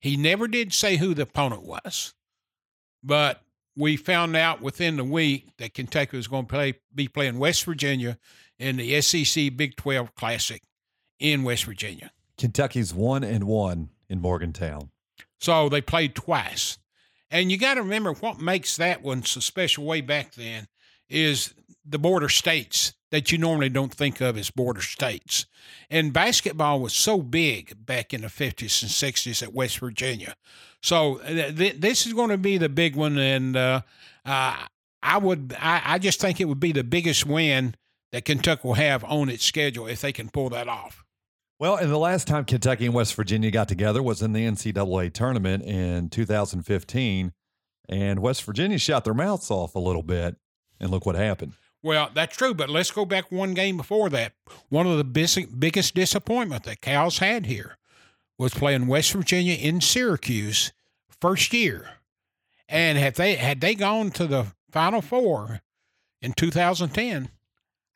He 0.00 0.16
never 0.16 0.46
did 0.46 0.72
say 0.72 0.96
who 0.96 1.12
the 1.14 1.22
opponent 1.22 1.62
was, 1.62 2.14
but 3.02 3.42
we 3.76 3.96
found 3.96 4.36
out 4.36 4.60
within 4.60 4.96
the 4.96 5.04
week 5.04 5.56
that 5.58 5.74
Kentucky 5.74 6.16
was 6.16 6.28
going 6.28 6.46
to 6.46 6.52
play, 6.52 6.74
be 6.94 7.08
playing 7.08 7.38
West 7.38 7.64
Virginia 7.64 8.18
in 8.58 8.76
the 8.76 9.00
SEC 9.00 9.56
Big 9.56 9.76
12 9.76 10.14
Classic 10.14 10.62
in 11.18 11.42
West 11.42 11.64
Virginia. 11.64 12.10
Kentucky's 12.36 12.94
one 12.94 13.24
and 13.24 13.44
one 13.44 13.90
in 14.08 14.20
Morgantown. 14.20 14.90
So 15.40 15.68
they 15.68 15.80
played 15.80 16.14
twice. 16.14 16.78
And 17.30 17.50
you 17.50 17.58
got 17.58 17.74
to 17.74 17.82
remember 17.82 18.12
what 18.14 18.40
makes 18.40 18.76
that 18.76 19.02
one 19.02 19.22
so 19.22 19.40
special 19.40 19.84
way 19.84 20.00
back 20.00 20.34
then 20.34 20.66
is 21.08 21.54
the 21.84 21.98
border 21.98 22.28
states 22.28 22.94
that 23.10 23.32
you 23.32 23.38
normally 23.38 23.68
don't 23.68 23.92
think 23.92 24.20
of 24.20 24.36
as 24.36 24.50
border 24.50 24.82
states. 24.82 25.46
And 25.90 26.12
basketball 26.12 26.80
was 26.80 26.94
so 26.94 27.22
big 27.22 27.86
back 27.86 28.12
in 28.12 28.22
the 28.22 28.28
50s 28.28 28.82
and 28.82 28.90
60s 28.90 29.42
at 29.42 29.54
West 29.54 29.78
Virginia. 29.78 30.34
So 30.82 31.20
uh, 31.20 31.52
th- 31.52 31.80
this 31.80 32.06
is 32.06 32.12
going 32.12 32.30
to 32.30 32.38
be 32.38 32.58
the 32.58 32.68
big 32.68 32.96
one. 32.96 33.18
And 33.18 33.56
uh, 33.56 33.82
uh, 34.24 34.56
I 35.02 35.18
would, 35.18 35.56
I, 35.58 35.82
I 35.84 35.98
just 35.98 36.20
think 36.20 36.40
it 36.40 36.46
would 36.46 36.60
be 36.60 36.72
the 36.72 36.84
biggest 36.84 37.24
win 37.26 37.74
that 38.12 38.24
Kentucky 38.24 38.62
will 38.64 38.74
have 38.74 39.04
on 39.04 39.28
its 39.28 39.44
schedule 39.44 39.86
if 39.86 40.00
they 40.00 40.12
can 40.12 40.28
pull 40.28 40.50
that 40.50 40.68
off. 40.68 41.04
Well, 41.60 41.76
and 41.76 41.90
the 41.90 41.98
last 41.98 42.28
time 42.28 42.44
Kentucky 42.44 42.86
and 42.86 42.94
West 42.94 43.14
Virginia 43.14 43.50
got 43.50 43.68
together 43.68 44.02
was 44.02 44.22
in 44.22 44.32
the 44.32 44.46
NCAA 44.46 45.12
tournament 45.12 45.64
in 45.64 46.08
2015. 46.08 47.32
And 47.88 48.20
West 48.20 48.44
Virginia 48.44 48.78
shot 48.78 49.04
their 49.04 49.14
mouths 49.14 49.50
off 49.50 49.74
a 49.74 49.80
little 49.80 50.02
bit. 50.02 50.36
And 50.78 50.90
look 50.90 51.04
what 51.04 51.16
happened. 51.16 51.54
Well, 51.82 52.10
that's 52.12 52.36
true, 52.36 52.54
but 52.54 52.68
let's 52.70 52.90
go 52.90 53.04
back 53.04 53.32
one 53.32 53.54
game 53.54 53.76
before 53.76 54.08
that. 54.10 54.34
One 54.68 54.86
of 54.86 54.98
the 54.98 55.04
biggest 55.04 55.94
disappointment 55.94 56.64
that 56.64 56.80
Cal's 56.80 57.18
had 57.18 57.46
here 57.46 57.76
was 58.36 58.54
playing 58.54 58.86
West 58.86 59.12
Virginia 59.12 59.54
in 59.54 59.80
Syracuse 59.80 60.72
first 61.20 61.52
year. 61.52 61.88
And 62.68 62.98
had 62.98 63.14
they 63.14 63.36
had 63.36 63.60
they 63.60 63.74
gone 63.74 64.10
to 64.12 64.26
the 64.26 64.46
Final 64.70 65.00
Four 65.00 65.60
in 66.20 66.32
2010, 66.32 67.30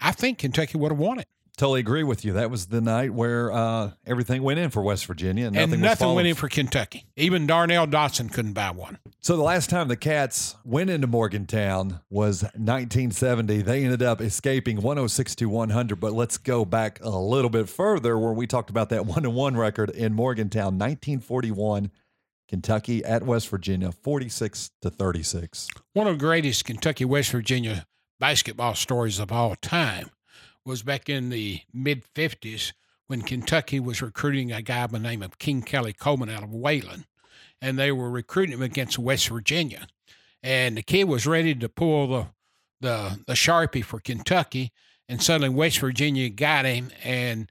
I 0.01 0.13
think 0.13 0.39
Kentucky 0.39 0.79
would 0.79 0.93
have 0.93 0.99
won 0.99 1.19
it. 1.19 1.29
Totally 1.59 1.81
agree 1.81 2.03
with 2.03 2.25
you. 2.25 2.33
That 2.33 2.51
was 2.51 2.67
the 2.67 2.81
night 2.81 3.13
where 3.13 3.53
uh, 3.53 3.91
everything 4.07 4.43
went 4.43 4.59
in 4.59 4.71
for 4.71 4.83
West 4.83 5.05
Virginia, 5.05 5.47
and 5.47 5.55
nothing, 5.55 5.75
and 5.75 5.83
nothing 5.83 6.15
went 6.15 6.27
in 6.27 6.35
for 6.35 6.49
Kentucky. 6.49 7.05
Even 7.15 7.47
Darnell 7.47 7.87
Dodson 7.87 8.31
couldn't 8.31 8.55
buy 8.55 8.71
one. 8.71 8.99
So 9.21 9.37
the 9.37 9.43
last 9.43 9.69
time 9.69 9.89
the 9.89 9.97
Cats 9.97 10.57
went 10.65 10.89
into 10.89 11.07
Morgantown 11.07 12.01
was 12.09 12.43
1970. 12.43 13.63
They 13.63 13.85
ended 13.85 14.03
up 14.03 14.23
escaping 14.23 14.77
106 14.77 15.35
to 15.37 15.47
100. 15.47 16.01
But 16.01 16.15
let's 16.15 16.39
go 16.39 16.65
back 16.65 17.01
a 17.03 17.11
little 17.11 17.51
bit 17.51 17.69
further, 17.69 18.19
where 18.19 18.33
we 18.33 18.47
talked 18.47 18.71
about 18.71 18.89
that 18.89 19.05
one 19.05 19.25
and 19.25 19.35
one 19.35 19.57
record 19.57 19.91
in 19.91 20.15
Morgantown, 20.15 20.79
1941. 20.79 21.91
Kentucky 22.49 23.03
at 23.03 23.23
West 23.23 23.49
Virginia, 23.49 23.91
46 23.93 24.71
to 24.83 24.91
36. 24.91 25.69
One 25.95 26.07
of 26.07 26.15
the 26.15 26.19
greatest 26.19 26.67
Kentucky 26.67 27.05
West 27.07 27.31
Virginia 27.31 27.87
basketball 28.21 28.75
stories 28.75 29.19
of 29.19 29.33
all 29.33 29.57
time 29.57 30.11
was 30.65 30.83
back 30.83 31.09
in 31.09 31.31
the 31.31 31.61
mid 31.73 32.05
50s 32.15 32.73
when 33.07 33.23
Kentucky 33.23 33.81
was 33.81 34.03
recruiting 34.03 34.53
a 34.53 34.63
guy 34.63 34.87
by 34.87 34.99
the 34.99 35.05
name 35.05 35.23
of 35.23 35.39
King 35.39 35.63
Kelly 35.63 35.93
Coleman 35.93 36.31
out 36.31 36.43
of 36.43 36.55
Wayland. 36.55 37.07
And 37.61 37.79
they 37.79 37.93
were 37.93 38.11
recruiting 38.11 38.55
him 38.55 38.63
against 38.63 38.99
West 38.99 39.29
Virginia. 39.29 39.87
And 40.43 40.77
the 40.77 40.83
kid 40.83 41.05
was 41.05 41.27
ready 41.27 41.55
to 41.55 41.69
pull 41.69 42.07
the, 42.09 42.27
the, 42.81 43.21
the 43.27 43.35
Sharpie 43.35 43.85
for 43.85 44.01
Kentucky. 44.01 44.73
And 45.09 45.23
suddenly 45.23 45.49
West 45.49 45.79
Virginia 45.79 46.29
got 46.31 46.65
him. 46.65 46.91
And 47.05 47.51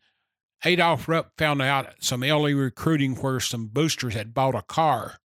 Adolph 0.65 1.07
Rupp 1.07 1.31
found 1.37 1.61
out 1.61 1.93
some 1.99 2.23
early 2.23 2.53
recruiting 2.53 3.15
where 3.15 3.39
some 3.39 3.67
boosters 3.67 4.13
had 4.13 4.33
bought 4.33 4.55
a 4.55 4.61
car 4.61 5.19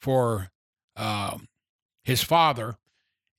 for 0.00 0.50
uh, 0.96 1.38
his 2.04 2.22
father. 2.22 2.76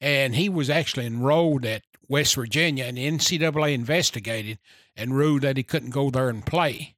And 0.01 0.35
he 0.35 0.49
was 0.49 0.69
actually 0.69 1.05
enrolled 1.05 1.65
at 1.65 1.83
West 2.09 2.35
Virginia, 2.35 2.85
and 2.85 2.97
the 2.97 3.09
NCAA 3.09 3.73
investigated 3.73 4.57
and 4.95 5.15
ruled 5.15 5.43
that 5.43 5.57
he 5.57 5.63
couldn't 5.63 5.91
go 5.91 6.09
there 6.09 6.27
and 6.27 6.45
play. 6.45 6.95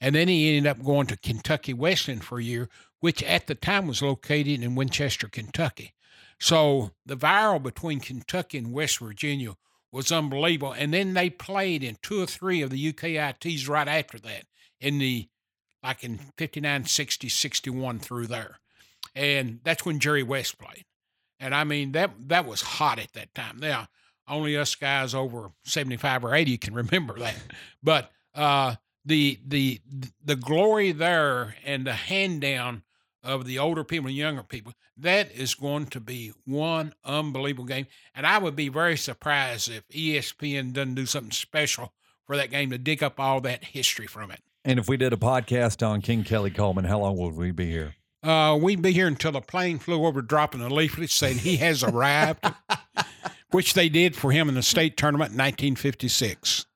And 0.00 0.14
then 0.14 0.26
he 0.26 0.56
ended 0.56 0.70
up 0.70 0.84
going 0.84 1.06
to 1.08 1.16
Kentucky 1.16 1.72
Wesleyan 1.72 2.20
for 2.20 2.38
a 2.38 2.42
year, 2.42 2.68
which 3.00 3.22
at 3.22 3.46
the 3.46 3.54
time 3.54 3.86
was 3.86 4.02
located 4.02 4.62
in 4.62 4.74
Winchester, 4.74 5.28
Kentucky. 5.28 5.94
So 6.40 6.90
the 7.06 7.16
viral 7.16 7.62
between 7.62 8.00
Kentucky 8.00 8.58
and 8.58 8.72
West 8.72 8.98
Virginia 8.98 9.54
was 9.92 10.10
unbelievable. 10.10 10.72
And 10.72 10.92
then 10.92 11.14
they 11.14 11.30
played 11.30 11.84
in 11.84 11.96
two 12.02 12.20
or 12.20 12.26
three 12.26 12.62
of 12.62 12.70
the 12.70 12.92
UKITs 12.92 13.68
right 13.68 13.86
after 13.86 14.18
that 14.18 14.44
in 14.80 14.98
the 14.98 15.28
like 15.82 16.02
in 16.02 16.18
59, 16.38 16.86
60, 16.86 17.28
61 17.28 17.98
through 17.98 18.26
there. 18.26 18.58
And 19.14 19.60
that's 19.62 19.84
when 19.84 20.00
Jerry 20.00 20.22
West 20.22 20.58
played. 20.58 20.84
And 21.38 21.54
I 21.54 21.64
mean 21.64 21.92
that 21.92 22.10
that 22.28 22.46
was 22.46 22.62
hot 22.62 22.98
at 22.98 23.12
that 23.12 23.34
time. 23.34 23.58
Now 23.58 23.88
only 24.28 24.56
us 24.56 24.74
guys 24.74 25.14
over 25.14 25.50
75 25.64 26.24
or 26.24 26.34
80 26.34 26.58
can 26.58 26.74
remember 26.74 27.18
that. 27.18 27.36
But 27.82 28.10
uh, 28.34 28.76
the 29.04 29.38
the 29.46 29.80
the 30.24 30.36
glory 30.36 30.92
there 30.92 31.56
and 31.64 31.86
the 31.86 31.92
hand 31.92 32.40
down 32.40 32.82
of 33.22 33.46
the 33.46 33.58
older 33.58 33.84
people 33.84 34.08
and 34.08 34.16
younger 34.16 34.42
people, 34.42 34.74
that 34.98 35.32
is 35.32 35.54
going 35.54 35.86
to 35.86 36.00
be 36.00 36.32
one 36.44 36.94
unbelievable 37.04 37.64
game. 37.64 37.86
And 38.14 38.26
I 38.26 38.38
would 38.38 38.54
be 38.54 38.68
very 38.68 38.96
surprised 38.96 39.70
if 39.70 39.88
ESPN 39.88 40.72
doesn't 40.72 40.94
do 40.94 41.06
something 41.06 41.32
special 41.32 41.92
for 42.26 42.36
that 42.36 42.50
game 42.50 42.70
to 42.70 42.78
dig 42.78 43.02
up 43.02 43.18
all 43.18 43.40
that 43.42 43.64
history 43.64 44.06
from 44.06 44.30
it. 44.30 44.40
And 44.64 44.78
if 44.78 44.88
we 44.88 44.96
did 44.96 45.12
a 45.12 45.16
podcast 45.16 45.86
on 45.86 46.00
King 46.00 46.24
Kelly 46.24 46.50
Coleman, 46.50 46.84
how 46.84 47.00
long 47.00 47.16
would 47.16 47.34
we 47.34 47.50
be 47.50 47.70
here? 47.70 47.94
Uh, 48.22 48.56
we'd 48.60 48.80
be 48.80 48.92
here 48.92 49.06
until 49.06 49.32
the 49.32 49.40
plane 49.42 49.78
flew 49.78 50.06
over 50.06 50.22
dropping 50.22 50.62
a 50.62 50.68
leaflet 50.68 51.10
saying 51.10 51.38
he 51.38 51.56
has 51.56 51.82
arrived. 51.82 52.42
which 53.54 53.74
they 53.74 53.88
did 53.88 54.16
for 54.16 54.32
him 54.32 54.48
in 54.48 54.56
the 54.56 54.62
state 54.62 54.96
tournament 54.96 55.30
in 55.30 55.38
1956. 55.38 56.66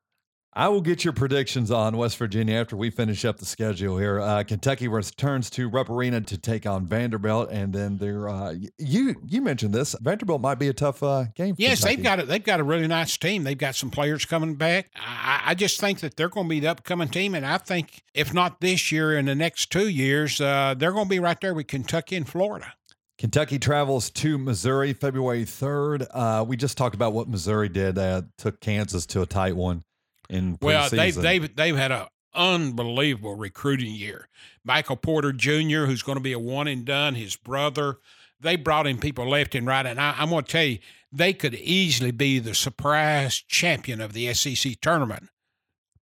I 0.52 0.68
will 0.68 0.80
get 0.80 1.04
your 1.04 1.12
predictions 1.12 1.70
on 1.70 1.96
West 1.96 2.16
Virginia 2.16 2.56
after 2.56 2.76
we 2.76 2.90
finish 2.90 3.24
up 3.24 3.38
the 3.38 3.44
schedule 3.44 3.98
here. 3.98 4.20
Uh, 4.20 4.42
Kentucky 4.44 4.88
returns 4.88 5.50
to 5.50 5.68
Rupp 5.68 5.90
Arena 5.90 6.20
to 6.22 6.38
take 6.38 6.66
on 6.66 6.86
Vanderbilt, 6.86 7.50
and 7.50 7.72
then 7.72 7.96
they're 7.96 8.28
uh, 8.28 8.54
you 8.78 9.14
you 9.26 9.40
mentioned 9.42 9.72
this 9.74 9.94
Vanderbilt 10.00 10.40
might 10.40 10.58
be 10.58 10.68
a 10.68 10.72
tough 10.72 11.02
uh, 11.02 11.26
game. 11.34 11.54
yes, 11.58 11.80
Kentucky. 11.80 11.96
they've 11.96 12.04
got 12.04 12.18
it. 12.20 12.28
They've 12.28 12.44
got 12.44 12.60
a 12.60 12.64
really 12.64 12.86
nice 12.86 13.16
team. 13.16 13.44
They've 13.44 13.58
got 13.58 13.74
some 13.76 13.90
players 13.90 14.24
coming 14.24 14.54
back. 14.54 14.90
I, 14.96 15.42
I 15.46 15.54
just 15.54 15.80
think 15.80 16.00
that 16.00 16.16
they're 16.16 16.28
going 16.28 16.46
to 16.46 16.50
be 16.50 16.60
the 16.60 16.68
upcoming 16.68 17.08
team, 17.08 17.34
and 17.34 17.46
I 17.46 17.58
think 17.58 18.02
if 18.14 18.32
not 18.32 18.60
this 18.60 18.90
year, 18.90 19.16
in 19.16 19.26
the 19.26 19.36
next 19.36 19.70
two 19.70 19.88
years, 19.88 20.40
uh, 20.40 20.74
they're 20.76 20.92
going 20.92 21.06
to 21.06 21.10
be 21.10 21.20
right 21.20 21.40
there 21.40 21.54
with 21.54 21.68
Kentucky 21.68 22.16
and 22.16 22.28
Florida. 22.28 22.74
Kentucky 23.18 23.58
travels 23.58 24.10
to 24.10 24.38
Missouri 24.38 24.92
February 24.92 25.44
3rd. 25.44 26.06
Uh, 26.10 26.44
we 26.46 26.56
just 26.56 26.78
talked 26.78 26.94
about 26.94 27.12
what 27.12 27.28
Missouri 27.28 27.68
did. 27.68 27.98
Uh, 27.98 28.22
took 28.38 28.60
Kansas 28.60 29.06
to 29.06 29.22
a 29.22 29.26
tight 29.26 29.56
one 29.56 29.82
in 30.30 30.56
Well, 30.62 30.88
they've, 30.88 31.14
they've, 31.14 31.54
they've 31.56 31.76
had 31.76 31.90
an 31.90 32.06
unbelievable 32.32 33.34
recruiting 33.34 33.92
year. 33.92 34.28
Michael 34.64 34.96
Porter 34.96 35.32
Jr., 35.32 35.86
who's 35.86 36.02
going 36.02 36.16
to 36.16 36.22
be 36.22 36.32
a 36.32 36.38
one 36.38 36.68
and 36.68 36.84
done, 36.84 37.16
his 37.16 37.34
brother, 37.34 37.96
they 38.40 38.54
brought 38.54 38.86
in 38.86 38.98
people 38.98 39.28
left 39.28 39.56
and 39.56 39.66
right. 39.66 39.84
And 39.84 40.00
I, 40.00 40.14
I'm 40.16 40.30
going 40.30 40.44
to 40.44 40.50
tell 40.50 40.64
you, 40.64 40.78
they 41.10 41.32
could 41.32 41.54
easily 41.54 42.12
be 42.12 42.38
the 42.38 42.54
surprise 42.54 43.34
champion 43.34 44.00
of 44.00 44.12
the 44.12 44.32
SEC 44.32 44.80
tournament 44.80 45.28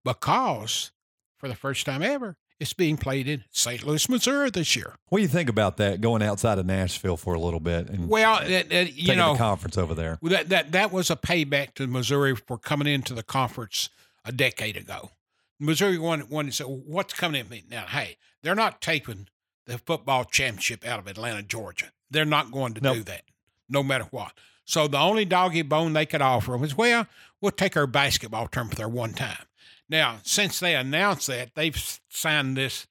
because 0.04 0.90
for 1.38 1.48
the 1.48 1.54
first 1.54 1.86
time 1.86 2.02
ever, 2.02 2.36
it's 2.59 2.72
being 2.72 2.96
played 2.96 3.28
in 3.28 3.44
St. 3.50 3.84
Louis, 3.84 4.09
Missouri 4.09 4.50
this 4.50 4.74
year. 4.76 4.94
What 5.09 5.18
do 5.18 5.22
you 5.22 5.28
think 5.28 5.48
about 5.48 5.76
that? 5.76 6.00
Going 6.00 6.22
outside 6.22 6.59
of 6.59 6.66
Nashville 6.66 7.16
for 7.16 7.34
a 7.34 7.40
little 7.40 7.61
bit 7.61 7.88
and 7.88 8.09
Well, 8.09 8.36
uh, 8.36 8.48
that, 8.48 8.70
that, 8.70 8.92
you 8.94 9.07
taking 9.07 9.18
know, 9.18 9.32
the 9.32 9.38
conference 9.38 9.76
over 9.76 9.94
there. 9.94 10.18
That 10.22 10.48
that 10.48 10.72
that 10.72 10.92
was 10.92 11.11
a 11.11 11.16
payback 11.16 11.74
to 11.74 11.86
Missouri 11.86 12.34
for 12.34 12.57
coming 12.59 12.86
into 12.86 13.14
the 13.14 13.22
conference 13.22 13.90
a 14.24 14.32
decade 14.32 14.76
ago. 14.76 15.11
Missouri 15.59 15.98
won 15.98 16.20
one 16.22 16.46
and 16.46 16.54
said, 16.54 16.66
"What's 16.66 17.14
coming 17.14 17.40
at 17.40 17.50
me 17.50 17.64
now? 17.70 17.86
Hey, 17.86 18.16
they're 18.42 18.54
not 18.54 18.80
taking 18.80 19.28
the 19.66 19.78
football 19.78 20.24
championship 20.24 20.86
out 20.86 20.98
of 20.98 21.07
Atlanta, 21.07 21.42
Georgia. 21.42 21.86
They're 22.11 22.24
not 22.24 22.52
going 22.52 22.74
to 22.74 22.80
Nope. 22.80 22.96
do 22.98 23.02
that, 23.04 23.22
no 23.68 23.82
matter 23.82 24.07
what. 24.11 24.32
So 24.64 24.86
the 24.88 24.98
only 24.98 25.24
doggy 25.24 25.62
bone 25.62 25.92
they 25.92 26.07
could 26.07 26.22
offer 26.22 26.57
was, 26.57 26.76
well, 26.76 27.07
we'll 27.40 27.52
take 27.52 27.76
our 27.76 27.86
basketball 27.86 28.46
tournament 28.48 28.78
there 28.78 28.88
one 28.88 29.12
time. 29.12 29.45
Now, 29.89 30.18
since 30.22 30.59
they 30.59 30.74
announced 30.74 31.28
that, 31.28 31.55
they've 31.55 32.01
signed 32.09 32.57
this 32.57 32.87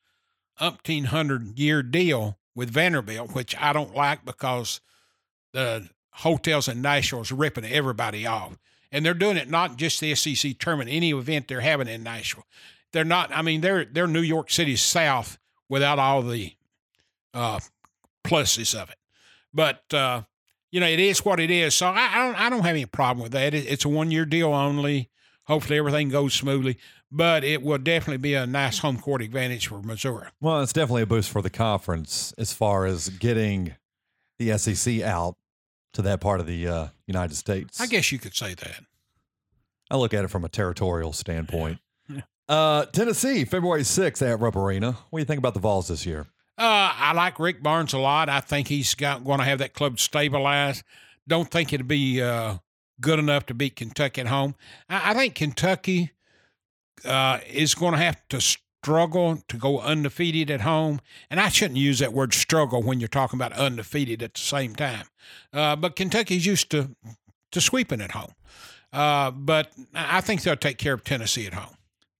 umpteen 0.60 1.06
hundred 1.06 1.60
year 1.60 1.84
deal 1.84 2.38
with 2.56 2.70
Vanderbilt, 2.70 3.36
which 3.36 3.56
I 3.58 3.74
don't 3.74 3.96
like 3.96 4.24
because 4.24 4.80
the 5.52 5.90
hotels 6.12 6.68
in 6.68 6.82
Nashville 6.82 7.22
is 7.22 7.32
ripping 7.32 7.66
everybody 7.66 8.26
off. 8.26 8.58
And 8.92 9.06
they're 9.06 9.14
doing 9.14 9.36
it 9.36 9.50
not 9.50 9.76
just 9.76 10.00
the 10.00 10.16
SEC 10.16 10.58
tournament, 10.58 10.90
any 10.90 11.12
event 11.12 11.48
they're 11.48 11.60
having 11.60 11.90
in 11.90 12.04
Nashville. 12.04 12.46
They're 12.94 13.04
not, 13.04 13.30
I 13.36 13.42
mean, 13.42 13.60
they're 13.60 13.84
they're 13.84 14.08
New 14.08 14.22
York 14.22 14.50
City 14.50 14.78
South 14.78 15.38
without 15.68 16.00
all 16.00 16.22
the 16.22 16.54
uh, 17.34 17.60
pluses 18.24 18.74
of 18.74 18.90
it. 18.90 18.98
But 19.54 19.94
uh, 19.94 20.22
you 20.72 20.80
know, 20.80 20.88
it 20.88 21.00
is 21.00 21.26
what 21.26 21.40
it 21.40 21.52
is. 21.52 21.76
So 21.76 21.88
I, 21.88 22.10
I 22.14 22.26
don't 22.26 22.42
I 22.42 22.50
don't 22.50 22.62
have 22.62 22.76
any 22.76 22.86
problem 22.86 23.24
with 23.24 23.34
that. 23.34 23.54
It, 23.54 23.66
it's 23.66 23.86
a 23.86 23.90
one 23.90 24.12
year 24.12 24.26
deal 24.26 24.54
only. 24.54 25.10
Hopefully 25.48 25.78
everything 25.78 26.10
goes 26.10 26.34
smoothly. 26.34 26.78
But 27.12 27.44
it 27.44 27.62
will 27.62 27.78
definitely 27.78 28.18
be 28.18 28.34
a 28.34 28.46
nice 28.46 28.80
home 28.80 29.00
court 29.00 29.22
advantage 29.22 29.68
for 29.68 29.82
Missouri. 29.82 30.28
Well, 30.42 30.62
it's 30.62 30.74
definitely 30.74 31.04
a 31.04 31.08
boost 31.08 31.30
for 31.30 31.42
the 31.42 31.50
conference 31.50 32.34
as 32.38 32.52
far 32.52 32.86
as 32.86 33.10
getting 33.10 33.76
the 34.40 34.58
SEC 34.58 35.02
out 35.02 35.36
to 35.94 36.02
that 36.02 36.20
part 36.20 36.40
of 36.40 36.48
the 36.48 36.68
uh, 36.68 36.88
United 37.08 37.36
States. 37.36 37.80
I 37.80 37.88
guess 37.88 38.12
you 38.12 38.20
could 38.20 38.36
say 38.36 38.54
that. 38.54 38.82
I 39.90 39.98
look 39.98 40.14
at 40.14 40.24
it 40.26 40.30
from 40.30 40.44
a 40.44 40.50
territorial 40.50 41.14
standpoint. 41.14 41.80
Yeah. 42.10 42.22
Uh, 42.50 42.86
Tennessee, 42.86 43.46
February 43.46 43.84
6th 43.84 44.22
at 44.22 44.40
Rupp 44.40 44.56
Arena. 44.56 44.94
What 45.10 45.20
do 45.20 45.22
you 45.22 45.26
think 45.26 45.38
about 45.38 45.54
the 45.54 45.60
Vols 45.60 45.88
this 45.88 46.06
year? 46.06 46.28
Uh, 46.58 46.92
I 46.96 47.14
like 47.14 47.40
Rick 47.40 47.62
Barnes 47.62 47.94
a 47.94 47.98
lot. 48.00 48.30
I 48.30 48.40
think 48.40 48.68
he's 48.68 48.96
got 48.96 49.24
going 49.24 49.40
to 49.40 49.46
have 49.46 49.60
that 49.60 49.74
club 49.74 50.00
stabilized. 50.00 50.84
Don't 51.28 51.50
think 51.50 51.74
it'll 51.74 51.86
be 51.86 52.22
uh, 52.22 52.58
good 53.02 53.20
enough 53.20 53.46
to 53.48 53.54
beat 53.54 53.76
Kentucky 53.76 54.22
at 54.22 54.28
home. 54.28 54.56
I, 54.90 55.12
I 55.12 55.14
think 55.14 55.36
Kentucky 55.36 56.12
uh, 57.04 57.40
is 57.48 57.76
going 57.76 57.94
to 57.94 58.00
have 58.00 58.22
to 58.30 58.42
struggle 58.42 59.40
to 59.48 59.58
go 59.58 59.80
undefeated 59.80 60.52
at 60.52 60.62
home. 60.62 61.02
And 61.30 61.40
I 61.40 61.50
shouldn't 61.50 61.78
use 61.78 62.00
that 62.00 62.14
word 62.14 62.34
struggle 62.34 62.84
when 62.84 63.00
you're 63.00 63.08
talking 63.08 63.38
about 63.38 63.54
undefeated 63.54 64.22
at 64.22 64.36
the 64.36 64.40
same 64.40 64.76
time. 64.76 65.06
Uh, 65.52 65.76
but 65.76 65.96
Kentucky's 65.96 66.46
used 66.46 66.70
to 66.72 66.96
to 67.52 67.62
sweeping 67.62 68.02
at 68.02 68.12
home. 68.12 68.34
Uh, 68.92 69.32
but 69.32 69.72
I 69.94 70.18
I 70.18 70.22
think 70.22 70.42
they'll 70.42 70.56
take 70.56 70.78
care 70.78 70.94
of 70.94 71.04
Tennessee 71.04 71.48
at 71.48 71.54
home. 71.54 71.76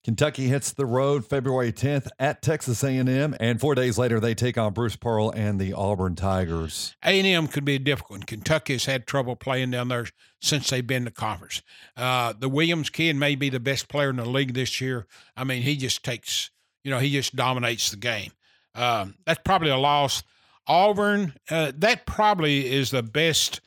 Kentucky 0.06 0.50
hits 0.50 0.72
the 0.72 0.86
road 0.86 1.26
February 1.26 1.74
10th 1.74 2.10
at 2.20 2.44
Texas 2.44 2.84
A&M, 2.84 3.36
and 3.40 3.60
four 3.60 3.74
days 3.74 3.98
later 3.98 4.20
they 4.20 4.36
take 4.36 4.56
on 4.56 4.72
Bruce 4.72 4.96
Pearl 4.96 5.32
and 5.32 5.60
the 5.60 5.74
Auburn 5.74 6.14
Tigers. 6.14 6.96
A&M 7.02 7.48
could 7.48 7.66
be 7.66 7.80
difficult. 7.80 8.28
Kentucky 8.28 8.74
has 8.74 8.86
had 8.86 9.08
trouble 9.08 9.36
playing 9.36 9.72
down 9.72 9.88
there 9.88 10.06
since 10.40 10.70
they've 10.70 10.86
been 10.86 11.06
to 11.06 11.12
conference. 11.12 11.64
Uh, 11.98 12.34
the 12.38 12.48
Williams 12.48 12.92
kid 12.92 13.16
may 13.16 13.34
be 13.34 13.50
the 13.50 13.60
best 13.60 13.88
player 13.88 14.12
in 14.12 14.18
the 14.18 14.30
league 14.30 14.54
this 14.54 14.80
year. 14.80 15.08
I 15.36 15.44
mean, 15.44 15.64
he 15.64 15.76
just 15.76 16.06
takes, 16.06 16.52
you 16.84 16.92
know, 16.92 17.00
he 17.00 17.12
just 17.12 17.36
dominates 17.36 17.90
the 17.90 17.98
game. 17.98 18.32
Um, 18.76 19.16
that's 19.26 19.42
probably 19.44 19.72
a 19.72 19.78
loss. 19.78 20.22
Auburn, 20.68 21.34
uh, 21.50 21.72
that 21.78 22.06
probably 22.06 22.72
is 22.72 22.92
the 22.92 23.02
best 23.02 23.60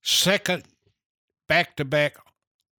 second 0.00 0.62
back-to-back 1.48 2.16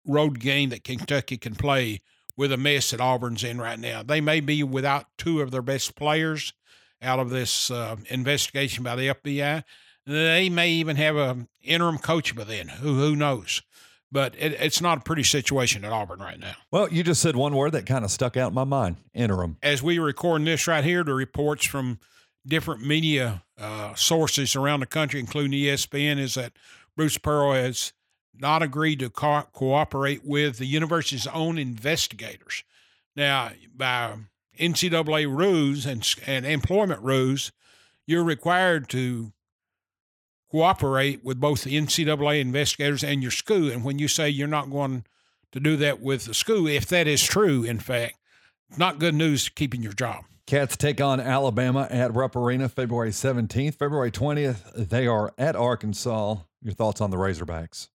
road 0.04 0.40
game 0.40 0.70
that 0.70 0.84
Kentucky 0.84 1.38
can 1.38 1.54
play 1.54 2.02
with 2.36 2.52
a 2.52 2.58
mess 2.58 2.92
that 2.92 3.02
Auburn's 3.02 3.44
in 3.44 3.60
right 3.60 3.80
now. 3.80 4.04
They 4.04 4.22
may 4.22 4.40
be 4.40 4.64
without 4.64 5.06
two 5.18 5.42
of 5.42 5.52
their 5.52 5.62
best 5.62 5.96
players 5.96 6.54
out 7.02 7.20
of 7.20 7.30
this 7.30 7.70
uh, 7.70 7.98
investigation 8.10 8.84
by 8.84 8.96
the 8.96 9.08
FBI. 9.10 9.64
They 10.06 10.50
may 10.50 10.70
even 10.72 10.96
have 10.96 11.16
a 11.16 11.48
interim 11.62 11.98
coach 11.98 12.36
by 12.36 12.44
then. 12.44 12.68
Who 12.70 12.96
who 12.96 13.16
knows? 13.16 13.62
But 14.12 14.36
it, 14.38 14.54
it's 14.60 14.82
not 14.82 15.00
a 15.00 15.02
pretty 15.02 15.24
situation 15.24 15.84
at 15.84 15.92
Auburn 15.92 16.20
right 16.20 16.40
now. 16.40 16.54
Well, 16.72 16.88
you 16.90 17.04
just 17.04 17.22
said 17.22 17.36
one 17.36 17.56
word 17.56 17.72
that 17.72 17.88
kind 17.88 18.06
of 18.06 18.12
stuck 18.12 18.38
out 18.38 18.50
in 18.50 18.54
my 18.54 18.64
mind 18.64 18.98
interim. 19.14 19.58
As 19.64 19.82
we 19.82 19.98
recording 19.98 20.46
this 20.46 20.68
right 20.68 20.84
here, 20.84 21.04
the 21.04 21.14
reports 21.14 21.66
from 21.66 22.00
different 22.46 22.86
media 22.86 23.44
uh, 23.58 23.96
sources 23.96 24.56
around 24.56 24.82
the 24.82 24.86
country, 24.86 25.20
including 25.20 25.52
ESPN, 25.52 26.20
is 26.20 26.36
that 26.36 26.54
Bruce 26.96 27.18
Pearl 27.18 27.54
has 27.54 27.94
not 28.38 28.64
agreed 28.64 29.00
to 29.00 29.10
co- 29.10 29.48
cooperate 29.54 30.26
with 30.26 30.58
the 30.58 30.66
university's 30.66 31.28
own 31.28 31.58
investigators. 31.58 32.64
Now, 33.16 33.52
by 33.76 34.16
NCAA 34.60 35.28
rules 35.28 35.86
and, 35.86 36.08
and 36.26 36.46
employment 36.46 37.02
rules, 37.02 37.52
you're 38.06 38.24
required 38.24 38.90
to 38.90 39.34
cooperate 40.50 41.24
with 41.24 41.40
both 41.40 41.64
the 41.64 41.80
NCAA 41.80 42.40
investigators 42.40 43.04
and 43.04 43.22
your 43.22 43.32
school. 43.32 43.72
And 43.72 43.84
when 43.84 44.00
you 44.00 44.08
say 44.08 44.30
you're 44.30 44.48
not 44.48 44.70
going 44.70 45.04
to 45.52 45.60
do 45.60 45.76
that 45.78 46.02
with 46.02 46.26
the 46.26 46.34
school, 46.34 46.68
if 46.68 46.86
that 46.88 47.08
is 47.08 47.24
true, 47.24 47.64
in 47.64 47.80
fact, 47.80 48.16
not 48.78 49.00
good 49.00 49.16
news 49.16 49.50
keeping 49.50 49.82
your 49.82 49.94
job. 49.94 50.26
Cats 50.46 50.76
take 50.76 51.00
on 51.00 51.20
Alabama 51.20 51.88
at 51.90 52.14
Rupp 52.14 52.36
Arena 52.36 52.68
February 52.68 53.12
17th. 53.12 53.76
February 53.76 54.12
20th, 54.12 54.90
they 54.90 55.08
are 55.08 55.34
at 55.38 55.56
Arkansas. 55.56 56.38
Your 56.62 56.74
thoughts 56.74 57.00
on 57.00 57.12
the 57.12 57.18
Razorbacks? 57.18 57.88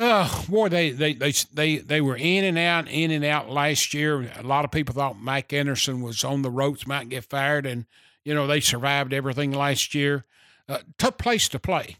Oh 0.00 0.44
boy, 0.48 0.68
they 0.68 0.90
they 0.90 1.14
they 1.14 1.32
they 1.52 1.78
they 1.78 2.00
were 2.00 2.16
in 2.16 2.44
and 2.44 2.56
out, 2.56 2.88
in 2.88 3.10
and 3.10 3.24
out 3.24 3.50
last 3.50 3.92
year. 3.92 4.30
A 4.36 4.44
lot 4.44 4.64
of 4.64 4.70
people 4.70 4.94
thought 4.94 5.18
Mike 5.18 5.52
Anderson 5.52 6.02
was 6.02 6.22
on 6.22 6.42
the 6.42 6.50
ropes, 6.50 6.86
might 6.86 7.08
get 7.08 7.24
fired, 7.24 7.66
and 7.66 7.86
you 8.24 8.32
know 8.32 8.46
they 8.46 8.60
survived 8.60 9.12
everything 9.12 9.50
last 9.50 9.94
year. 9.94 10.24
Uh, 10.68 10.78
tough 10.98 11.18
place 11.18 11.48
to 11.48 11.58
play. 11.58 11.96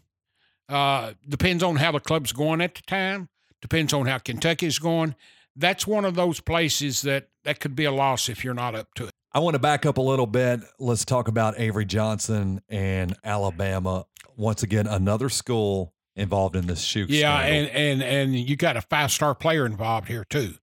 Uh, 0.69 1.13
depends 1.27 1.61
on 1.61 1.77
how 1.77 1.91
the 1.91 1.99
club's 1.99 2.31
going 2.31 2.61
at 2.61 2.75
the 2.75 2.83
time. 2.83 3.27
Depends 3.61 3.91
on 3.91 4.05
how 4.05 4.19
Kentucky's 4.19 4.79
going. 4.79 5.15
That's 5.55 5.85
one 5.85 6.05
of 6.05 6.15
those 6.15 6.39
places 6.39 7.01
that 7.01 7.27
that 7.43 7.59
could 7.59 7.75
be 7.75 7.83
a 7.83 7.91
loss 7.91 8.29
if 8.29 8.45
you're 8.45 8.53
not 8.53 8.75
up 8.75 8.93
to 8.95 9.05
it. 9.05 9.11
I 9.33 9.39
want 9.39 9.55
to 9.55 9.59
back 9.59 9.85
up 9.85 9.97
a 9.97 10.01
little 10.01 10.25
bit. 10.25 10.61
Let's 10.79 11.03
talk 11.03 11.27
about 11.27 11.59
Avery 11.59 11.85
Johnson 11.85 12.61
and 12.69 13.15
Alabama. 13.23 14.05
Once 14.37 14.63
again, 14.63 14.87
another 14.87 15.27
school 15.27 15.93
involved 16.19 16.55
in 16.55 16.67
this 16.67 16.81
shoot. 16.81 17.09
Yeah, 17.09 17.39
scandal. 17.39 17.71
and 17.71 18.01
and 18.01 18.03
and 18.03 18.35
you 18.35 18.55
got 18.55 18.77
a 18.77 18.81
five 18.81 19.11
star 19.11 19.35
player 19.35 19.65
involved 19.65 20.07
here 20.07 20.23
too. 20.23 20.55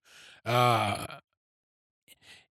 Uh, 0.44 1.06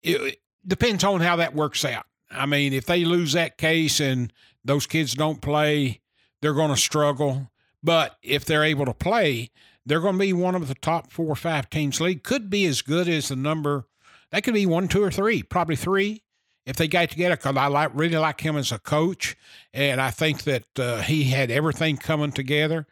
it, 0.02 0.20
it 0.20 0.38
depends 0.66 1.04
on 1.04 1.20
how 1.20 1.36
that 1.36 1.54
works 1.54 1.84
out. 1.84 2.06
I 2.30 2.46
mean, 2.46 2.72
if 2.72 2.86
they 2.86 3.04
lose 3.04 3.32
that 3.32 3.58
case 3.58 4.00
and 4.00 4.32
those 4.64 4.86
kids 4.86 5.14
don't 5.14 5.40
play, 5.42 6.00
they're 6.40 6.54
going 6.54 6.70
to 6.70 6.76
struggle. 6.76 7.50
But 7.82 8.16
if 8.22 8.44
they're 8.44 8.64
able 8.64 8.86
to 8.86 8.94
play, 8.94 9.50
they're 9.84 10.00
going 10.00 10.14
to 10.14 10.20
be 10.20 10.32
one 10.32 10.54
of 10.54 10.68
the 10.68 10.74
top 10.74 11.10
four 11.10 11.26
or 11.26 11.36
five 11.36 11.68
teams 11.68 12.00
league. 12.00 12.22
Could 12.22 12.48
be 12.48 12.64
as 12.64 12.80
good 12.80 13.08
as 13.08 13.28
the 13.28 13.36
number. 13.36 13.86
That 14.30 14.44
could 14.44 14.54
be 14.54 14.66
one, 14.66 14.88
two, 14.88 15.02
or 15.02 15.10
three. 15.10 15.42
Probably 15.42 15.76
three 15.76 16.22
if 16.66 16.76
they 16.76 16.88
got 16.88 17.10
together. 17.10 17.36
Because 17.36 17.56
I 17.56 17.66
like 17.66 17.90
really 17.94 18.16
like 18.16 18.40
him 18.40 18.56
as 18.56 18.72
a 18.72 18.78
coach, 18.78 19.36
and 19.72 20.00
I 20.00 20.10
think 20.10 20.42
that 20.44 20.78
uh, 20.78 21.02
he 21.02 21.24
had 21.24 21.50
everything 21.50 21.96
coming 21.96 22.32
together. 22.32 22.86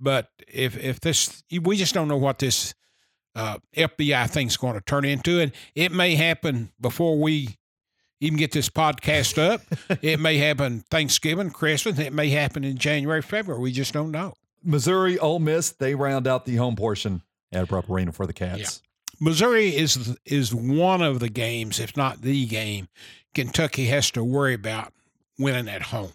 But 0.00 0.30
if 0.46 0.76
if 0.76 1.00
this, 1.00 1.42
we 1.62 1.76
just 1.76 1.94
don't 1.94 2.08
know 2.08 2.16
what 2.16 2.38
this 2.38 2.74
uh, 3.36 3.58
FBI 3.76 4.28
thing's 4.30 4.56
going 4.56 4.74
to 4.74 4.80
turn 4.80 5.04
into. 5.04 5.40
And 5.40 5.52
it 5.74 5.92
may 5.92 6.14
happen 6.14 6.72
before 6.80 7.18
we 7.18 7.58
even 8.20 8.38
get 8.38 8.52
this 8.52 8.68
podcast 8.68 9.38
up. 9.38 9.60
it 10.02 10.18
may 10.18 10.38
happen 10.38 10.84
Thanksgiving, 10.90 11.50
Christmas. 11.50 11.98
It 11.98 12.12
may 12.12 12.30
happen 12.30 12.64
in 12.64 12.78
January, 12.78 13.22
February. 13.22 13.62
We 13.62 13.72
just 13.72 13.92
don't 13.92 14.10
know. 14.10 14.34
Missouri, 14.64 15.18
Ole 15.18 15.38
Miss, 15.38 15.70
they 15.70 15.94
round 15.94 16.26
out 16.26 16.44
the 16.44 16.56
home 16.56 16.74
portion 16.74 17.22
at 17.52 17.70
Rupp 17.70 17.88
Arena 17.88 18.10
for 18.10 18.26
the 18.26 18.32
Cats. 18.32 18.82
Missouri 19.20 19.74
is 19.74 20.16
is 20.24 20.54
one 20.54 21.02
of 21.02 21.20
the 21.20 21.28
games, 21.28 21.80
if 21.80 21.96
not 21.96 22.22
the 22.22 22.46
game, 22.46 22.88
Kentucky 23.34 23.86
has 23.86 24.10
to 24.12 24.24
worry 24.24 24.54
about 24.54 24.92
winning 25.38 25.68
at 25.68 25.82
home. 25.82 26.12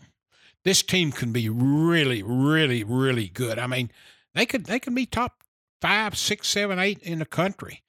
This 0.63 0.83
team 0.83 1.11
can 1.11 1.31
be 1.31 1.49
really, 1.49 2.21
really, 2.21 2.83
really 2.83 3.27
good. 3.27 3.57
I 3.57 3.67
mean, 3.67 3.91
they 4.33 4.45
could 4.45 4.65
they 4.65 4.79
could 4.79 4.95
be 4.95 5.05
top 5.05 5.43
five, 5.81 6.17
six, 6.17 6.47
seven, 6.47 6.79
eight 6.79 6.99
in 6.99 7.19
the 7.19 7.25
country 7.25 7.81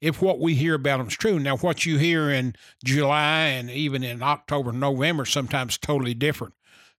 if 0.00 0.22
what 0.22 0.40
we 0.40 0.54
hear 0.54 0.74
about 0.74 0.98
them 0.98 1.08
is 1.08 1.16
true. 1.16 1.38
Now, 1.38 1.56
what 1.58 1.84
you 1.84 1.98
hear 1.98 2.30
in 2.30 2.54
July 2.84 3.46
and 3.46 3.70
even 3.70 4.02
in 4.02 4.22
October, 4.22 4.72
November, 4.72 5.24
sometimes 5.24 5.76
totally 5.76 6.14
different 6.14 6.54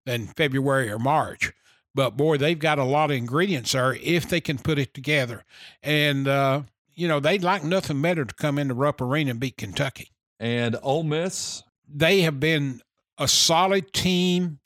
than 0.06 0.28
February 0.28 0.90
or 0.90 1.00
March. 1.00 1.52
But 1.94 2.16
boy, 2.16 2.38
they've 2.38 2.60
got 2.60 2.80
a 2.80 2.84
lot 2.84 3.12
of 3.12 3.18
ingredients 3.18 3.72
there 3.72 3.96
if 3.96 4.30
they 4.30 4.40
can 4.40 4.58
put 4.58 4.80
it 4.80 4.94
together. 4.94 5.44
And, 5.82 6.28
uh, 6.28 6.62
you 6.96 7.08
know, 7.08 7.20
they'd 7.20 7.44
like 7.44 7.64
nothing 7.64 8.02
better 8.02 8.26
to 8.26 8.34
come 8.34 8.58
into 8.58 8.74
Rupp 8.74 9.02
Arena 9.02 9.32
and 9.32 9.40
beat 9.40 9.58
Kentucky. 9.58 10.12
And 10.40 10.78
Ole 10.82 11.04
Miss? 11.04 11.64
They 11.88 12.22
have 12.22 12.40
been 12.40 12.82
a 13.18 13.28
solid 13.28 13.94
team 13.94 14.60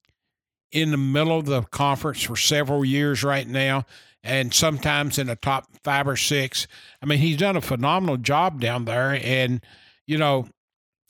in 0.71 0.91
the 0.91 0.97
middle 0.97 1.39
of 1.39 1.45
the 1.45 1.61
conference 1.63 2.23
for 2.23 2.35
several 2.35 2.83
years 2.83 3.23
right 3.23 3.47
now 3.47 3.85
and 4.23 4.53
sometimes 4.53 5.19
in 5.19 5.27
the 5.27 5.35
top 5.35 5.67
five 5.83 6.07
or 6.07 6.15
six. 6.15 6.67
I 7.01 7.05
mean, 7.05 7.19
he's 7.19 7.37
done 7.37 7.55
a 7.55 7.61
phenomenal 7.61 8.17
job 8.17 8.59
down 8.59 8.85
there. 8.85 9.19
And, 9.23 9.61
you 10.07 10.17
know, 10.17 10.47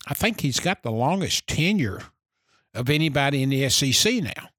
I 0.06 0.14
think 0.14 0.40
he's 0.40 0.60
got 0.60 0.82
the 0.82 0.92
longest 0.92 1.46
tenure 1.46 2.02
of 2.74 2.90
anybody 2.90 3.42
in 3.42 3.48
the 3.48 3.68
SEC 3.70 4.22
now. 4.22 4.50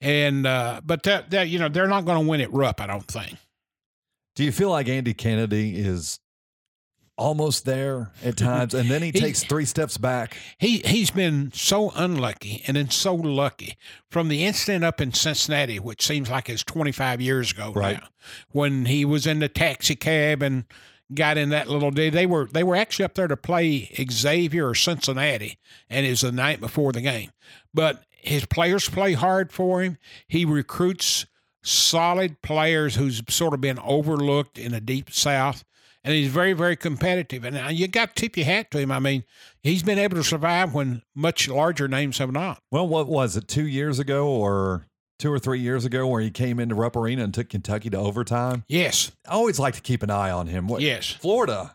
And, 0.00 0.46
uh, 0.46 0.80
but 0.84 1.02
that, 1.02 1.30
that, 1.30 1.48
you 1.48 1.58
know, 1.58 1.68
they're 1.68 1.88
not 1.88 2.04
going 2.04 2.22
to 2.22 2.28
win 2.28 2.40
it 2.40 2.52
Rupp, 2.52 2.80
I 2.80 2.86
don't 2.86 3.06
think. 3.06 3.36
Do 4.38 4.44
you 4.44 4.52
feel 4.52 4.70
like 4.70 4.88
Andy 4.88 5.14
Kennedy 5.14 5.76
is 5.80 6.20
almost 7.16 7.64
there 7.64 8.12
at 8.22 8.36
mm-hmm. 8.36 8.46
times, 8.46 8.72
and 8.72 8.88
then 8.88 9.02
he, 9.02 9.10
he, 9.10 9.18
takes 9.18 9.42
three 9.42 9.64
steps 9.64 9.98
back. 9.98 10.36
He 10.58 10.78
he's 10.78 11.10
been 11.10 11.50
so 11.52 11.90
unlucky 11.96 12.62
and 12.68 12.76
then 12.76 12.88
so 12.88 13.16
lucky 13.16 13.76
from 14.12 14.28
the 14.28 14.44
incident 14.44 14.84
up 14.84 15.00
in 15.00 15.12
Cincinnati, 15.12 15.80
which 15.80 16.06
seems 16.06 16.30
like 16.30 16.48
it's 16.48 16.62
25 16.62 17.20
years 17.20 17.50
ago 17.50 17.72
right. 17.74 17.96
now, 18.00 18.06
when 18.52 18.84
he 18.84 19.04
was 19.04 19.26
in 19.26 19.40
the 19.40 19.48
taxi 19.48 19.96
cab 19.96 20.40
and 20.40 20.66
got 21.12 21.36
in 21.36 21.48
that 21.48 21.66
little 21.66 21.90
day. 21.90 22.08
They 22.08 22.24
were 22.24 22.46
they 22.46 22.62
were 22.62 22.76
actually 22.76 23.06
up 23.06 23.14
there 23.14 23.26
to 23.26 23.36
play 23.36 23.90
Xavier 24.08 24.68
or 24.68 24.76
Cincinnati, 24.76 25.58
and 25.90 26.06
it 26.06 26.10
was 26.10 26.20
the 26.20 26.30
night 26.30 26.60
before 26.60 26.92
the 26.92 27.00
game. 27.00 27.32
But 27.74 28.04
his 28.08 28.46
players 28.46 28.88
play 28.88 29.14
hard 29.14 29.50
for 29.50 29.82
him. 29.82 29.98
He 30.28 30.44
recruits 30.44 31.26
solid 31.62 32.40
players 32.42 32.94
who's 32.94 33.22
sort 33.28 33.54
of 33.54 33.60
been 33.60 33.78
overlooked 33.80 34.58
in 34.58 34.72
the 34.72 34.80
deep 34.80 35.10
south 35.12 35.64
and 36.04 36.14
he's 36.14 36.28
very, 36.28 36.52
very 36.52 36.76
competitive. 36.76 37.44
And 37.44 37.58
uh, 37.58 37.68
you 37.70 37.88
got 37.88 38.14
to 38.14 38.22
tip 38.22 38.36
your 38.36 38.46
hat 38.46 38.70
to 38.70 38.78
him. 38.78 38.90
I 38.90 38.98
mean, 38.98 39.24
he's 39.62 39.82
been 39.82 39.98
able 39.98 40.16
to 40.16 40.24
survive 40.24 40.72
when 40.72 41.02
much 41.14 41.48
larger 41.48 41.88
names 41.88 42.18
have 42.18 42.32
not. 42.32 42.62
Well, 42.70 42.88
what 42.88 43.08
was 43.08 43.36
it, 43.36 43.48
two 43.48 43.66
years 43.66 43.98
ago 43.98 44.26
or 44.26 44.86
two 45.18 45.32
or 45.32 45.38
three 45.38 45.60
years 45.60 45.84
ago 45.84 46.06
where 46.06 46.22
he 46.22 46.30
came 46.30 46.60
into 46.60 46.74
Rupp 46.74 46.96
Arena 46.96 47.24
and 47.24 47.34
took 47.34 47.50
Kentucky 47.50 47.90
to 47.90 47.98
overtime? 47.98 48.64
Yes. 48.68 49.12
I 49.26 49.32
always 49.32 49.58
like 49.58 49.74
to 49.74 49.82
keep 49.82 50.02
an 50.02 50.10
eye 50.10 50.30
on 50.30 50.46
him. 50.46 50.68
What, 50.68 50.80
yes. 50.80 51.10
Florida 51.10 51.74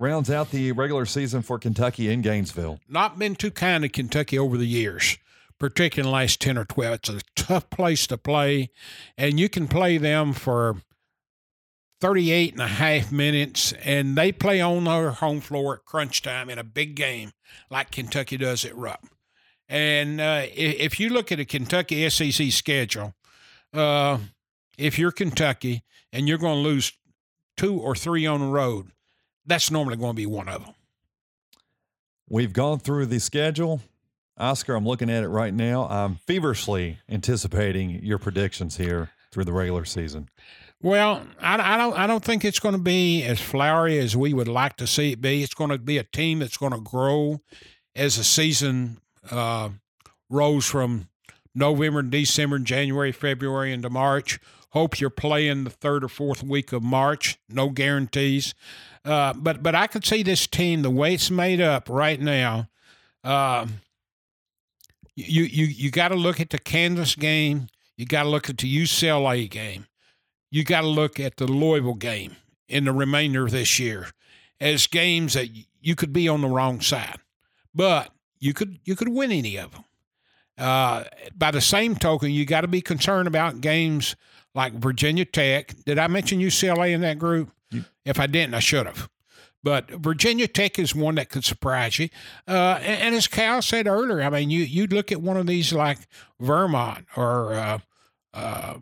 rounds 0.00 0.30
out 0.30 0.50
the 0.50 0.72
regular 0.72 1.04
season 1.04 1.42
for 1.42 1.58
Kentucky 1.58 2.10
in 2.10 2.22
Gainesville. 2.22 2.80
Not 2.88 3.18
been 3.18 3.34
too 3.34 3.50
kind 3.50 3.82
to 3.82 3.88
Kentucky 3.88 4.38
over 4.38 4.56
the 4.56 4.66
years, 4.66 5.18
particularly 5.58 6.08
in 6.08 6.12
the 6.12 6.18
last 6.18 6.40
10 6.40 6.58
or 6.58 6.64
12. 6.64 6.94
It's 6.94 7.08
a 7.08 7.20
tough 7.36 7.70
place 7.70 8.06
to 8.08 8.18
play, 8.18 8.70
and 9.16 9.38
you 9.38 9.48
can 9.48 9.68
play 9.68 9.98
them 9.98 10.32
for– 10.32 10.76
38 12.04 12.52
and 12.52 12.60
a 12.60 12.66
half 12.66 13.10
minutes, 13.10 13.72
and 13.82 14.14
they 14.14 14.30
play 14.30 14.60
on 14.60 14.84
their 14.84 15.10
home 15.10 15.40
floor 15.40 15.76
at 15.76 15.86
crunch 15.86 16.20
time 16.20 16.50
in 16.50 16.58
a 16.58 16.62
big 16.62 16.94
game 16.94 17.32
like 17.70 17.90
Kentucky 17.90 18.36
does 18.36 18.62
at 18.66 18.76
Rupp. 18.76 19.06
And 19.70 20.20
uh, 20.20 20.42
if 20.54 21.00
you 21.00 21.08
look 21.08 21.32
at 21.32 21.40
a 21.40 21.46
Kentucky 21.46 22.08
SEC 22.10 22.52
schedule, 22.52 23.14
uh, 23.72 24.18
if 24.76 24.98
you're 24.98 25.12
Kentucky 25.12 25.82
and 26.12 26.28
you're 26.28 26.36
going 26.36 26.62
to 26.62 26.68
lose 26.68 26.92
two 27.56 27.80
or 27.80 27.94
three 27.94 28.26
on 28.26 28.40
the 28.40 28.48
road, 28.48 28.90
that's 29.46 29.70
normally 29.70 29.96
going 29.96 30.12
to 30.12 30.16
be 30.16 30.26
one 30.26 30.50
of 30.50 30.62
them. 30.62 30.74
We've 32.28 32.52
gone 32.52 32.80
through 32.80 33.06
the 33.06 33.18
schedule. 33.18 33.80
Oscar, 34.36 34.74
I'm 34.74 34.86
looking 34.86 35.10
at 35.10 35.22
it 35.22 35.28
right 35.28 35.54
now. 35.54 35.88
I'm 35.88 36.16
feverishly 36.16 36.98
anticipating 37.08 37.90
your 38.02 38.18
predictions 38.18 38.76
here 38.76 39.10
through 39.30 39.44
the 39.44 39.52
regular 39.52 39.84
season. 39.84 40.28
Well, 40.82 41.22
I, 41.40 41.74
I, 41.74 41.78
don't. 41.78 41.98
I 41.98 42.06
don't 42.06 42.22
think 42.22 42.44
it's 42.44 42.58
going 42.58 42.74
to 42.74 42.80
be 42.80 43.22
as 43.22 43.40
flowery 43.40 43.98
as 43.98 44.16
we 44.16 44.34
would 44.34 44.48
like 44.48 44.76
to 44.76 44.86
see 44.86 45.12
it 45.12 45.20
be. 45.20 45.42
It's 45.42 45.54
going 45.54 45.70
to 45.70 45.78
be 45.78 45.98
a 45.98 46.04
team 46.04 46.40
that's 46.40 46.56
going 46.56 46.72
to 46.72 46.80
grow 46.80 47.40
as 47.96 48.16
the 48.16 48.24
season 48.24 48.98
uh, 49.30 49.70
rolls 50.28 50.66
from 50.66 51.08
November, 51.54 52.02
December, 52.02 52.58
January, 52.58 53.12
February, 53.12 53.72
into 53.72 53.88
March. 53.88 54.38
Hope 54.70 55.00
you're 55.00 55.08
playing 55.08 55.64
the 55.64 55.70
third 55.70 56.04
or 56.04 56.08
fourth 56.08 56.42
week 56.42 56.72
of 56.72 56.82
March. 56.82 57.38
No 57.48 57.70
guarantees, 57.70 58.54
uh, 59.04 59.32
but 59.32 59.62
but 59.62 59.74
I 59.74 59.86
could 59.86 60.04
see 60.04 60.22
this 60.22 60.46
team 60.46 60.82
the 60.82 60.90
way 60.90 61.14
it's 61.14 61.30
made 61.30 61.60
up 61.60 61.88
right 61.88 62.20
now. 62.20 62.68
Uh, 63.22 63.66
you 65.16 65.44
you 65.44 65.66
you 65.66 65.90
got 65.90 66.08
to 66.08 66.16
look 66.16 66.40
at 66.40 66.50
the 66.50 66.58
Kansas 66.58 67.14
game. 67.14 67.68
You 67.96 68.06
got 68.06 68.24
to 68.24 68.28
look 68.28 68.50
at 68.50 68.58
the 68.58 68.82
UCLA 68.82 69.48
game 69.48 69.86
you 70.54 70.62
got 70.62 70.82
to 70.82 70.86
look 70.86 71.18
at 71.18 71.36
the 71.36 71.48
Louisville 71.48 71.94
game 71.94 72.36
in 72.68 72.84
the 72.84 72.92
remainder 72.92 73.44
of 73.44 73.50
this 73.50 73.80
year 73.80 74.06
as 74.60 74.86
games 74.86 75.34
that 75.34 75.48
you 75.80 75.96
could 75.96 76.12
be 76.12 76.28
on 76.28 76.42
the 76.42 76.48
wrong 76.48 76.80
side, 76.80 77.18
but 77.74 78.12
you 78.38 78.54
could 78.54 78.78
you 78.84 78.94
could 78.94 79.08
win 79.08 79.32
any 79.32 79.56
of 79.56 79.72
them. 79.72 79.84
Uh, 80.56 81.02
by 81.36 81.50
the 81.50 81.60
same 81.60 81.96
token, 81.96 82.30
you 82.30 82.46
got 82.46 82.60
to 82.60 82.68
be 82.68 82.80
concerned 82.80 83.26
about 83.26 83.60
games 83.62 84.14
like 84.54 84.74
Virginia 84.74 85.24
Tech. 85.24 85.74
Did 85.84 85.98
I 85.98 86.06
mention 86.06 86.38
UCLA 86.38 86.92
in 86.92 87.00
that 87.00 87.18
group? 87.18 87.50
You, 87.72 87.84
if 88.04 88.20
I 88.20 88.28
didn't, 88.28 88.54
I 88.54 88.60
should 88.60 88.86
have. 88.86 89.08
But 89.64 89.90
Virginia 89.90 90.46
Tech 90.46 90.78
is 90.78 90.94
one 90.94 91.14
that 91.14 91.30
could 91.30 91.42
surprise 91.42 91.98
you. 91.98 92.10
Uh, 92.46 92.78
and, 92.82 93.02
and, 93.02 93.14
as 93.14 93.26
Cal 93.26 93.62
said 93.62 93.86
earlier, 93.86 94.22
I 94.22 94.28
mean, 94.28 94.50
you 94.50 94.60
you'd 94.60 94.92
look 94.92 95.10
at 95.10 95.22
one 95.22 95.38
of 95.38 95.46
these 95.46 95.72
like 95.72 95.98
Vermont 96.38 97.06
or 97.16 97.54
uh, 97.54 97.78
uh, 98.34 98.74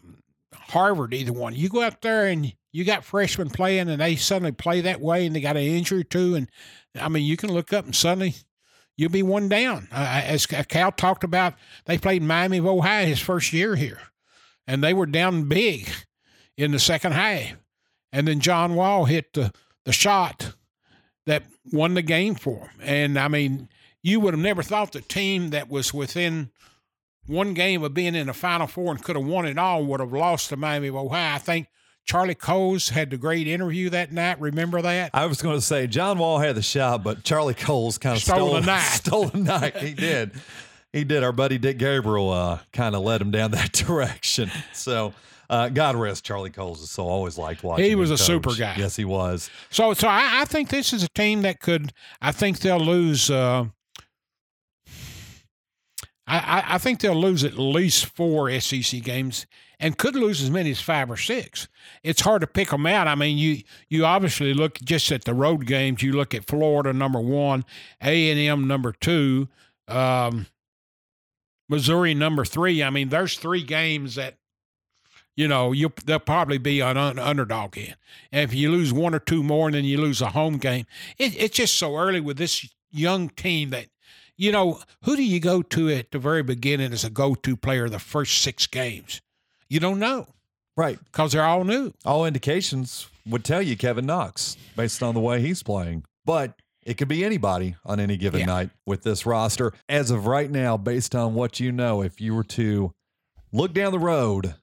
Harvard, 0.52 1.14
either 1.14 1.32
one. 1.32 1.54
You 1.54 1.68
go 1.68 1.82
out 1.82 2.02
there 2.02 2.26
and 2.26 2.52
you 2.72 2.84
got 2.84 3.04
freshmen 3.04 3.48
playing 3.48 3.88
and 3.88 4.00
they 4.00 4.16
suddenly 4.16 4.50
play 4.50 4.80
that 4.80 5.00
way 5.00 5.24
and 5.24 5.36
they 5.36 5.40
got 5.40 5.56
an 5.56 5.62
injury 5.62 6.02
too. 6.02 6.34
And 6.34 6.50
I 7.00 7.08
mean, 7.08 7.24
you 7.24 7.36
can 7.36 7.52
look 7.52 7.72
up 7.72 7.84
and 7.84 7.94
suddenly 7.94 8.34
you'll 8.96 9.10
be 9.10 9.22
one 9.22 9.48
down. 9.48 9.86
Uh, 9.92 10.22
as 10.24 10.46
Cal 10.46 10.90
talked 10.90 11.22
about, 11.22 11.54
they 11.84 11.96
played 11.96 12.24
Miami 12.24 12.58
of 12.58 12.66
Ohio 12.66 13.06
his 13.06 13.20
first 13.20 13.52
year 13.52 13.76
here 13.76 14.00
and 14.66 14.82
they 14.82 14.94
were 14.94 15.06
down 15.06 15.44
big 15.44 15.88
in 16.56 16.72
the 16.72 16.80
second 16.80 17.12
half. 17.12 17.54
And 18.10 18.26
then 18.26 18.40
John 18.40 18.74
Wall 18.74 19.04
hit 19.04 19.32
the, 19.34 19.52
the 19.84 19.92
shot 19.92 20.54
that 21.26 21.44
won 21.72 21.94
the 21.94 22.02
game 22.02 22.34
for 22.34 22.58
him. 22.58 22.80
And 22.82 23.18
I 23.18 23.28
mean, 23.28 23.68
you 24.02 24.20
would 24.20 24.34
have 24.34 24.42
never 24.42 24.62
thought 24.62 24.92
the 24.92 25.00
team 25.00 25.50
that 25.50 25.68
was 25.68 25.94
within 25.94 26.50
one 27.26 27.54
game 27.54 27.82
of 27.84 27.94
being 27.94 28.14
in 28.14 28.26
the 28.26 28.32
Final 28.32 28.66
Four 28.66 28.92
and 28.92 29.02
could 29.02 29.16
have 29.16 29.24
won 29.24 29.46
it 29.46 29.58
all 29.58 29.84
would 29.84 30.00
have 30.00 30.12
lost 30.12 30.48
to 30.48 30.56
Miami 30.56 30.88
of 30.88 30.96
Ohio. 30.96 31.36
I 31.36 31.38
think 31.38 31.68
Charlie 32.04 32.34
Coles 32.34 32.88
had 32.88 33.10
the 33.10 33.16
great 33.16 33.46
interview 33.46 33.90
that 33.90 34.12
night. 34.12 34.40
Remember 34.40 34.82
that? 34.82 35.10
I 35.14 35.26
was 35.26 35.40
going 35.40 35.56
to 35.56 35.60
say 35.60 35.86
John 35.86 36.18
Wall 36.18 36.38
had 36.40 36.56
the 36.56 36.62
shot, 36.62 37.04
but 37.04 37.22
Charlie 37.22 37.54
Coles 37.54 37.98
kind 37.98 38.16
of 38.16 38.22
stole, 38.22 38.36
stole 38.36 38.54
the 38.54 38.66
night. 38.66 38.80
Stole 38.90 39.26
the 39.26 39.38
night. 39.38 39.76
He 39.76 39.94
did. 39.94 40.32
He 40.94 41.04
did. 41.04 41.22
Our 41.24 41.32
buddy 41.32 41.56
Dick 41.56 41.78
Gabriel 41.78 42.28
uh, 42.28 42.58
kind 42.70 42.94
of 42.94 43.00
led 43.00 43.22
him 43.22 43.30
down 43.30 43.52
that 43.52 43.72
direction. 43.86 44.50
So. 44.74 45.14
Uh, 45.52 45.68
God 45.68 45.96
rest 45.96 46.24
Charlie 46.24 46.48
Coles. 46.48 46.90
So 46.90 47.06
always 47.06 47.36
liked 47.36 47.62
watching. 47.62 47.84
He 47.84 47.94
was 47.94 48.10
a 48.10 48.14
coach. 48.14 48.26
super 48.26 48.54
guy. 48.54 48.74
Yes, 48.78 48.96
he 48.96 49.04
was. 49.04 49.50
So, 49.68 49.92
so 49.92 50.08
I, 50.08 50.40
I, 50.40 50.44
think 50.46 50.70
this 50.70 50.94
is 50.94 51.02
a 51.02 51.10
team 51.10 51.42
that 51.42 51.60
could. 51.60 51.92
I 52.22 52.32
think 52.32 52.60
they'll 52.60 52.80
lose. 52.80 53.30
Uh, 53.30 53.66
I, 56.26 56.64
I 56.66 56.78
think 56.78 57.00
they'll 57.00 57.14
lose 57.14 57.44
at 57.44 57.58
least 57.58 58.06
four 58.06 58.50
SEC 58.60 59.02
games 59.02 59.44
and 59.78 59.98
could 59.98 60.16
lose 60.16 60.40
as 60.40 60.50
many 60.50 60.70
as 60.70 60.80
five 60.80 61.10
or 61.10 61.18
six. 61.18 61.68
It's 62.02 62.22
hard 62.22 62.40
to 62.40 62.46
pick 62.46 62.70
them 62.70 62.86
out. 62.86 63.06
I 63.06 63.14
mean, 63.14 63.36
you 63.36 63.62
you 63.90 64.06
obviously 64.06 64.54
look 64.54 64.78
just 64.80 65.12
at 65.12 65.24
the 65.24 65.34
road 65.34 65.66
games. 65.66 66.02
You 66.02 66.14
look 66.14 66.32
at 66.32 66.46
Florida 66.46 66.94
number 66.94 67.20
one, 67.20 67.66
A 68.02 68.30
and 68.30 68.40
M 68.40 68.66
number 68.66 68.92
two, 68.92 69.48
um, 69.86 70.46
Missouri 71.68 72.14
number 72.14 72.46
three. 72.46 72.82
I 72.82 72.88
mean, 72.88 73.10
there's 73.10 73.36
three 73.36 73.62
games 73.62 74.14
that 74.14 74.38
you 75.36 75.48
know, 75.48 75.72
you 75.72 75.92
they'll 76.04 76.18
probably 76.18 76.58
be 76.58 76.80
an 76.80 76.96
un- 76.96 77.18
underdog 77.18 77.76
in. 77.76 77.94
If 78.30 78.52
you 78.54 78.70
lose 78.70 78.92
one 78.92 79.14
or 79.14 79.18
two 79.18 79.42
more 79.42 79.68
and 79.68 79.74
then 79.74 79.84
you 79.84 80.00
lose 80.00 80.20
a 80.20 80.30
home 80.30 80.58
game, 80.58 80.86
it, 81.18 81.34
it's 81.40 81.56
just 81.56 81.74
so 81.78 81.96
early 81.96 82.20
with 82.20 82.36
this 82.36 82.68
young 82.90 83.28
team 83.30 83.70
that, 83.70 83.86
you 84.36 84.52
know, 84.52 84.80
who 85.04 85.16
do 85.16 85.22
you 85.24 85.40
go 85.40 85.62
to 85.62 85.90
at 85.90 86.10
the 86.10 86.18
very 86.18 86.42
beginning 86.42 86.92
as 86.92 87.04
a 87.04 87.10
go 87.10 87.34
to 87.34 87.56
player 87.56 87.88
the 87.88 87.98
first 87.98 88.42
six 88.42 88.66
games? 88.66 89.20
You 89.68 89.80
don't 89.80 89.98
know 89.98 90.26
Right. 90.76 90.98
because 91.06 91.32
they're 91.32 91.44
all 91.44 91.64
new. 91.64 91.92
All 92.04 92.26
indications 92.26 93.08
would 93.26 93.44
tell 93.44 93.62
you 93.62 93.76
Kevin 93.76 94.04
Knox 94.06 94.56
based 94.76 95.02
on 95.02 95.14
the 95.14 95.20
way 95.20 95.40
he's 95.40 95.62
playing. 95.62 96.04
But 96.26 96.54
it 96.84 96.94
could 96.98 97.08
be 97.08 97.24
anybody 97.24 97.76
on 97.86 98.00
any 98.00 98.16
given 98.16 98.40
Yeah. 98.40 98.46
night 98.46 98.70
with 98.86 99.02
this 99.02 99.24
roster. 99.24 99.72
As 99.88 100.10
of 100.10 100.26
right 100.26 100.50
now, 100.50 100.76
based 100.76 101.14
on 101.14 101.34
what 101.34 101.60
you 101.60 101.72
know, 101.72 102.02
if 102.02 102.20
you 102.20 102.34
were 102.34 102.44
to 102.44 102.92
look 103.52 103.72
down 103.72 103.92
the 103.92 103.98
road 103.98 104.54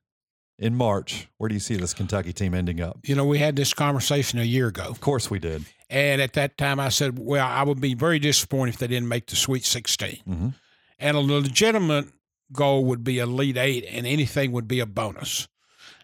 in 0.60 0.76
March, 0.76 1.28
where 1.38 1.48
do 1.48 1.54
you 1.56 1.60
see 1.60 1.76
this 1.78 1.94
Kentucky 1.94 2.34
team 2.34 2.54
ending 2.54 2.82
up? 2.82 3.00
You 3.04 3.16
know, 3.16 3.26
we 3.26 3.40
had 3.40 3.56
this 3.56 3.74
conversation 3.74 4.38
a 4.40 4.44
year 4.44 4.68
ago. 4.68 4.84
Of 4.84 5.00
course 5.00 5.32
we 5.32 5.40
did. 5.40 5.66
And 5.90 6.22
at 6.22 6.34
that 6.34 6.58
time, 6.58 6.80
I 6.80 6.90
said, 6.90 7.18
well, 7.18 7.48
I 7.48 7.64
would 7.64 7.80
be 7.82 7.96
very 7.96 8.20
disappointed 8.20 8.74
if 8.76 8.80
they 8.80 8.88
didn't 8.88 9.08
make 9.08 9.26
the 9.28 9.36
Sweet 9.36 9.66
16. 9.66 10.20
Mhm. 10.28 10.54
And 11.00 11.18
a 11.18 11.22
legitimate 11.22 12.10
goal 12.52 12.86
would 12.86 13.04
be 13.04 13.20
Elite 13.20 13.58
Eight, 13.58 13.86
and 13.90 14.06
anything 14.06 14.52
would 14.52 14.68
be 14.68 14.80
a 14.82 14.86
bonus. 14.86 15.48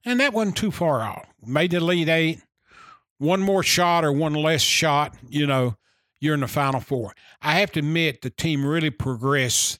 And 0.05 0.19
that 0.19 0.33
wasn't 0.33 0.55
too 0.57 0.71
far 0.71 1.01
off. 1.01 1.27
Made 1.45 1.71
the 1.71 1.77
Elite 1.77 2.07
Eight, 2.09 2.41
one 3.17 3.41
more 3.41 3.61
shot 3.63 4.05
or 4.05 4.11
one 4.11 4.33
less 4.33 4.61
shot, 4.61 5.15
you 5.29 5.45
know, 5.45 5.75
you're 6.21 6.33
in 6.33 6.39
the 6.39 6.47
Final 6.47 6.79
Four. 6.79 7.13
I 7.41 7.59
have 7.59 7.71
to 7.73 7.79
admit, 7.79 8.21
the 8.21 8.29
team 8.29 8.65
really 8.65 8.89
progressed 8.89 9.79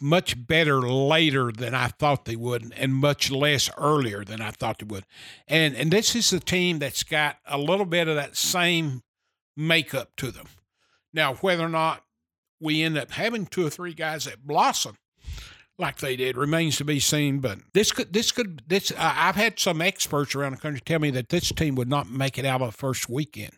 much 0.00 0.46
better 0.46 0.80
later 0.82 1.50
than 1.52 1.74
I 1.74 1.88
thought 1.88 2.24
they 2.24 2.36
would, 2.36 2.72
and 2.76 2.94
much 2.94 3.30
less 3.30 3.70
earlier 3.78 4.24
than 4.24 4.40
I 4.40 4.50
thought 4.50 4.78
they 4.78 4.86
would. 4.86 5.04
And 5.48 5.74
and 5.74 5.90
this 5.90 6.14
is 6.14 6.32
a 6.32 6.40
team 6.40 6.78
that's 6.78 7.02
got 7.02 7.38
a 7.46 7.58
little 7.58 7.86
bit 7.86 8.08
of 8.08 8.16
that 8.16 8.36
same 8.36 9.02
makeup 9.56 10.10
to 10.16 10.30
them. 10.30 10.46
Now, 11.12 11.34
whether 11.36 11.64
or 11.64 11.70
not 11.70 12.04
we 12.60 12.82
end 12.82 12.98
up 12.98 13.10
having 13.10 13.46
two 13.46 13.66
or 13.66 13.70
three 13.70 13.94
guys 13.94 14.24
that 14.24 14.46
blossom 14.46 14.96
like 15.78 15.98
they 15.98 16.16
did 16.16 16.36
remains 16.36 16.76
to 16.76 16.84
be 16.84 17.00
seen. 17.00 17.40
But 17.40 17.58
this 17.72 17.92
could 17.92 18.12
this 18.12 18.32
could 18.32 18.62
this 18.66 18.90
uh, 18.90 18.96
I've 18.98 19.36
had 19.36 19.58
some 19.58 19.80
experts 19.80 20.34
around 20.34 20.52
the 20.52 20.58
country 20.58 20.80
tell 20.80 20.98
me 20.98 21.10
that 21.10 21.28
this 21.28 21.50
team 21.52 21.74
would 21.76 21.88
not 21.88 22.10
make 22.10 22.38
it 22.38 22.44
out 22.44 22.62
of 22.62 22.72
the 22.72 22.76
first 22.76 23.08
weekend. 23.08 23.52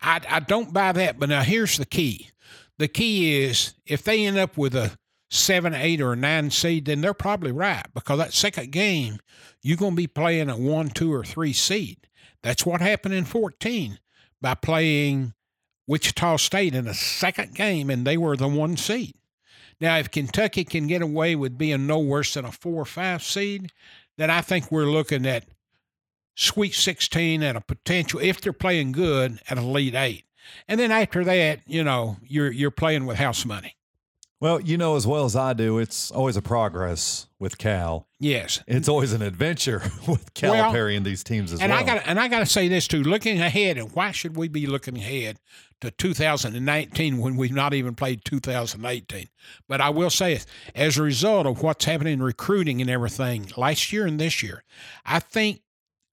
I 0.00 0.20
I 0.28 0.40
don't 0.40 0.72
buy 0.72 0.92
that. 0.92 1.18
But 1.18 1.28
now 1.28 1.42
here's 1.42 1.76
the 1.76 1.86
key. 1.86 2.30
The 2.78 2.88
key 2.88 3.42
is 3.42 3.74
if 3.86 4.02
they 4.02 4.26
end 4.26 4.38
up 4.38 4.56
with 4.56 4.74
a 4.74 4.98
seven, 5.34 5.74
eight, 5.74 6.00
or 6.00 6.14
nine 6.16 6.50
seed, 6.50 6.86
then 6.86 7.00
they're 7.00 7.14
probably 7.14 7.52
right 7.52 7.86
because 7.94 8.18
that 8.18 8.32
second 8.32 8.70
game 8.72 9.18
you're 9.62 9.76
going 9.76 9.92
to 9.92 9.96
be 9.96 10.06
playing 10.06 10.50
a 10.50 10.56
one, 10.56 10.90
two, 10.90 11.12
or 11.12 11.24
three 11.24 11.52
seed. 11.52 11.98
That's 12.42 12.66
what 12.66 12.80
happened 12.80 13.14
in 13.14 13.24
14 13.24 13.98
by 14.40 14.54
playing 14.54 15.32
Wichita 15.86 16.36
State 16.36 16.74
in 16.74 16.86
a 16.86 16.94
second 16.94 17.54
game, 17.54 17.90
and 17.90 18.06
they 18.06 18.16
were 18.16 18.36
the 18.36 18.48
one 18.48 18.76
seed. 18.76 19.14
Now, 19.80 19.96
if 19.98 20.10
Kentucky 20.10 20.64
can 20.64 20.86
get 20.86 21.02
away 21.02 21.34
with 21.34 21.58
being 21.58 21.86
no 21.86 21.98
worse 21.98 22.34
than 22.34 22.44
a 22.44 22.52
four 22.52 22.82
or 22.82 22.86
five 22.86 23.22
seed, 23.22 23.72
then 24.16 24.30
I 24.30 24.40
think 24.40 24.70
we're 24.70 24.84
looking 24.84 25.26
at 25.26 25.44
Sweet 26.36 26.74
16 26.74 27.42
and 27.42 27.56
a 27.56 27.60
potential, 27.60 28.20
if 28.20 28.40
they're 28.40 28.52
playing 28.52 28.92
good, 28.92 29.40
at 29.48 29.56
Elite 29.56 29.94
Eight. 29.94 30.24
And 30.68 30.78
then 30.78 30.90
after 30.90 31.24
that, 31.24 31.60
you 31.66 31.82
know, 31.82 32.16
you're 32.22 32.50
you're 32.50 32.70
playing 32.70 33.06
with 33.06 33.16
house 33.16 33.44
money. 33.44 33.76
Well, 34.44 34.60
you 34.60 34.76
know 34.76 34.94
as 34.96 35.06
well 35.06 35.24
as 35.24 35.36
I 35.36 35.54
do, 35.54 35.78
it's 35.78 36.10
always 36.10 36.36
a 36.36 36.42
progress 36.42 37.28
with 37.38 37.56
Cal. 37.56 38.06
Yes. 38.20 38.62
It's 38.66 38.90
always 38.90 39.14
an 39.14 39.22
adventure 39.22 39.78
with 40.06 40.06
Well, 40.06 40.70
Calipari 40.70 40.98
and 40.98 41.06
these 41.06 41.24
teams 41.24 41.50
as 41.50 41.62
and 41.62 41.72
well. 41.72 41.80
I 41.80 41.82
got 41.82 42.02
and 42.04 42.20
I 42.20 42.28
got 42.28 42.40
to 42.40 42.46
say 42.46 42.68
this 42.68 42.86
too. 42.86 43.02
Looking 43.02 43.40
ahead, 43.40 43.78
and 43.78 43.90
why 43.92 44.10
should 44.10 44.36
we 44.36 44.48
be 44.48 44.66
looking 44.66 44.98
ahead 44.98 45.38
to 45.80 45.90
2019 45.90 47.16
when 47.20 47.38
we've 47.38 47.54
not 47.54 47.72
even 47.72 47.94
played 47.94 48.22
2018? 48.26 49.28
But 49.66 49.80
I 49.80 49.88
will 49.88 50.10
say 50.10 50.38
as 50.74 50.98
a 50.98 51.02
result 51.02 51.46
of 51.46 51.62
what's 51.62 51.86
happening 51.86 52.12
in 52.12 52.22
recruiting 52.22 52.82
and 52.82 52.90
everything 52.90 53.50
last 53.56 53.94
year 53.94 54.04
and 54.04 54.20
this 54.20 54.42
year, 54.42 54.62
I 55.06 55.20
think 55.20 55.62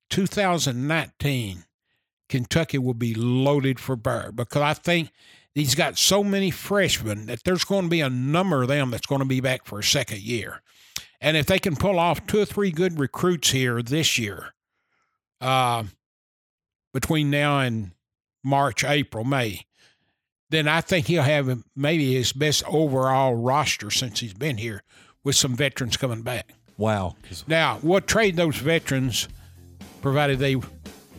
2019 0.09 1.65
Kentucky 2.29 2.77
will 2.77 2.93
be 2.93 3.13
loaded 3.13 3.77
for 3.77 3.97
bear 3.97 4.31
because 4.31 4.61
I 4.61 4.73
think 4.73 5.11
he's 5.53 5.75
got 5.75 5.97
so 5.97 6.23
many 6.23 6.51
freshmen 6.51 7.25
that 7.27 7.43
there's 7.43 7.63
going 7.63 7.83
to 7.83 7.89
be 7.89 8.01
a 8.01 8.09
number 8.09 8.61
of 8.63 8.67
them 8.67 8.91
that's 8.91 9.05
going 9.05 9.19
to 9.19 9.25
be 9.25 9.41
back 9.41 9.65
for 9.65 9.79
a 9.79 9.83
second 9.83 10.19
year. 10.19 10.61
And 11.19 11.37
if 11.37 11.45
they 11.45 11.59
can 11.59 11.75
pull 11.75 11.99
off 11.99 12.25
two 12.25 12.39
or 12.41 12.45
three 12.45 12.71
good 12.71 12.99
recruits 12.99 13.51
here 13.51 13.81
this 13.81 14.17
year, 14.17 14.53
uh, 15.39 15.83
between 16.93 17.29
now 17.29 17.59
and 17.59 17.91
March, 18.43 18.83
April, 18.83 19.23
May, 19.23 19.65
then 20.49 20.67
I 20.67 20.81
think 20.81 21.07
he'll 21.07 21.23
have 21.23 21.63
maybe 21.75 22.13
his 22.13 22.33
best 22.33 22.63
overall 22.67 23.35
roster 23.35 23.89
since 23.89 24.19
he's 24.19 24.33
been 24.33 24.57
here 24.57 24.83
with 25.23 25.35
some 25.35 25.55
veterans 25.55 25.95
coming 25.95 26.23
back. 26.23 26.53
Wow. 26.77 27.15
Now, 27.47 27.79
we'll 27.83 28.01
trade 28.01 28.35
those 28.35 28.57
veterans 28.57 29.29
provided 30.01 30.39
they 30.39 30.55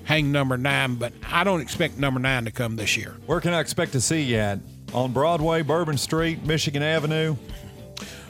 hang 0.04 0.32
number 0.32 0.56
nine, 0.56 0.96
but 0.96 1.12
I 1.30 1.44
don't 1.44 1.60
expect 1.60 1.98
number 1.98 2.20
nine 2.20 2.44
to 2.44 2.50
come 2.50 2.76
this 2.76 2.96
year. 2.96 3.16
Where 3.26 3.40
can 3.40 3.52
I 3.52 3.60
expect 3.60 3.92
to 3.92 4.00
see 4.00 4.22
you 4.22 4.36
at? 4.36 4.58
On 4.92 5.12
Broadway, 5.12 5.62
Bourbon 5.62 5.96
Street, 5.96 6.44
Michigan 6.44 6.82
Avenue. 6.82 7.36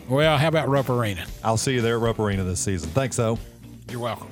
Well, 0.09 0.39
how 0.39 0.49
about 0.49 0.69
Rupp 0.69 0.91
Arena? 0.91 1.27
I'll 1.43 1.57
see 1.57 1.75
you 1.75 1.81
there 1.81 1.97
at 1.97 2.03
Rupp 2.03 2.19
Arena 2.19 2.45
this 2.45 2.61
season. 2.61 2.91
Thanks, 2.91 3.17
though. 3.17 3.39
You're 3.91 4.01
welcome. 4.01 4.29